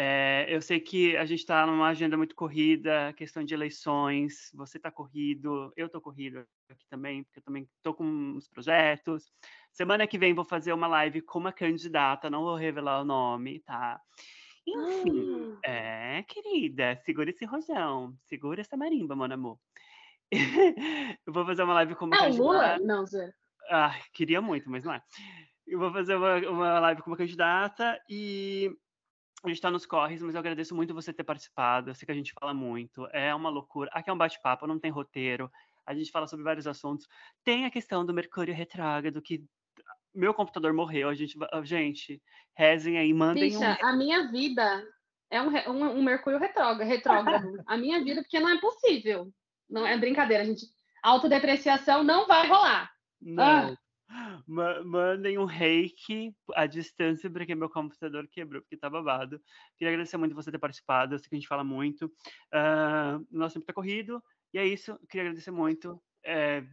É, 0.00 0.46
eu 0.48 0.62
sei 0.62 0.78
que 0.78 1.16
a 1.16 1.24
gente 1.24 1.40
está 1.40 1.66
numa 1.66 1.88
agenda 1.88 2.16
muito 2.16 2.36
corrida, 2.36 3.12
questão 3.14 3.42
de 3.42 3.52
eleições, 3.52 4.48
você 4.54 4.76
está 4.76 4.92
corrido, 4.92 5.72
eu 5.76 5.86
estou 5.86 6.00
corrido 6.00 6.46
aqui 6.70 6.86
também, 6.88 7.24
porque 7.24 7.40
eu 7.40 7.42
também 7.42 7.68
estou 7.78 7.92
com 7.92 8.04
uns 8.04 8.46
projetos. 8.46 9.32
Semana 9.72 10.06
que 10.06 10.16
vem 10.16 10.32
vou 10.32 10.44
fazer 10.44 10.72
uma 10.72 10.86
live 10.86 11.20
com 11.22 11.40
uma 11.40 11.52
candidata, 11.52 12.30
não 12.30 12.44
vou 12.44 12.54
revelar 12.54 13.00
o 13.00 13.04
nome, 13.04 13.58
tá? 13.60 14.00
Enfim, 14.76 15.58
ah. 15.64 15.70
é, 15.70 16.22
querida, 16.24 16.96
segura 17.04 17.30
esse 17.30 17.44
rojão, 17.44 18.14
segura 18.24 18.60
essa 18.60 18.76
marimba, 18.76 19.16
mon 19.16 19.32
amor. 19.32 19.58
eu 21.26 21.32
vou 21.32 21.44
fazer 21.46 21.62
uma 21.62 21.74
live 21.74 21.94
com 21.94 22.04
uma 22.06 22.16
é 22.16 22.18
candidata. 22.18 22.42
Lula? 22.42 22.78
Não, 22.78 23.06
Zé. 23.06 23.32
Ah, 23.70 23.94
queria 24.12 24.40
muito, 24.40 24.70
mas 24.70 24.84
não 24.84 24.92
é. 24.92 25.02
Eu 25.66 25.78
vou 25.78 25.92
fazer 25.92 26.16
uma, 26.16 26.36
uma 26.48 26.80
live 26.80 27.02
com 27.02 27.10
uma 27.10 27.16
candidata 27.16 28.00
e 28.08 28.70
a 29.44 29.48
gente 29.48 29.58
está 29.58 29.70
nos 29.70 29.86
corres, 29.86 30.22
mas 30.22 30.34
eu 30.34 30.40
agradeço 30.40 30.74
muito 30.74 30.94
você 30.94 31.12
ter 31.12 31.24
participado. 31.24 31.90
Eu 31.90 31.94
sei 31.94 32.06
que 32.06 32.12
a 32.12 32.14
gente 32.14 32.32
fala 32.32 32.52
muito, 32.52 33.06
é 33.12 33.34
uma 33.34 33.50
loucura. 33.50 33.90
Aqui 33.92 34.10
é 34.10 34.12
um 34.12 34.18
bate-papo, 34.18 34.66
não 34.66 34.78
tem 34.78 34.90
roteiro. 34.90 35.50
A 35.86 35.94
gente 35.94 36.10
fala 36.10 36.26
sobre 36.26 36.44
vários 36.44 36.66
assuntos. 36.66 37.06
Tem 37.44 37.64
a 37.64 37.70
questão 37.70 38.04
do 38.04 38.12
Mercúrio 38.12 38.54
retrógrado, 38.54 39.22
que 39.22 39.44
meu 40.18 40.34
computador 40.34 40.72
morreu. 40.72 41.08
A 41.08 41.14
gente, 41.14 41.38
gente 41.64 42.22
rezem 42.56 42.98
aí, 42.98 43.12
mandem 43.12 43.50
Bicha, 43.50 43.78
um... 43.82 43.86
a 43.86 43.96
minha 43.96 44.30
vida 44.30 44.84
é 45.30 45.40
um, 45.40 45.48
um, 45.70 45.98
um 45.98 46.02
Mercúrio 46.02 46.38
retrógrado, 46.38 46.86
retrógrado. 46.86 47.46
a 47.66 47.76
minha 47.76 48.02
vida, 48.02 48.22
porque 48.22 48.40
não 48.40 48.48
é 48.48 48.60
possível. 48.60 49.32
Não 49.68 49.86
é 49.86 49.96
brincadeira, 49.96 50.44
gente. 50.44 50.66
Autodepreciação 51.02 52.02
não 52.02 52.26
vai 52.26 52.46
rolar. 52.48 52.90
Não. 53.20 53.72
Ah 53.72 53.76
mandem 54.46 55.38
um 55.38 55.44
reiki 55.44 56.34
à 56.54 56.66
distância, 56.66 57.30
porque 57.30 57.54
meu 57.54 57.68
computador 57.68 58.26
quebrou, 58.26 58.62
porque 58.62 58.76
tá 58.76 58.88
babado. 58.88 59.40
Queria 59.76 59.92
agradecer 59.92 60.16
muito 60.16 60.34
você 60.34 60.50
ter 60.50 60.58
participado, 60.58 61.14
eu 61.14 61.18
sei 61.18 61.28
que 61.28 61.34
a 61.34 61.38
gente 61.38 61.48
fala 61.48 61.62
muito. 61.62 62.06
Uh, 62.06 63.26
nosso 63.30 63.54
tempo 63.54 63.66
tá 63.66 63.72
corrido, 63.72 64.22
e 64.52 64.58
é 64.58 64.66
isso. 64.66 64.98
Queria 65.10 65.24
agradecer 65.24 65.50
muito. 65.50 66.00
É, 66.24 66.64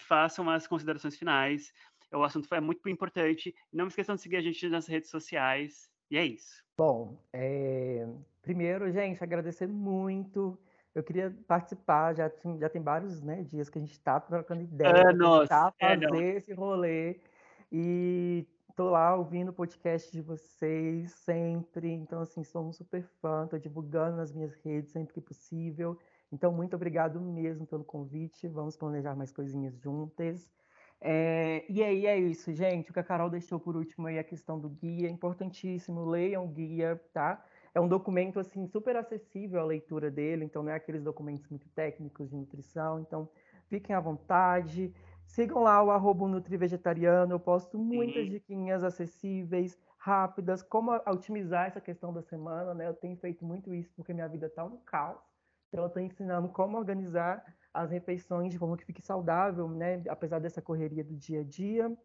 façam 0.00 0.48
as 0.48 0.66
considerações 0.66 1.16
finais. 1.16 1.72
O 2.12 2.22
assunto 2.22 2.48
foi 2.48 2.60
muito 2.60 2.88
importante. 2.88 3.54
Não 3.72 3.88
esqueçam 3.88 4.14
de 4.14 4.22
seguir 4.22 4.36
a 4.36 4.40
gente 4.40 4.68
nas 4.68 4.86
redes 4.86 5.10
sociais. 5.10 5.90
E 6.10 6.16
é 6.16 6.24
isso. 6.24 6.64
Bom, 6.76 7.18
é... 7.32 8.06
primeiro, 8.40 8.90
gente, 8.90 9.22
agradecer 9.22 9.66
muito 9.66 10.58
eu 10.98 11.02
queria 11.04 11.32
participar, 11.46 12.12
já, 12.14 12.30
já 12.58 12.68
tem 12.68 12.82
vários 12.82 13.22
né, 13.22 13.42
dias 13.42 13.68
que 13.68 13.78
a 13.78 13.80
gente 13.80 13.92
está 13.92 14.18
trocando 14.18 14.62
ideia, 14.62 15.10
é, 15.10 15.12
nossa, 15.12 15.46
tá 15.46 15.72
fazer 15.78 16.12
é, 16.16 16.36
esse 16.36 16.52
rolê. 16.52 17.20
E 17.70 18.44
tô 18.74 18.90
lá 18.90 19.14
ouvindo 19.14 19.50
o 19.50 19.52
podcast 19.52 20.10
de 20.10 20.20
vocês 20.20 21.12
sempre. 21.12 21.88
Então, 21.90 22.22
assim, 22.22 22.42
sou 22.42 22.66
um 22.66 22.72
super 22.72 23.02
fã, 23.20 23.46
tô 23.46 23.56
divulgando 23.58 24.16
nas 24.16 24.32
minhas 24.32 24.54
redes 24.54 24.90
sempre 24.90 25.14
que 25.14 25.20
possível. 25.20 25.96
Então, 26.32 26.52
muito 26.52 26.74
obrigado 26.74 27.20
mesmo 27.20 27.64
pelo 27.64 27.84
convite. 27.84 28.48
Vamos 28.48 28.76
planejar 28.76 29.14
mais 29.14 29.30
coisinhas 29.30 29.78
juntas. 29.78 30.50
É, 31.00 31.64
e 31.68 31.82
aí 31.82 32.06
é 32.06 32.18
isso, 32.18 32.52
gente. 32.52 32.90
O 32.90 32.92
que 32.92 33.00
a 33.00 33.04
Carol 33.04 33.30
deixou 33.30 33.60
por 33.60 33.76
último 33.76 34.06
aí 34.06 34.18
a 34.18 34.24
questão 34.24 34.58
do 34.58 34.68
guia, 34.68 35.06
é 35.06 35.10
importantíssimo. 35.10 36.04
Leiam 36.04 36.44
o 36.44 36.48
guia, 36.48 37.00
tá? 37.12 37.44
É 37.74 37.80
um 37.80 37.88
documento 37.88 38.40
assim 38.40 38.66
super 38.66 38.96
acessível 38.96 39.60
a 39.60 39.64
leitura 39.64 40.10
dele, 40.10 40.44
então 40.44 40.62
não 40.62 40.72
é 40.72 40.74
aqueles 40.74 41.02
documentos 41.02 41.46
muito 41.48 41.68
técnicos 41.70 42.28
de 42.30 42.36
nutrição. 42.36 43.00
Então, 43.00 43.28
fiquem 43.68 43.94
à 43.94 44.00
vontade. 44.00 44.92
Sigam 45.26 45.62
lá 45.62 45.82
o 45.82 45.90
arroba 45.90 46.26
NutriVegetariano, 46.26 47.34
eu 47.34 47.40
posto 47.40 47.78
muitas 47.78 48.24
uhum. 48.24 48.30
diquinhas 48.30 48.82
acessíveis, 48.82 49.78
rápidas, 49.98 50.62
como 50.62 50.90
otimizar 51.06 51.66
essa 51.66 51.80
questão 51.80 52.12
da 52.12 52.22
semana, 52.22 52.72
né? 52.72 52.88
Eu 52.88 52.94
tenho 52.94 53.16
feito 53.16 53.44
muito 53.44 53.74
isso 53.74 53.92
porque 53.94 54.14
minha 54.14 54.28
vida 54.28 54.46
está 54.46 54.64
um 54.64 54.78
caos. 54.78 55.20
Então 55.68 55.84
eu 55.84 55.88
estou 55.88 56.02
ensinando 56.02 56.48
como 56.48 56.78
organizar 56.78 57.44
as 57.82 57.90
refeições 57.90 58.50
de 58.50 58.58
forma 58.58 58.76
que 58.76 58.84
fique 58.84 59.02
saudável, 59.02 59.68
né? 59.68 60.02
Apesar 60.08 60.38
dessa 60.38 60.60
correria 60.60 61.04
do 61.04 61.16
dia 61.16 61.40
a 61.40 61.44
dia. 61.44 61.96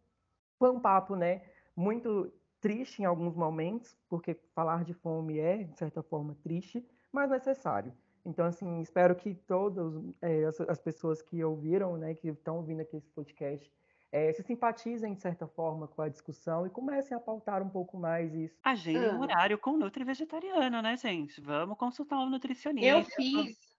Foi 0.58 0.70
um 0.70 0.80
papo, 0.80 1.16
né? 1.16 1.42
Muito 1.76 2.32
triste 2.60 3.02
em 3.02 3.04
alguns 3.04 3.34
momentos, 3.34 3.96
porque 4.08 4.34
falar 4.54 4.84
de 4.84 4.94
fome 4.94 5.38
é, 5.38 5.64
de 5.64 5.76
certa 5.76 6.02
forma, 6.02 6.34
triste, 6.42 6.82
mas 7.12 7.30
necessário. 7.30 7.92
Então, 8.24 8.46
assim, 8.46 8.80
espero 8.80 9.14
que 9.14 9.34
todas 9.34 10.02
é, 10.22 10.44
as, 10.44 10.58
as, 10.62 10.78
pessoas 10.78 11.20
que 11.20 11.44
ouviram, 11.44 11.98
né, 11.98 12.14
que 12.14 12.28
estão 12.28 12.56
ouvindo 12.56 12.80
aqui 12.80 12.96
esse 12.96 13.10
podcast, 13.10 13.70
é, 14.10 14.32
se 14.32 14.42
simpatizem, 14.42 15.12
de 15.12 15.20
certa 15.20 15.46
forma, 15.46 15.86
com 15.88 16.00
a 16.00 16.08
discussão 16.08 16.66
e 16.66 16.70
comecem 16.70 17.14
a 17.14 17.20
pautar 17.20 17.62
um 17.62 17.68
pouco 17.68 17.98
mais 17.98 18.32
isso. 18.32 18.56
Agenda 18.62 19.14
um 19.14 19.20
horário 19.20 19.58
com 19.58 19.76
Nutri 19.76 20.04
Vegetariano, 20.04 20.80
né, 20.80 20.96
gente? 20.96 21.40
Vamos 21.42 21.76
consultar 21.76 22.18
um 22.20 22.30
nutricionista. 22.30 22.88
Eu 22.88 23.04
fiz. 23.04 23.73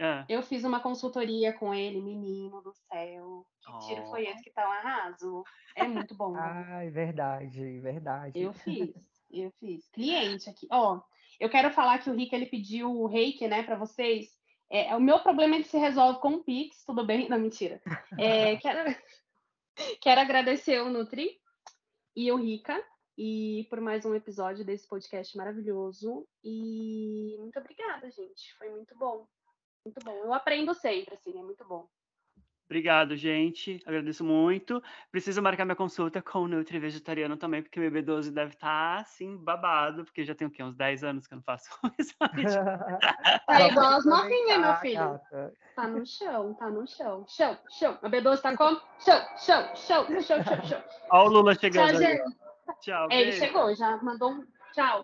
Ah. 0.00 0.24
Eu 0.28 0.42
fiz 0.42 0.62
uma 0.64 0.80
consultoria 0.80 1.52
com 1.52 1.74
ele, 1.74 2.00
menino 2.00 2.62
do 2.62 2.72
céu. 2.72 3.44
Que 3.60 3.72
oh. 3.72 3.78
tiro 3.80 4.06
foi 4.06 4.26
esse 4.26 4.42
que 4.42 4.50
tá 4.50 4.68
um 4.68 4.72
arraso? 4.72 5.44
É 5.74 5.84
muito 5.84 6.14
bom. 6.14 6.34
ah, 6.36 6.84
é 6.84 6.90
verdade, 6.90 7.80
verdade. 7.80 8.40
Eu 8.40 8.52
fiz, 8.52 8.94
eu 9.30 9.50
fiz. 9.58 9.88
Cliente 9.90 10.48
aqui. 10.48 10.68
Ó, 10.70 10.94
oh, 10.94 11.02
eu 11.40 11.50
quero 11.50 11.70
falar 11.72 11.98
que 11.98 12.08
o 12.08 12.14
Rick 12.14 12.34
ele 12.34 12.46
pediu 12.46 12.90
o 12.90 13.06
reiki, 13.06 13.48
né, 13.48 13.62
para 13.62 13.76
vocês. 13.76 14.28
É, 14.70 14.94
o 14.94 15.00
meu 15.00 15.18
problema 15.20 15.54
ele 15.54 15.64
se 15.64 15.78
resolve 15.78 16.20
com 16.20 16.34
o 16.34 16.44
Pix, 16.44 16.84
tudo 16.84 17.04
bem? 17.04 17.28
Não, 17.28 17.38
mentira. 17.38 17.80
É, 18.18 18.56
quero, 18.58 18.96
quero 20.00 20.20
agradecer 20.20 20.80
o 20.80 20.90
Nutri 20.90 21.40
e 22.14 22.30
o 22.30 22.36
Rica 22.36 22.80
e 23.16 23.66
por 23.70 23.80
mais 23.80 24.04
um 24.04 24.14
episódio 24.14 24.64
desse 24.64 24.86
podcast 24.86 25.36
maravilhoso. 25.36 26.26
E 26.44 27.36
muito 27.38 27.58
obrigada, 27.58 28.10
gente. 28.10 28.54
Foi 28.58 28.68
muito 28.70 28.96
bom. 28.96 29.26
Muito 29.88 30.04
bom. 30.04 30.12
Eu 30.12 30.34
aprendo 30.34 30.74
sempre, 30.74 31.14
assim, 31.14 31.38
é 31.38 31.42
muito 31.42 31.64
bom. 31.64 31.88
Obrigado, 32.66 33.16
gente. 33.16 33.80
Agradeço 33.86 34.22
muito. 34.22 34.82
Preciso 35.10 35.40
marcar 35.40 35.64
minha 35.64 35.74
consulta 35.74 36.20
com 36.20 36.40
o 36.40 36.48
Nutri 36.48 36.78
Vegetariano 36.78 37.34
também, 37.38 37.62
porque 37.62 37.80
o 37.80 37.82
BB12 37.82 38.30
deve 38.30 38.52
estar, 38.52 38.96
tá, 38.96 39.00
assim, 39.00 39.38
babado, 39.38 40.04
porque 40.04 40.22
já 40.22 40.34
tem 40.34 40.46
o 40.46 40.50
quê? 40.50 40.62
Uns 40.62 40.76
10 40.76 41.04
anos 41.04 41.26
que 41.26 41.32
eu 41.32 41.36
não 41.36 41.42
faço 41.42 41.70
exame. 41.98 42.44
É 43.48 43.68
igual 43.72 43.94
as 43.94 44.04
novinhas, 44.04 44.60
meu 44.60 44.74
filho. 44.76 45.18
Tá 45.74 45.88
no 45.88 46.04
chão, 46.04 46.52
tá 46.52 46.68
no 46.68 46.86
chão. 46.86 47.24
Chão, 47.26 47.58
chão. 47.70 47.98
O 48.02 48.10
B12 48.10 48.42
tá 48.42 48.54
como? 48.54 48.78
Chão, 48.98 49.22
chão, 49.38 49.74
chão, 49.74 50.06
chão, 50.20 50.44
chão, 50.44 50.64
chão. 50.64 50.82
Olha 51.10 51.26
o 51.26 51.32
Lula 51.32 51.54
chegando. 51.54 51.92
Tchau, 51.92 52.02
gente. 52.02 52.36
Tchau. 52.82 53.08
É, 53.10 53.22
ele 53.22 53.32
chegou, 53.32 53.74
já 53.74 53.96
mandou 54.02 54.32
um 54.32 54.46
tchau. 54.74 55.02